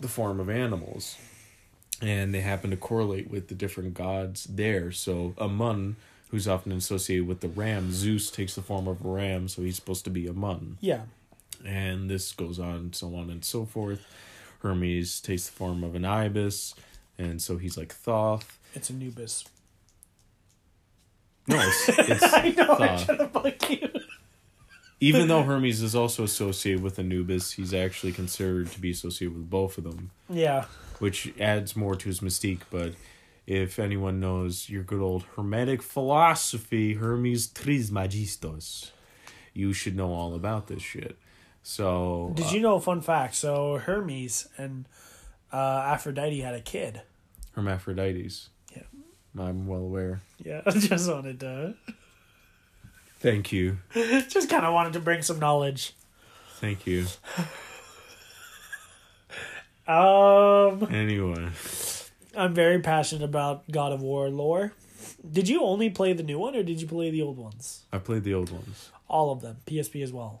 the 0.00 0.08
form 0.08 0.40
of 0.40 0.48
animals. 0.48 1.16
and 2.00 2.34
they 2.34 2.40
happen 2.40 2.70
to 2.70 2.76
correlate 2.76 3.30
with 3.30 3.46
the 3.46 3.54
different 3.54 3.94
gods 3.94 4.42
there. 4.50 4.90
So 4.90 5.34
Amun, 5.38 5.94
who's 6.30 6.48
often 6.48 6.72
associated 6.72 7.28
with 7.28 7.38
the 7.42 7.48
ram, 7.48 7.92
Zeus 7.92 8.28
takes 8.28 8.56
the 8.56 8.62
form 8.62 8.88
of 8.88 9.04
a 9.04 9.08
ram, 9.08 9.46
so 9.46 9.62
he's 9.62 9.76
supposed 9.76 10.02
to 10.06 10.10
be 10.10 10.26
Amun. 10.26 10.78
Yeah. 10.80 11.02
And 11.64 12.10
this 12.10 12.32
goes 12.32 12.58
on, 12.58 12.92
so 12.92 13.14
on 13.14 13.30
and 13.30 13.44
so 13.44 13.64
forth. 13.64 14.04
Hermes 14.62 15.20
takes 15.20 15.46
the 15.46 15.52
form 15.52 15.84
of 15.84 15.94
an 15.94 16.04
ibis, 16.04 16.74
and 17.18 17.40
so 17.40 17.56
he's 17.56 17.76
like 17.76 17.92
Thoth. 17.94 18.58
It's 18.74 18.90
Anubis. 18.90 19.44
No, 21.46 21.58
it's, 21.60 21.88
it's 21.98 22.32
I 22.32 22.50
know. 22.56 22.72
I 22.74 22.86
Thoth. 22.88 23.04
should 23.06 23.20
have 23.20 23.32
fucked 23.32 23.70
you. 23.70 23.88
Even 25.00 25.26
though 25.26 25.42
Hermes 25.42 25.82
is 25.82 25.96
also 25.96 26.22
associated 26.22 26.80
with 26.82 26.96
Anubis, 26.98 27.52
he's 27.52 27.74
actually 27.74 28.12
considered 28.12 28.70
to 28.70 28.80
be 28.80 28.92
associated 28.92 29.36
with 29.36 29.50
both 29.50 29.76
of 29.76 29.82
them. 29.84 30.10
Yeah. 30.28 30.66
which 31.00 31.32
adds 31.40 31.74
more 31.74 31.96
to 31.96 32.08
his 32.08 32.20
mystique. 32.20 32.60
But 32.70 32.94
if 33.44 33.80
anyone 33.80 34.20
knows 34.20 34.70
your 34.70 34.84
good 34.84 35.00
old 35.00 35.24
Hermetic 35.34 35.82
philosophy, 35.82 36.94
Hermes 36.94 37.48
Trismegistos, 37.48 38.90
you 39.52 39.72
should 39.72 39.96
know 39.96 40.12
all 40.12 40.34
about 40.36 40.68
this 40.68 40.82
shit. 40.82 41.18
So, 41.64 42.32
Did 42.36 42.52
you 42.52 42.60
know? 42.60 42.76
A 42.76 42.80
fun 42.80 43.00
fact. 43.00 43.34
So 43.34 43.78
Hermes 43.78 44.46
and 44.56 44.84
uh, 45.52 45.56
Aphrodite 45.84 46.40
had 46.40 46.54
a 46.54 46.60
kid. 46.60 47.02
Hermaphrodites. 47.56 48.48
I'm 49.38 49.66
well 49.66 49.80
aware. 49.80 50.20
Yeah. 50.42 50.62
I 50.66 50.70
just 50.72 51.10
wanted 51.10 51.40
to. 51.40 51.74
Thank 53.20 53.52
you. 53.52 53.78
Just 53.94 54.50
kind 54.50 54.64
of 54.66 54.74
wanted 54.74 54.94
to 54.94 55.00
bring 55.00 55.22
some 55.22 55.38
knowledge. 55.38 55.94
Thank 56.56 56.86
you. 56.86 57.06
Um, 59.86 60.86
Anyway, 60.92 61.48
I'm 62.36 62.54
very 62.54 62.78
passionate 62.80 63.24
about 63.24 63.68
God 63.70 63.90
of 63.92 64.00
War 64.00 64.28
lore. 64.28 64.72
Did 65.28 65.48
you 65.48 65.62
only 65.62 65.90
play 65.90 66.12
the 66.12 66.22
new 66.22 66.38
one, 66.38 66.54
or 66.54 66.62
did 66.62 66.80
you 66.80 66.86
play 66.86 67.10
the 67.10 67.20
old 67.22 67.36
ones? 67.36 67.82
I 67.92 67.98
played 67.98 68.22
the 68.22 68.32
old 68.34 68.50
ones. 68.50 68.90
All 69.08 69.32
of 69.32 69.40
them, 69.40 69.56
PSP 69.66 70.02
as 70.04 70.12
well. 70.12 70.40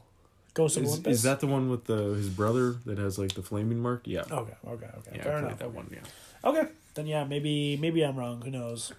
Ghost 0.54 0.76
of 0.76 0.84
Is, 0.84 0.90
Olympus. 0.90 1.12
is 1.16 1.22
that 1.24 1.40
the 1.40 1.48
one 1.48 1.68
with 1.70 1.86
the 1.86 2.14
his 2.14 2.28
brother 2.28 2.76
that 2.86 2.98
has 2.98 3.18
like 3.18 3.32
the 3.34 3.42
flaming 3.42 3.80
mark? 3.80 4.02
Yeah. 4.06 4.20
Okay. 4.20 4.54
Okay. 4.66 4.86
Okay. 4.86 5.12
yeah, 5.16 5.22
Fair 5.22 5.32
I 5.36 5.40
played 5.40 5.46
enough. 5.48 5.58
that 5.58 5.72
one. 5.74 5.90
Yeah. 5.90 6.48
Okay. 6.48 6.68
Then 6.94 7.06
yeah, 7.06 7.24
maybe 7.24 7.76
maybe 7.76 8.02
I'm 8.02 8.16
wrong. 8.16 8.42
Who 8.42 8.50
knows? 8.50 8.92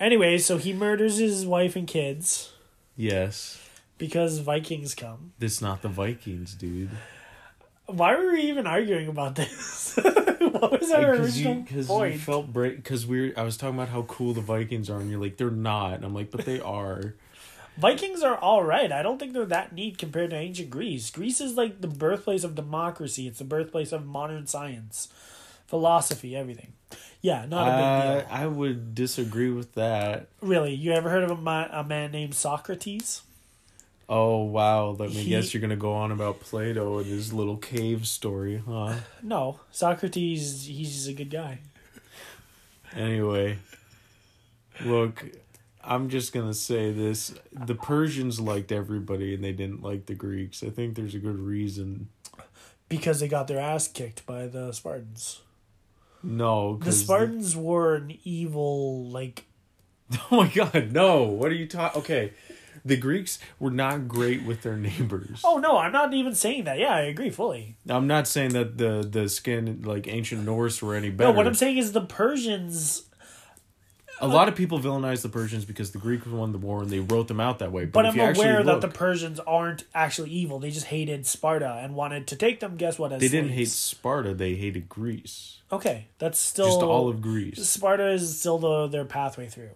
Anyway, 0.00 0.38
so 0.38 0.58
he 0.58 0.72
murders 0.72 1.18
his 1.18 1.46
wife 1.46 1.76
and 1.76 1.86
kids 1.86 2.52
Yes. 2.96 3.60
because 3.98 4.38
Vikings 4.40 4.94
come. 4.94 5.32
This 5.38 5.62
not 5.62 5.82
the 5.82 5.88
Vikings, 5.88 6.54
dude. 6.54 6.90
Why 7.86 8.16
were 8.16 8.32
we 8.32 8.42
even 8.42 8.66
arguing 8.66 9.08
about 9.08 9.36
this? 9.36 9.96
what 9.96 10.80
was 10.80 10.90
our 10.90 11.12
because 11.12 11.40
you 11.40 11.48
original 11.48 11.54
because 11.62 11.86
point? 11.86 12.12
you 12.14 12.18
felt 12.18 12.52
break 12.52 12.76
because 12.76 13.06
we're 13.06 13.32
I 13.36 13.42
was 13.42 13.56
talking 13.56 13.76
about 13.76 13.88
how 13.90 14.02
cool 14.02 14.32
the 14.32 14.40
Vikings 14.40 14.90
are 14.90 14.98
and 14.98 15.10
you're 15.10 15.20
like 15.20 15.36
they're 15.36 15.50
not 15.50 15.94
and 15.94 16.04
I'm 16.04 16.14
like 16.14 16.30
but 16.30 16.44
they 16.44 16.58
are 16.78 17.14
Vikings 17.78 18.22
are 18.22 18.36
all 18.36 18.62
right. 18.62 18.92
I 18.92 19.02
don't 19.02 19.18
think 19.18 19.32
they're 19.32 19.46
that 19.46 19.72
neat 19.72 19.96
compared 19.98 20.30
to 20.30 20.36
ancient 20.36 20.68
Greece. 20.68 21.10
Greece 21.10 21.40
is 21.40 21.54
like 21.56 21.80
the 21.80 21.88
birthplace 21.88 22.44
of 22.44 22.54
democracy. 22.54 23.26
It's 23.26 23.38
the 23.38 23.44
birthplace 23.44 23.92
of 23.92 24.04
modern 24.04 24.46
science, 24.46 25.08
philosophy, 25.72 26.36
everything. 26.36 26.74
Yeah, 27.22 27.46
not 27.48 27.66
a 27.66 27.70
big 27.70 27.84
uh, 27.84 28.20
deal. 28.20 28.26
I 28.30 28.46
would 28.46 28.94
disagree 28.94 29.50
with 29.50 29.72
that. 29.72 30.28
Really, 30.42 30.74
you 30.74 30.92
ever 30.92 31.08
heard 31.08 31.24
of 31.24 31.30
a, 31.30 31.36
ma- 31.40 31.68
a 31.72 31.82
man 31.82 32.10
named 32.12 32.34
Socrates? 32.34 33.22
Oh 34.06 34.42
wow! 34.42 34.90
Let 34.90 35.08
me 35.10 35.22
He- 35.22 35.30
guess, 35.30 35.54
you're 35.54 35.62
gonna 35.62 35.76
go 35.76 35.94
on 35.94 36.12
about 36.12 36.40
Plato 36.40 36.98
and 36.98 37.06
his 37.06 37.32
little 37.32 37.56
cave 37.56 38.06
story, 38.06 38.62
huh? 38.68 38.96
No, 39.22 39.60
Socrates. 39.70 40.66
He's 40.66 41.06
a 41.08 41.14
good 41.14 41.30
guy. 41.30 41.60
Anyway, 42.94 43.56
look, 44.84 45.24
I'm 45.82 46.10
just 46.10 46.34
gonna 46.34 46.52
say 46.52 46.92
this: 46.92 47.32
the 47.50 47.74
Persians 47.74 48.40
liked 48.40 48.72
everybody, 48.72 49.34
and 49.34 49.42
they 49.42 49.52
didn't 49.52 49.82
like 49.82 50.04
the 50.04 50.14
Greeks. 50.14 50.62
I 50.62 50.68
think 50.68 50.96
there's 50.96 51.14
a 51.14 51.18
good 51.18 51.38
reason. 51.38 52.08
because 52.90 53.20
they 53.20 53.28
got 53.28 53.48
their 53.48 53.58
ass 53.60 53.88
kicked 53.88 54.26
by 54.26 54.46
the 54.46 54.72
Spartans. 54.72 55.40
No, 56.22 56.78
the 56.78 56.92
Spartans 56.92 57.56
were 57.56 57.96
an 57.96 58.18
evil, 58.24 59.08
like 59.08 59.44
oh 60.30 60.42
my 60.42 60.48
God, 60.48 60.92
no! 60.92 61.24
What 61.24 61.50
are 61.50 61.54
you 61.54 61.66
talking? 61.66 62.00
Okay, 62.00 62.32
the 62.84 62.96
Greeks 62.96 63.38
were 63.58 63.70
not 63.70 64.08
great 64.08 64.44
with 64.44 64.62
their 64.62 64.76
neighbors. 64.76 65.40
oh 65.44 65.58
no, 65.58 65.78
I'm 65.78 65.92
not 65.92 66.12
even 66.14 66.34
saying 66.34 66.64
that. 66.64 66.78
Yeah, 66.78 66.94
I 66.94 67.02
agree 67.02 67.30
fully. 67.30 67.76
I'm 67.88 68.06
not 68.06 68.26
saying 68.28 68.50
that 68.50 68.78
the 68.78 69.06
the 69.08 69.28
skin 69.28 69.82
like 69.84 70.06
ancient 70.08 70.44
Norse 70.44 70.82
were 70.82 70.94
any 70.94 71.10
better. 71.10 71.32
No, 71.32 71.36
what 71.36 71.46
I'm 71.46 71.54
saying 71.54 71.78
is 71.78 71.92
the 71.92 72.02
Persians. 72.02 73.04
A 74.22 74.28
lot 74.28 74.48
of 74.48 74.54
people 74.54 74.78
villainize 74.78 75.22
the 75.22 75.28
Persians 75.28 75.64
because 75.64 75.90
the 75.90 75.98
Greeks 75.98 76.26
won 76.26 76.52
the 76.52 76.58
war 76.58 76.82
and 76.82 76.90
they 76.90 77.00
wrote 77.00 77.28
them 77.28 77.40
out 77.40 77.58
that 77.58 77.72
way. 77.72 77.84
But, 77.84 77.92
But 77.92 78.04
if 78.06 78.12
I'm 78.12 78.16
you 78.16 78.22
actually 78.22 78.44
aware 78.46 78.62
that 78.62 78.72
look, 78.72 78.80
the 78.80 78.88
Persians 78.88 79.40
aren't 79.40 79.84
actually 79.94 80.30
evil. 80.30 80.58
They 80.58 80.70
just 80.70 80.86
hated 80.86 81.26
Sparta 81.26 81.80
and 81.82 81.94
wanted 81.94 82.26
to 82.28 82.36
take 82.36 82.60
them. 82.60 82.76
Guess 82.76 82.98
what? 82.98 83.12
As 83.12 83.20
they 83.20 83.28
didn't 83.28 83.50
hate 83.50 83.66
slaves. 83.66 83.72
Sparta; 83.72 84.34
they 84.34 84.54
hated 84.54 84.88
Greece. 84.88 85.58
Okay, 85.70 86.06
that's 86.18 86.38
still 86.38 86.66
Just 86.66 86.82
all 86.82 87.08
of 87.08 87.20
Greece. 87.20 87.68
Sparta 87.68 88.10
is 88.10 88.38
still 88.38 88.58
the, 88.58 88.86
their 88.88 89.04
pathway 89.04 89.48
through. 89.48 89.70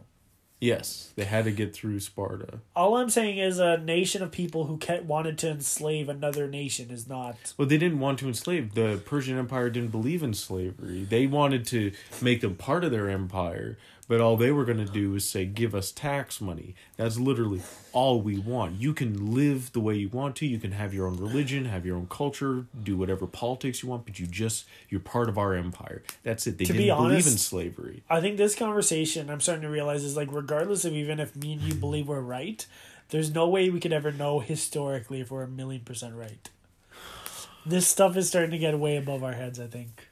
Yes, 0.58 1.12
they 1.16 1.24
had 1.24 1.44
to 1.44 1.50
get 1.50 1.74
through 1.74 2.00
Sparta. 2.00 2.60
All 2.74 2.96
I'm 2.96 3.10
saying 3.10 3.36
is 3.36 3.58
a 3.58 3.76
nation 3.76 4.22
of 4.22 4.32
people 4.32 4.64
who 4.64 4.78
kept, 4.78 5.04
wanted 5.04 5.36
to 5.38 5.50
enslave 5.50 6.08
another 6.08 6.48
nation 6.48 6.90
is 6.90 7.06
not. 7.06 7.52
Well, 7.58 7.68
they 7.68 7.76
didn't 7.76 8.00
want 8.00 8.18
to 8.20 8.26
enslave. 8.26 8.74
The 8.74 9.00
Persian 9.04 9.36
Empire 9.36 9.68
didn't 9.68 9.90
believe 9.90 10.22
in 10.22 10.32
slavery. 10.32 11.04
They 11.04 11.26
wanted 11.26 11.66
to 11.66 11.92
make 12.22 12.40
them 12.40 12.54
part 12.54 12.84
of 12.84 12.90
their 12.90 13.10
empire, 13.10 13.76
but 14.08 14.20
all 14.20 14.36
they 14.36 14.52
were 14.52 14.64
going 14.64 14.84
to 14.84 14.92
do 14.92 15.14
is 15.14 15.28
say, 15.28 15.44
"Give 15.44 15.74
us 15.74 15.90
tax 15.90 16.40
money." 16.40 16.74
That's 16.96 17.18
literally 17.18 17.62
all 17.92 18.20
we 18.20 18.38
want. 18.38 18.80
You 18.80 18.92
can 18.94 19.34
live 19.34 19.72
the 19.72 19.80
way 19.80 19.94
you 19.94 20.08
want 20.08 20.36
to. 20.36 20.46
You 20.46 20.58
can 20.58 20.72
have 20.72 20.94
your 20.94 21.06
own 21.06 21.16
religion, 21.16 21.64
have 21.64 21.84
your 21.84 21.96
own 21.96 22.06
culture, 22.08 22.66
do 22.82 22.96
whatever 22.96 23.26
politics 23.26 23.82
you 23.82 23.88
want, 23.88 24.04
but 24.04 24.18
you 24.18 24.26
just 24.26 24.66
you're 24.88 25.00
part 25.00 25.28
of 25.28 25.38
our 25.38 25.54
empire. 25.54 26.02
That's 26.22 26.46
it. 26.46 26.58
They 26.58 26.64
To 26.66 26.72
be 26.72 26.78
didn't 26.84 26.96
believe 26.98 27.26
in 27.26 27.38
slavery. 27.38 28.02
I 28.08 28.20
think 28.20 28.36
this 28.36 28.54
conversation, 28.54 29.30
I'm 29.30 29.40
starting 29.40 29.62
to 29.62 29.70
realize, 29.70 30.04
is 30.04 30.16
like 30.16 30.32
regardless 30.32 30.84
of 30.84 30.92
even 30.92 31.20
if 31.20 31.34
me 31.34 31.54
and 31.54 31.62
you 31.62 31.74
believe 31.74 32.08
we're 32.08 32.20
right, 32.20 32.64
there's 33.10 33.34
no 33.34 33.48
way 33.48 33.70
we 33.70 33.80
could 33.80 33.92
ever 33.92 34.12
know 34.12 34.40
historically 34.40 35.20
if 35.20 35.30
we're 35.30 35.42
a 35.42 35.48
million 35.48 35.82
percent 35.82 36.14
right. 36.14 36.48
This 37.64 37.88
stuff 37.88 38.16
is 38.16 38.28
starting 38.28 38.52
to 38.52 38.58
get 38.58 38.78
way 38.78 38.96
above 38.96 39.24
our 39.24 39.32
heads. 39.32 39.58
I 39.58 39.66
think. 39.66 40.08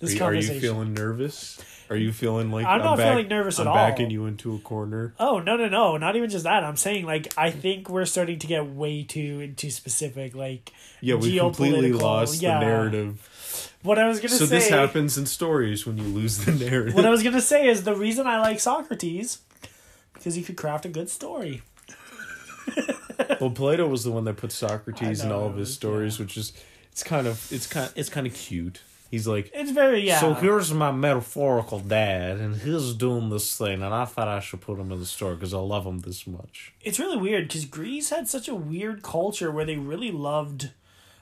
This 0.00 0.12
Are 0.20 0.34
you, 0.34 0.40
are 0.40 0.52
you 0.54 0.60
feeling 0.60 0.92
nervous? 0.94 1.60
Are 1.90 1.96
you 1.96 2.12
feeling 2.12 2.50
like 2.50 2.66
I'm 2.66 2.80
not 2.80 2.96
back- 2.98 3.12
feeling 3.12 3.28
nervous 3.28 3.58
I'm 3.58 3.66
at 3.66 3.70
all. 3.70 3.76
backing 3.76 4.10
you 4.10 4.26
into 4.26 4.54
a 4.54 4.58
corner. 4.58 5.14
Oh 5.20 5.38
no 5.38 5.56
no 5.56 5.68
no! 5.68 5.96
Not 5.96 6.16
even 6.16 6.28
just 6.30 6.44
that. 6.44 6.64
I'm 6.64 6.76
saying 6.76 7.04
like 7.06 7.32
I 7.38 7.50
think 7.50 7.88
we're 7.88 8.04
starting 8.06 8.38
to 8.40 8.46
get 8.46 8.66
way 8.66 9.02
too 9.04 9.40
into 9.40 9.70
specific 9.70 10.34
like 10.34 10.72
Yeah, 11.00 11.14
we 11.16 11.38
completely 11.38 11.92
lost 11.92 12.42
yeah. 12.42 12.58
the 12.58 12.66
narrative. 12.66 13.70
What 13.82 13.98
I 13.98 14.08
was 14.08 14.18
gonna 14.18 14.30
So 14.30 14.46
say. 14.46 14.56
this 14.56 14.68
happens 14.70 15.16
in 15.18 15.26
stories 15.26 15.86
when 15.86 15.98
you 15.98 16.04
lose 16.04 16.38
the 16.44 16.52
narrative. 16.52 16.94
What 16.94 17.04
I 17.06 17.10
was 17.10 17.22
gonna 17.22 17.40
say 17.42 17.68
is 17.68 17.84
the 17.84 17.94
reason 17.94 18.26
I 18.26 18.40
like 18.40 18.60
Socrates 18.60 19.38
because 20.14 20.34
he 20.34 20.42
could 20.42 20.56
craft 20.56 20.86
a 20.86 20.88
good 20.88 21.10
story. 21.10 21.62
well, 23.40 23.50
Plato 23.50 23.86
was 23.86 24.04
the 24.04 24.10
one 24.10 24.24
that 24.24 24.36
put 24.38 24.52
Socrates 24.52 25.22
in 25.22 25.30
all 25.30 25.46
of 25.46 25.56
his 25.56 25.72
stories, 25.72 26.18
which 26.18 26.36
is 26.36 26.52
it's 26.90 27.02
kind 27.02 27.26
of 27.26 27.46
it's 27.52 27.66
kind 27.66 27.90
it's 27.94 28.08
kind 28.08 28.26
of 28.26 28.34
cute. 28.34 28.80
He's 29.14 29.28
like, 29.28 29.48
It's 29.54 29.70
very 29.70 30.04
yeah. 30.04 30.18
So 30.18 30.34
here's 30.34 30.72
my 30.74 30.90
metaphorical 30.90 31.78
dad, 31.78 32.38
and 32.38 32.56
he's 32.56 32.94
doing 32.94 33.28
this 33.30 33.56
thing, 33.56 33.80
and 33.80 33.94
I 33.94 34.06
thought 34.06 34.26
I 34.26 34.40
should 34.40 34.60
put 34.60 34.76
him 34.80 34.90
in 34.90 34.98
the 34.98 35.06
story 35.06 35.36
because 35.36 35.54
I 35.54 35.58
love 35.58 35.86
him 35.86 36.00
this 36.00 36.26
much. 36.26 36.72
it's 36.80 36.98
really 36.98 37.16
weird 37.16 37.46
because 37.46 37.64
Greece 37.64 38.10
had 38.10 38.26
such 38.28 38.48
a 38.48 38.56
weird 38.56 39.04
culture 39.04 39.52
where 39.52 39.64
they 39.64 39.76
really 39.76 40.10
loved, 40.10 40.70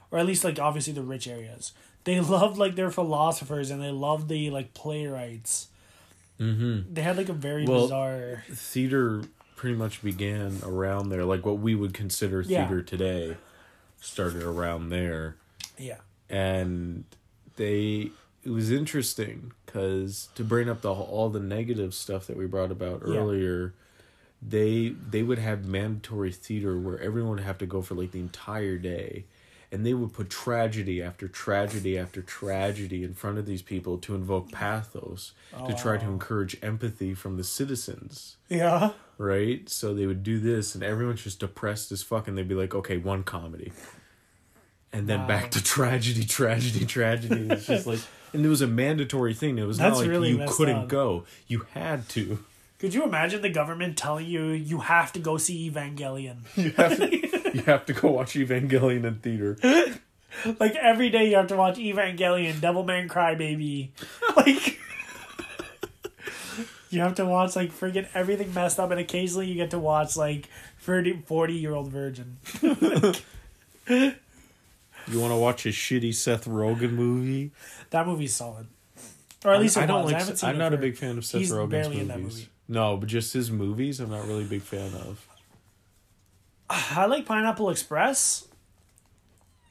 or 0.09 0.17
at 0.17 0.25
least 0.25 0.43
like 0.43 0.57
obviously 0.57 0.91
the 0.93 1.03
rich 1.03 1.27
areas. 1.27 1.71
They 2.05 2.19
loved 2.37 2.57
like 2.57 2.73
their 2.75 2.89
philosophers 2.89 3.69
and 3.69 3.79
they 3.79 3.91
loved 3.91 4.27
the 4.27 4.49
like 4.49 4.73
playwrights. 4.73 5.67
Mm-hmm. 6.39 6.93
They 6.95 7.03
had 7.03 7.15
like 7.15 7.29
a 7.29 7.33
very 7.33 7.65
Well, 7.67 7.83
bizarre. 7.83 8.43
theater 8.51 9.21
pretty 9.55 9.75
much 9.75 10.01
began 10.01 10.61
around 10.63 11.09
there, 11.09 11.25
like 11.25 11.45
what 11.45 11.59
we 11.59 11.75
would 11.75 11.93
consider 11.93 12.41
Yeah. 12.41 12.65
theater 12.65 12.81
today, 12.81 13.37
started 14.01 14.41
around 14.41 14.89
there, 14.89 15.35
Yeah. 15.77 15.97
and 16.27 17.03
they 17.55 18.11
it 18.45 18.49
was 18.49 18.71
interesting 18.71 19.51
because 19.65 20.29
to 20.35 20.43
bring 20.43 20.69
up 20.69 20.81
the 20.81 20.91
all 20.91 21.29
the 21.29 21.39
negative 21.39 21.93
stuff 21.93 22.27
that 22.27 22.37
we 22.37 22.45
brought 22.45 22.71
about 22.71 23.01
Yeah. 23.05 23.17
earlier 23.17 23.73
they 24.41 24.89
they 25.09 25.23
would 25.23 25.39
have 25.39 25.65
mandatory 25.65 26.31
theater 26.31 26.77
where 26.77 26.99
everyone 26.99 27.31
would 27.37 27.39
have 27.41 27.57
to 27.59 27.65
go 27.65 27.81
for 27.81 27.95
like 27.95 28.11
the 28.11 28.19
entire 28.19 28.77
day 28.77 29.25
and 29.71 29.85
they 29.85 29.93
would 29.93 30.13
put 30.13 30.29
tragedy 30.29 31.01
after 31.01 31.27
tragedy 31.27 31.97
after 31.97 32.21
tragedy 32.21 33.03
in 33.03 33.13
front 33.13 33.37
of 33.39 33.45
these 33.45 33.61
people 33.63 33.97
to 33.97 34.13
invoke 34.13 34.51
pathos 34.51 35.31
to 35.67 35.73
try 35.73 35.97
to 35.97 36.05
oh. 36.05 36.09
encourage 36.11 36.57
empathy 36.61 37.13
from 37.13 37.37
the 37.37 37.43
citizens 37.43 38.35
Yeah. 38.49 38.91
right? 39.17 39.67
So 39.69 39.93
they 39.93 40.05
would 40.05 40.21
do 40.23 40.39
this, 40.39 40.75
and 40.75 40.83
everyone's 40.83 41.23
just 41.23 41.39
depressed 41.39 41.91
as 41.91 42.03
fuck, 42.03 42.27
and 42.27 42.37
they'd 42.37 42.47
be 42.47 42.53
like, 42.55 42.75
okay, 42.75 42.97
one 42.97 43.23
comedy. 43.23 43.71
And 44.93 45.07
then 45.07 45.21
Wow. 45.21 45.27
back 45.27 45.51
to 45.51 45.63
tragedy, 45.63 46.23
tragedy, 46.23 46.85
tragedy. 46.85 47.47
It's 47.49 47.65
just 47.65 47.87
like, 47.87 47.99
and 48.33 48.45
it 48.45 48.49
was 48.49 48.61
a 48.61 48.67
mandatory 48.67 49.33
thing. 49.33 49.57
It 49.57 49.65
was 49.65 49.77
That's 49.79 49.95
not 49.95 50.01
like 50.01 50.09
really 50.09 50.29
you 50.29 50.45
couldn't 50.47 50.75
up. 50.83 50.87
go. 50.87 51.25
You 51.47 51.65
had 51.73 52.07
to. 52.09 52.39
Could 52.79 52.93
you 52.93 53.03
imagine 53.03 53.41
the 53.41 53.49
government 53.49 53.97
telling 53.97 54.25
you 54.27 54.47
you 54.49 54.79
have 54.79 55.11
to 55.13 55.19
go 55.19 55.37
see 55.37 55.69
Evangelion? 55.71 56.37
You 56.57 56.71
have 56.71 56.97
to, 56.97 57.55
you 57.57 57.61
have 57.63 57.85
to 57.87 57.93
go 57.93 58.11
watch 58.11 58.33
Evangelion 58.33 59.03
in 59.05 59.15
theater. 59.15 59.57
like 60.59 60.75
every 60.75 61.09
day 61.09 61.29
you 61.29 61.35
have 61.37 61.47
to 61.47 61.55
watch 61.55 61.77
Evangelion, 61.77 62.53
Devilman 62.55 63.07
Crybaby. 63.07 63.89
Like 64.35 64.79
you 66.89 66.99
have 67.01 67.15
to 67.15 67.25
watch 67.25 67.55
like 67.55 67.71
friggin' 67.71 68.07
everything 68.13 68.53
messed 68.53 68.79
up 68.79 68.91
and 68.91 68.99
occasionally 68.99 69.47
you 69.47 69.55
get 69.55 69.71
to 69.71 69.79
watch 69.79 70.15
like 70.17 70.49
30 70.81 71.23
40 71.25 71.53
year 71.53 71.73
old 71.73 71.89
virgin. 71.91 72.37
You 75.07 75.19
want 75.19 75.31
to 75.31 75.37
watch 75.37 75.65
a 75.65 75.69
shitty 75.69 76.13
Seth 76.13 76.45
Rogen 76.45 76.91
movie? 76.91 77.51
That 77.89 78.07
movie's 78.07 78.33
solid. 78.33 78.67
Or 79.45 79.53
at 79.53 79.59
least 79.59 79.75
it 79.77 79.81
I 79.83 79.85
don't 79.85 80.03
was. 80.05 80.13
Like. 80.13 80.43
I'm 80.43 80.55
it 80.55 80.57
not 80.57 80.73
a 80.73 80.77
big 80.77 80.95
fan 80.97 81.17
of 81.17 81.25
Seth 81.25 81.41
Rogen's 81.41 81.89
movies. 81.89 82.01
in 82.01 82.07
that 82.07 82.19
movie. 82.19 82.47
No, 82.67 82.97
but 82.97 83.09
just 83.09 83.33
his 83.33 83.51
movies, 83.51 83.99
I'm 83.99 84.09
not 84.09 84.25
really 84.25 84.43
a 84.43 84.47
big 84.47 84.61
fan 84.61 84.93
of. 84.93 85.27
I 86.69 87.05
like 87.05 87.25
Pineapple 87.25 87.69
Express, 87.69 88.47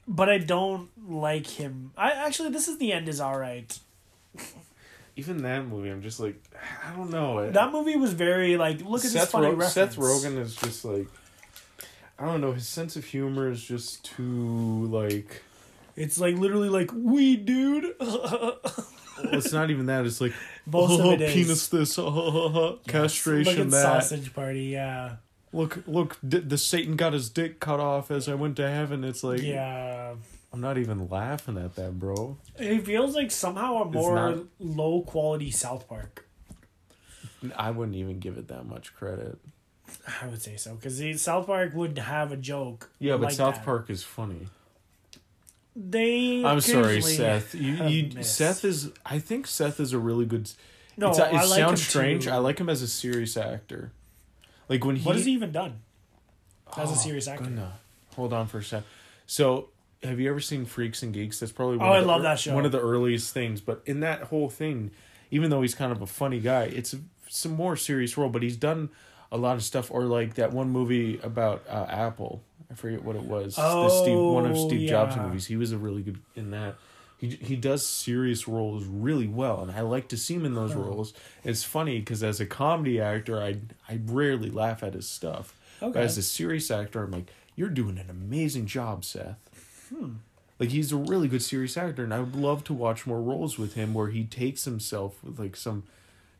but 0.07 0.29
I 0.29 0.37
don't 0.37 0.89
like 1.09 1.47
him. 1.47 1.91
I 1.97 2.11
actually 2.11 2.49
this 2.49 2.67
is 2.67 2.77
the 2.77 2.93
end 2.93 3.09
is 3.09 3.19
all 3.19 3.37
right. 3.37 3.77
Even 5.15 5.43
that 5.43 5.67
movie, 5.67 5.89
I'm 5.89 6.01
just 6.01 6.19
like, 6.19 6.41
I 6.87 6.95
don't 6.95 7.11
know. 7.11 7.51
That 7.51 7.71
movie 7.71 7.95
was 7.95 8.13
very 8.13 8.57
like 8.57 8.81
look 8.81 9.05
at 9.05 9.11
this 9.11 9.29
funny 9.29 9.47
reference. 9.47 9.73
Seth 9.73 9.95
Rogen 9.95 10.39
is 10.39 10.55
just 10.55 10.85
like 10.85 11.07
I 12.19 12.25
don't 12.25 12.41
know, 12.41 12.51
his 12.51 12.67
sense 12.67 12.95
of 12.95 13.05
humor 13.05 13.49
is 13.49 13.63
just 13.63 14.05
too 14.05 14.85
like 14.87 15.41
It's 15.95 16.19
like 16.19 16.35
literally 16.35 16.69
like 16.69 16.91
we 16.93 17.35
dude. 17.35 17.95
well, 17.99 18.59
it's 19.31 19.51
not 19.51 19.69
even 19.69 19.87
that, 19.87 20.05
it's 20.05 20.21
like 20.21 20.33
of 20.67 20.75
oh, 20.75 21.17
penis 21.17 21.67
this, 21.67 21.97
oh, 21.99 22.05
oh, 22.05 22.11
oh, 22.11 22.57
oh, 22.57 22.79
castration 22.87 23.55
Look 23.55 23.65
at 23.65 23.71
that. 23.71 24.03
Sausage 24.03 24.33
Party, 24.33 24.65
yeah, 24.65 25.15
Look 25.51 25.83
look 25.87 26.17
d- 26.27 26.39
the 26.39 26.57
Satan 26.57 26.95
got 26.95 27.13
his 27.13 27.29
dick 27.29 27.59
cut 27.59 27.79
off 27.79 28.09
as 28.09 28.27
I 28.27 28.33
went 28.35 28.55
to 28.57 28.69
heaven. 28.69 29.03
It's 29.03 29.23
like 29.23 29.41
yeah. 29.41 30.15
I'm 30.51 30.61
not 30.61 30.77
even 30.77 31.09
laughing 31.09 31.57
at 31.57 31.75
that, 31.77 31.97
bro. 31.99 32.37
It 32.57 32.85
feels 32.85 33.15
like 33.15 33.31
somehow 33.31 33.81
a 33.81 33.85
more 33.85 34.15
not- 34.15 34.45
low 34.59 35.01
quality 35.01 35.49
South 35.49 35.87
Park. 35.87 36.27
I 37.55 37.71
wouldn't 37.71 37.97
even 37.97 38.19
give 38.19 38.37
it 38.37 38.47
that 38.49 38.65
much 38.65 38.93
credit. 38.95 39.37
I 40.21 40.27
would 40.27 40.41
say 40.41 40.55
so 40.57 40.75
because 40.75 41.21
South 41.21 41.47
Park 41.47 41.73
would 41.73 41.97
have 41.97 42.31
a 42.31 42.37
joke. 42.37 42.89
Yeah, 42.99 43.13
but 43.13 43.23
like 43.23 43.33
South 43.33 43.55
that. 43.55 43.65
Park 43.65 43.89
is 43.89 44.03
funny. 44.03 44.47
They. 45.75 46.43
I'm 46.45 46.61
sorry, 46.61 47.01
Seth. 47.01 47.55
You, 47.55 47.73
you 47.85 48.11
missed. 48.15 48.35
Seth 48.35 48.63
is. 48.63 48.91
I 49.05 49.19
think 49.19 49.47
Seth 49.47 49.79
is 49.79 49.93
a 49.93 49.99
really 49.99 50.25
good. 50.25 50.49
No, 50.97 51.09
it's, 51.09 51.17
it 51.17 51.23
I 51.23 51.43
like 51.45 51.59
sounds 51.59 51.85
strange. 51.87 52.25
too. 52.25 52.31
I 52.31 52.37
like 52.37 52.59
him 52.59 52.69
as 52.69 52.81
a 52.81 52.87
serious 52.87 53.35
actor. 53.37 53.91
Like 54.69 54.85
when 54.85 54.97
he. 54.97 55.05
What 55.05 55.15
has 55.15 55.25
he 55.25 55.31
even 55.31 55.51
done? 55.51 55.79
As 56.77 56.89
a 56.89 56.93
Oh, 56.93 56.95
serious 56.95 57.27
actor. 57.27 57.45
goodness. 57.45 57.73
Hold 58.15 58.33
on 58.33 58.47
for 58.47 58.59
a 58.59 58.63
sec. 58.63 58.83
So, 59.25 59.69
have 60.03 60.19
you 60.19 60.29
ever 60.29 60.39
seen 60.39 60.65
Freaks 60.65 61.01
and 61.01 61.13
Geeks? 61.13 61.39
That's 61.39 61.51
probably 61.51 61.77
oh, 61.77 61.79
one 61.79 61.87
Oh, 61.89 61.91
of 61.93 61.97
I 61.97 62.01
the 62.01 62.07
love 62.07 62.21
that 62.23 62.39
show. 62.39 62.53
One 62.53 62.65
of 62.65 62.71
the 62.71 62.79
earliest 62.81 63.33
things, 63.33 63.59
but 63.61 63.81
in 63.85 64.01
that 64.01 64.23
whole 64.23 64.49
thing, 64.49 64.91
even 65.31 65.49
though 65.49 65.61
he's 65.63 65.73
kind 65.75 65.91
of 65.91 66.01
a 66.01 66.07
funny 66.07 66.39
guy, 66.39 66.63
it's 66.65 66.93
a, 66.93 66.99
some 67.29 67.53
more 67.53 67.75
serious 67.75 68.15
role. 68.17 68.29
But 68.29 68.43
he's 68.43 68.57
done 68.57 68.89
a 69.33 69.37
lot 69.37 69.55
of 69.57 69.63
stuff, 69.63 69.91
or 69.91 70.03
like 70.03 70.35
that 70.35 70.53
one 70.53 70.69
movie 70.69 71.19
about 71.21 71.63
uh, 71.69 71.85
Apple. 71.89 72.41
I 72.71 72.75
forget 72.75 73.03
what 73.03 73.15
it 73.17 73.23
was. 73.23 73.55
the 73.55 73.89
Steve, 73.89 74.17
one 74.17 74.45
of 74.45 74.55
Oh, 74.55 74.67
Steve 74.67 74.87
Jobs 74.89 75.17
movies. 75.17 75.45
He 75.47 75.57
was 75.57 75.71
a 75.73 75.77
really 75.77 76.01
good 76.01 76.19
in 76.35 76.51
that. 76.51 76.75
He 77.17 77.29
he 77.29 77.55
does 77.55 77.85
serious 77.85 78.47
roles 78.47 78.85
really 78.85 79.27
well, 79.27 79.61
and 79.61 79.71
I 79.71 79.81
like 79.81 80.07
to 80.09 80.17
see 80.17 80.33
him 80.35 80.45
in 80.45 80.55
those 80.55 80.73
roles. 80.73 81.13
It's 81.43 81.63
funny 81.63 81.99
because 81.99 82.23
as 82.23 82.39
a 82.39 82.45
comedy 82.45 82.99
actor, 83.01 83.41
I 83.41 83.57
I 83.89 83.99
rarely 84.05 84.49
laugh 84.49 84.83
at 84.83 84.93
his 84.93 85.07
stuff. 85.09 85.53
But 85.79 85.87
Okay. 85.89 86.01
as 86.01 86.17
a 86.17 86.23
serious 86.23 86.71
actor, 86.71 87.03
I'm 87.03 87.11
like, 87.11 87.29
you're 87.55 87.69
doing 87.69 87.97
an 87.97 88.09
amazing 88.09 88.65
job, 88.67 89.03
Seth. 89.05 89.37
Hmm. 89.89 90.13
Like 90.59 90.69
he's 90.69 90.91
a 90.91 90.97
really 90.97 91.27
good 91.27 91.41
serious 91.43 91.75
actor, 91.77 92.03
and 92.03 92.13
I 92.13 92.19
would 92.19 92.35
love 92.35 92.63
to 92.65 92.73
watch 92.73 93.05
more 93.05 93.21
roles 93.21 93.57
with 93.57 93.73
him 93.75 93.93
where 93.93 94.07
he 94.09 94.23
takes 94.23 94.65
himself 94.65 95.21
with 95.23 95.39
like 95.39 95.55
some, 95.55 95.83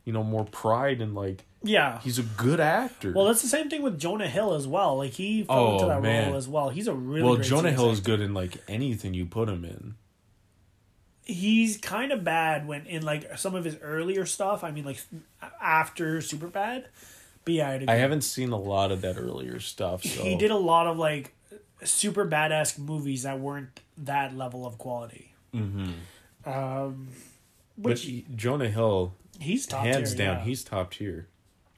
you 0.05 0.13
know, 0.13 0.23
more 0.23 0.45
pride 0.45 1.01
and 1.01 1.15
like 1.15 1.45
Yeah. 1.63 1.99
he's 2.01 2.19
a 2.19 2.23
good 2.23 2.59
actor. 2.59 3.13
Well, 3.15 3.25
that's 3.25 3.41
the 3.41 3.47
same 3.47 3.69
thing 3.69 3.81
with 3.81 3.99
Jonah 3.99 4.27
Hill 4.27 4.53
as 4.53 4.67
well. 4.67 4.97
Like 4.97 5.11
he 5.13 5.43
fell 5.43 5.73
into 5.73 5.85
Oh, 5.85 5.87
that 5.89 6.01
man. 6.01 6.27
role 6.29 6.37
as 6.37 6.47
well. 6.47 6.69
He's 6.69 6.87
a 6.87 6.93
really 6.93 7.23
well, 7.23 7.37
Jonah 7.37 7.71
Hill 7.71 7.89
is 7.91 7.99
good 8.01 8.19
in 8.21 8.33
like 8.33 8.57
anything 8.67 9.13
you 9.13 9.25
put 9.25 9.47
him 9.49 9.63
in. 9.63 9.95
He's 11.25 11.77
kind 11.77 12.11
of 12.11 12.23
bad 12.25 12.67
when 12.67 12.85
in 12.85 13.03
like 13.03 13.37
some 13.37 13.55
of 13.55 13.63
his 13.63 13.77
earlier 13.81 14.25
stuff. 14.25 14.61
I 14.63 14.71
mean, 14.71 14.83
like 14.83 14.99
after 15.61 16.17
Superbad. 16.17 16.85
But 17.45 17.53
yeah, 17.53 17.69
I'd 17.71 17.89
I 17.89 17.95
haven't 17.95 18.21
seen 18.21 18.51
a 18.51 18.57
lot 18.59 18.91
of 18.91 19.01
that 19.01 19.17
earlier 19.17 19.59
stuff. 19.61 20.03
So. 20.03 20.21
he 20.23 20.35
did 20.35 20.51
a 20.51 20.57
lot 20.57 20.85
of 20.87 20.97
like 20.97 21.33
super 21.83 22.25
badass 22.27 22.77
movies 22.77 23.23
that 23.23 23.39
weren't 23.39 23.79
that 23.97 24.35
level 24.35 24.65
of 24.65 24.77
quality. 24.77 25.33
Mm-hmm. 25.53 26.49
Um, 26.49 27.07
but 27.77 27.99
he- 27.99 28.25
Jonah 28.35 28.69
Hill, 28.69 29.13
he's 29.39 29.65
top 29.65 29.85
hands 29.85 30.15
tier, 30.15 30.25
down, 30.25 30.37
yeah. 30.37 30.43
he's 30.43 30.63
top 30.63 30.91
tier. 30.91 31.27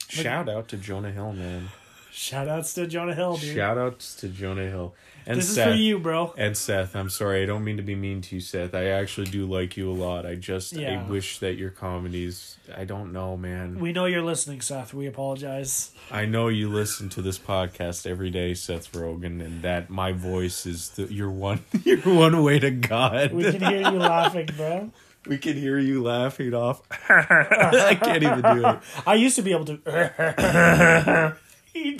Shout 0.07 0.47
out 0.47 0.67
to 0.69 0.77
Jonah 0.77 1.11
Hill, 1.11 1.33
man. 1.33 1.69
Shout 2.15 2.47
outs 2.47 2.73
to 2.75 2.87
Jonah 2.87 3.13
Hill, 3.13 3.35
dude. 3.35 3.55
Shout 3.55 3.77
outs 3.77 4.15
to 4.15 4.29
Jonah 4.29 4.69
Hill. 4.69 4.95
And 5.25 5.37
this 5.37 5.53
Seth. 5.53 5.67
is 5.67 5.73
for 5.73 5.77
you, 5.77 5.99
bro. 5.99 6.33
And 6.37 6.55
Seth, 6.55 6.95
I'm 6.95 7.09
sorry, 7.09 7.43
I 7.43 7.45
don't 7.45 7.65
mean 7.65 7.75
to 7.75 7.83
be 7.83 7.93
mean 7.93 8.21
to 8.21 8.35
you, 8.35 8.41
Seth. 8.41 8.73
I 8.73 8.85
actually 8.85 9.27
do 9.27 9.45
like 9.45 9.75
you 9.75 9.91
a 9.91 9.93
lot. 9.93 10.25
I 10.25 10.35
just 10.35 10.71
Yeah. 10.71 11.01
I 11.01 11.09
wish 11.09 11.39
that 11.39 11.55
your 11.55 11.71
comedies 11.71 12.57
I 12.73 12.85
don't 12.85 13.11
know, 13.11 13.35
man. 13.35 13.79
We 13.79 13.91
know 13.91 14.05
you're 14.05 14.23
listening, 14.23 14.61
Seth. 14.61 14.93
We 14.93 15.07
apologize. 15.07 15.91
I 16.09 16.25
know 16.25 16.47
you 16.47 16.69
listen 16.69 17.09
to 17.09 17.21
this 17.21 17.37
podcast 17.37 18.07
every 18.09 18.29
day, 18.29 18.53
Seth 18.53 18.93
Rogen, 18.93 19.43
and 19.43 19.61
that 19.63 19.89
my 19.89 20.13
voice 20.13 20.65
is 20.65 20.89
the, 20.91 21.11
your 21.13 21.29
one 21.29 21.65
your 21.83 21.99
one 21.99 22.41
way 22.43 22.59
to 22.59 22.71
God. 22.71 23.33
We 23.33 23.43
can 23.43 23.61
hear 23.61 23.91
you 23.91 23.99
laughing, 23.99 24.49
bro. 24.55 24.91
We 25.27 25.37
can 25.37 25.55
hear 25.57 25.79
you 25.79 26.03
laughing 26.03 26.53
off. 26.53 26.81
I 27.09 27.95
can't 28.01 28.23
even 28.23 28.41
do 28.41 28.67
it. 28.67 28.79
I 29.07 29.15
used 29.15 29.35
to 29.37 29.41
be 29.41 29.51
able 29.51 29.65
to. 29.65 29.79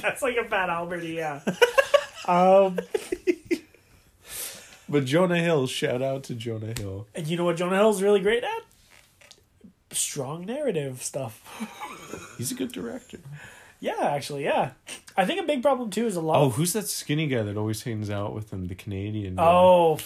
That's 0.02 0.22
like 0.22 0.38
a 0.38 0.44
bad 0.48 0.70
Albert, 0.70 1.04
yeah. 1.04 1.42
Um, 2.28 2.80
But 4.88 5.06
Jonah 5.06 5.40
Hill, 5.40 5.66
shout 5.68 6.02
out 6.04 6.24
to 6.26 6.36
Jonah 6.36 6.74
Hill. 6.78 7.08
and 7.16 7.26
you 7.28 7.38
know 7.38 7.46
what 7.46 7.58
Jonah 7.58 7.76
Hill's 7.78 8.02
really 8.04 8.20
great 8.20 8.44
at? 8.44 8.62
Strong 9.92 10.46
narrative 10.46 11.02
stuff. 11.02 11.42
He's 12.38 12.52
a 12.52 12.56
good 12.56 12.72
director. 12.72 13.20
Yeah, 13.80 13.96
actually, 14.02 14.44
yeah. 14.44 14.72
I 15.18 15.26
think 15.26 15.40
a 15.42 15.44
big 15.44 15.62
problem 15.64 15.90
too 15.90 16.06
is 16.06 16.16
a 16.16 16.22
lot. 16.22 16.38
Oh, 16.42 16.50
who's 16.50 16.74
that 16.74 16.88
skinny 16.88 17.28
guy 17.28 17.42
that 17.44 17.58
always 17.58 17.82
hangs 17.84 18.10
out 18.10 18.34
with 18.34 18.52
him? 18.54 18.68
The 18.68 18.76
Canadian. 18.76 19.36
guy? 19.36 19.44
Oh, 19.44 19.98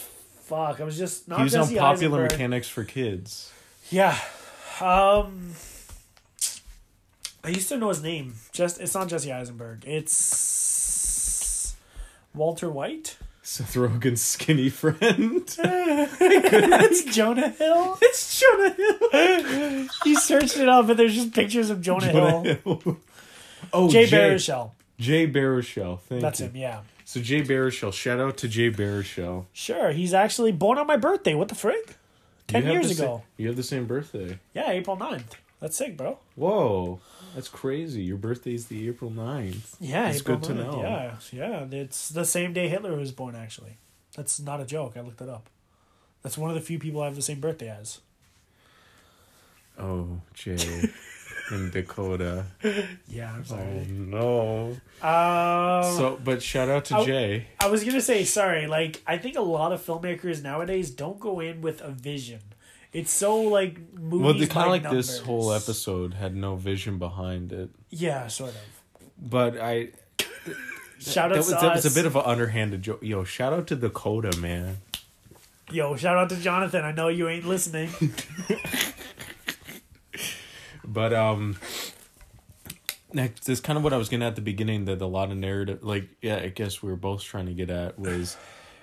fuck! 0.49 0.81
I 0.81 0.83
was 0.83 0.97
just 0.97 1.27
not 1.27 1.37
he 1.39 1.43
was 1.43 1.55
on 1.55 1.67
Popular 1.67 2.23
Eisenberg. 2.23 2.31
Mechanics 2.31 2.67
for 2.67 2.83
Kids. 2.83 3.51
Yeah. 3.89 4.17
Um 4.81 5.53
I 7.43 7.49
used 7.49 7.69
to 7.69 7.77
know 7.77 7.89
his 7.89 8.03
name. 8.03 8.33
Just 8.51 8.81
it's 8.81 8.93
not 8.93 9.07
Jesse 9.07 9.31
Eisenberg. 9.31 9.83
It's 9.85 11.75
Walter 12.33 12.69
White. 12.69 13.17
Seth 13.41 13.73
Rogen's 13.75 14.21
skinny 14.21 14.69
friend. 14.69 15.55
It's 16.21 17.03
Jonah 17.15 17.49
Hill. 17.49 17.97
it's 18.01 18.39
Jonah 18.39 18.69
Hill. 18.71 19.87
He 20.03 20.15
searched 20.15 20.57
it 20.57 20.69
up, 20.69 20.87
and 20.89 20.99
there's 20.99 21.15
just 21.15 21.33
pictures 21.33 21.69
of 21.71 21.81
Jonah, 21.81 22.07
Hill. 22.07 22.43
Hill. 22.43 22.97
oh, 23.73 23.89
Jay 23.89 24.05
Jay 24.05 24.17
Baruchel. 24.17 24.71
Jay 24.99 25.27
Baruchel. 25.27 25.99
Thank 26.01 26.21
That's 26.21 26.39
you. 26.41 26.47
him. 26.47 26.55
Yeah. 26.55 26.81
So 27.09 27.19
Jay 27.21 27.41
Baruchel. 27.41 27.91
Shout 27.91 28.19
out 28.19 28.37
to 28.37 28.47
Jay 28.47 28.69
Baruchel. 28.69 29.47
Sure. 29.51 29.89
He's 29.89 30.13
actually 30.13 30.51
born 30.51 30.77
on 30.77 30.85
my 30.85 30.95
birthday. 30.95 31.33
What 31.33 31.47
the 31.47 31.55
frick? 31.55 31.95
Ten 32.45 32.67
years 32.67 32.89
the 32.89 32.93
sa- 32.93 33.03
ago. 33.03 33.23
you 33.35 33.47
have 33.47 33.55
the 33.55 33.63
same 33.63 33.87
birthday. 33.87 34.37
Yeah, 34.53 34.69
April 34.69 34.95
9th. 34.95 35.31
That's 35.59 35.75
sick, 35.75 35.97
bro. 35.97 36.19
Whoa, 36.35 36.99
that's 37.33 37.47
crazy. 37.47 38.03
Your 38.03 38.17
birthday 38.17 38.53
is 38.53 38.67
the 38.67 38.87
April 38.87 39.09
9th. 39.09 39.75
Yeah, 39.79 40.09
It's 40.11 40.21
good 40.21 40.43
to 40.43 40.53
know. 40.53 40.83
Yeah, 40.83 41.15
yeah. 41.31 41.65
It's 41.81 42.09
the 42.09 42.25
same 42.25 42.53
day 42.53 42.67
Hitler 42.67 42.95
was 42.95 43.11
born. 43.11 43.35
Actually, 43.35 43.77
that's 44.15 44.39
not 44.39 44.61
a 44.61 44.65
joke. 44.65 44.93
I 44.95 45.01
looked 45.01 45.19
it 45.21 45.29
up. 45.29 45.49
That's 46.21 46.37
one 46.37 46.51
of 46.51 46.55
the 46.55 46.61
few 46.61 46.77
people 46.77 47.01
I 47.01 47.05
have 47.05 47.15
the 47.15 47.23
same 47.23 47.39
birthday 47.39 47.69
as. 47.69 48.01
Oh, 49.79 50.21
Jay 50.35 50.57
and 51.51 51.71
Dakota. 51.71 52.45
Yeah, 53.07 53.33
I'm 53.33 53.43
Oh 53.51 53.83
no. 53.89 54.77
Um, 55.07 55.97
So, 55.97 56.19
but 56.23 56.41
shout 56.43 56.69
out 56.69 56.85
to 56.85 56.97
I- 56.97 57.05
Jay. 57.05 57.47
I 57.59 57.67
was 57.69 57.83
gonna 57.83 58.01
say 58.01 58.23
sorry. 58.23 58.67
Like 58.67 59.01
I 59.07 59.17
think 59.17 59.37
a 59.37 59.41
lot 59.41 59.71
of 59.71 59.85
filmmakers 59.85 60.41
nowadays 60.43 60.89
don't 60.91 61.19
go 61.19 61.39
in 61.39 61.61
with 61.61 61.81
a 61.81 61.89
vision. 61.91 62.39
It's 62.93 63.11
so 63.11 63.39
like 63.41 63.79
movies. 63.93 64.23
Well, 64.25 64.33
the 64.33 64.47
kind 64.47 64.65
of 64.65 64.71
like 64.71 64.91
this 64.91 65.19
whole 65.19 65.53
episode 65.53 66.13
had 66.15 66.35
no 66.35 66.55
vision 66.55 66.97
behind 66.97 67.51
it, 67.51 67.69
Yeah, 67.91 68.27
sort 68.27 68.51
of. 68.51 69.01
but 69.29 69.59
I 69.59 69.89
Shout 70.99 71.29
that 71.29 71.35
out 71.35 71.37
was, 71.37 71.47
to 71.47 71.53
that 71.55 71.75
was 71.75 71.85
a 71.85 71.91
bit 71.91 72.05
of 72.05 72.15
an 72.15 72.23
underhanded 72.25 72.81
joke. 72.81 72.99
Yo, 73.03 73.23
shout 73.23 73.53
out 73.53 73.67
to 73.67 73.75
Dakota, 73.75 74.37
man. 74.39 74.77
Yo, 75.71 75.95
shout 75.95 76.17
out 76.17 76.29
to 76.29 76.35
Jonathan. 76.35 76.83
I 76.83 76.91
know 76.91 77.07
you 77.09 77.29
ain't 77.29 77.45
listening. 77.45 77.89
But 80.91 81.13
um, 81.13 81.57
next, 83.13 83.45
that's 83.45 83.59
kind 83.59 83.77
of 83.77 83.83
what 83.83 83.93
I 83.93 83.97
was 83.97 84.09
getting 84.09 84.25
at 84.25 84.35
the 84.35 84.41
beginning. 84.41 84.85
That 84.85 85.01
a 85.01 85.05
lot 85.05 85.31
of 85.31 85.37
narrative, 85.37 85.83
like 85.83 86.09
yeah, 86.21 86.37
I 86.37 86.49
guess 86.49 86.81
we 86.81 86.89
were 86.89 86.97
both 86.97 87.23
trying 87.23 87.45
to 87.45 87.53
get 87.53 87.69
at 87.69 87.99
was, 87.99 88.37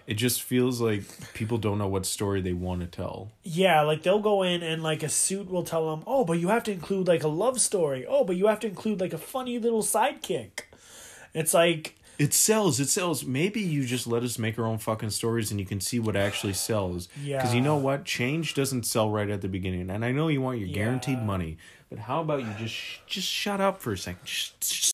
it 0.06 0.14
just 0.14 0.42
feels 0.42 0.80
like 0.80 1.02
people 1.34 1.58
don't 1.58 1.78
know 1.78 1.88
what 1.88 2.06
story 2.06 2.40
they 2.40 2.52
want 2.52 2.80
to 2.80 2.86
tell. 2.86 3.32
yeah, 3.42 3.82
like 3.82 4.02
they'll 4.02 4.20
go 4.20 4.42
in 4.42 4.62
and 4.62 4.82
like 4.82 5.02
a 5.02 5.08
suit 5.08 5.50
will 5.50 5.64
tell 5.64 5.90
them, 5.90 6.04
oh, 6.06 6.24
but 6.24 6.34
you 6.38 6.48
have 6.48 6.62
to 6.64 6.72
include 6.72 7.08
like 7.08 7.22
a 7.24 7.28
love 7.28 7.60
story. 7.60 8.06
Oh, 8.08 8.24
but 8.24 8.36
you 8.36 8.46
have 8.46 8.60
to 8.60 8.66
include 8.68 9.00
like 9.00 9.12
a 9.12 9.18
funny 9.18 9.58
little 9.58 9.82
sidekick. 9.82 10.60
It's 11.34 11.52
like 11.52 11.98
It 12.18 12.32
sells. 12.32 12.80
It 12.80 12.88
sells. 12.88 13.24
Maybe 13.26 13.60
you 13.60 13.84
just 13.84 14.06
let 14.06 14.22
us 14.22 14.38
make 14.38 14.58
our 14.58 14.64
own 14.64 14.78
fucking 14.78 15.10
stories, 15.10 15.50
and 15.50 15.60
you 15.60 15.66
can 15.66 15.80
see 15.82 15.98
what 15.98 16.16
actually 16.16 16.54
sells. 16.54 17.08
Yeah. 17.22 17.36
Because 17.36 17.54
you 17.54 17.60
know 17.60 17.76
what, 17.76 18.06
change 18.06 18.54
doesn't 18.54 18.86
sell 18.86 19.10
right 19.10 19.28
at 19.28 19.42
the 19.42 19.48
beginning. 19.48 19.90
And 19.90 20.02
I 20.02 20.12
know 20.12 20.28
you 20.28 20.40
want 20.40 20.58
your 20.58 20.68
guaranteed 20.68 21.18
Yeah. 21.18 21.24
money, 21.24 21.58
but 21.88 21.98
how 21.98 22.20
about 22.20 22.40
you 22.40 22.52
just 22.58 22.74
just 23.06 23.28
shut 23.28 23.60
up 23.60 23.80
for 23.80 23.92
a 23.92 23.98
second? 23.98 24.24
Just, 24.24 24.60
just 24.60 24.82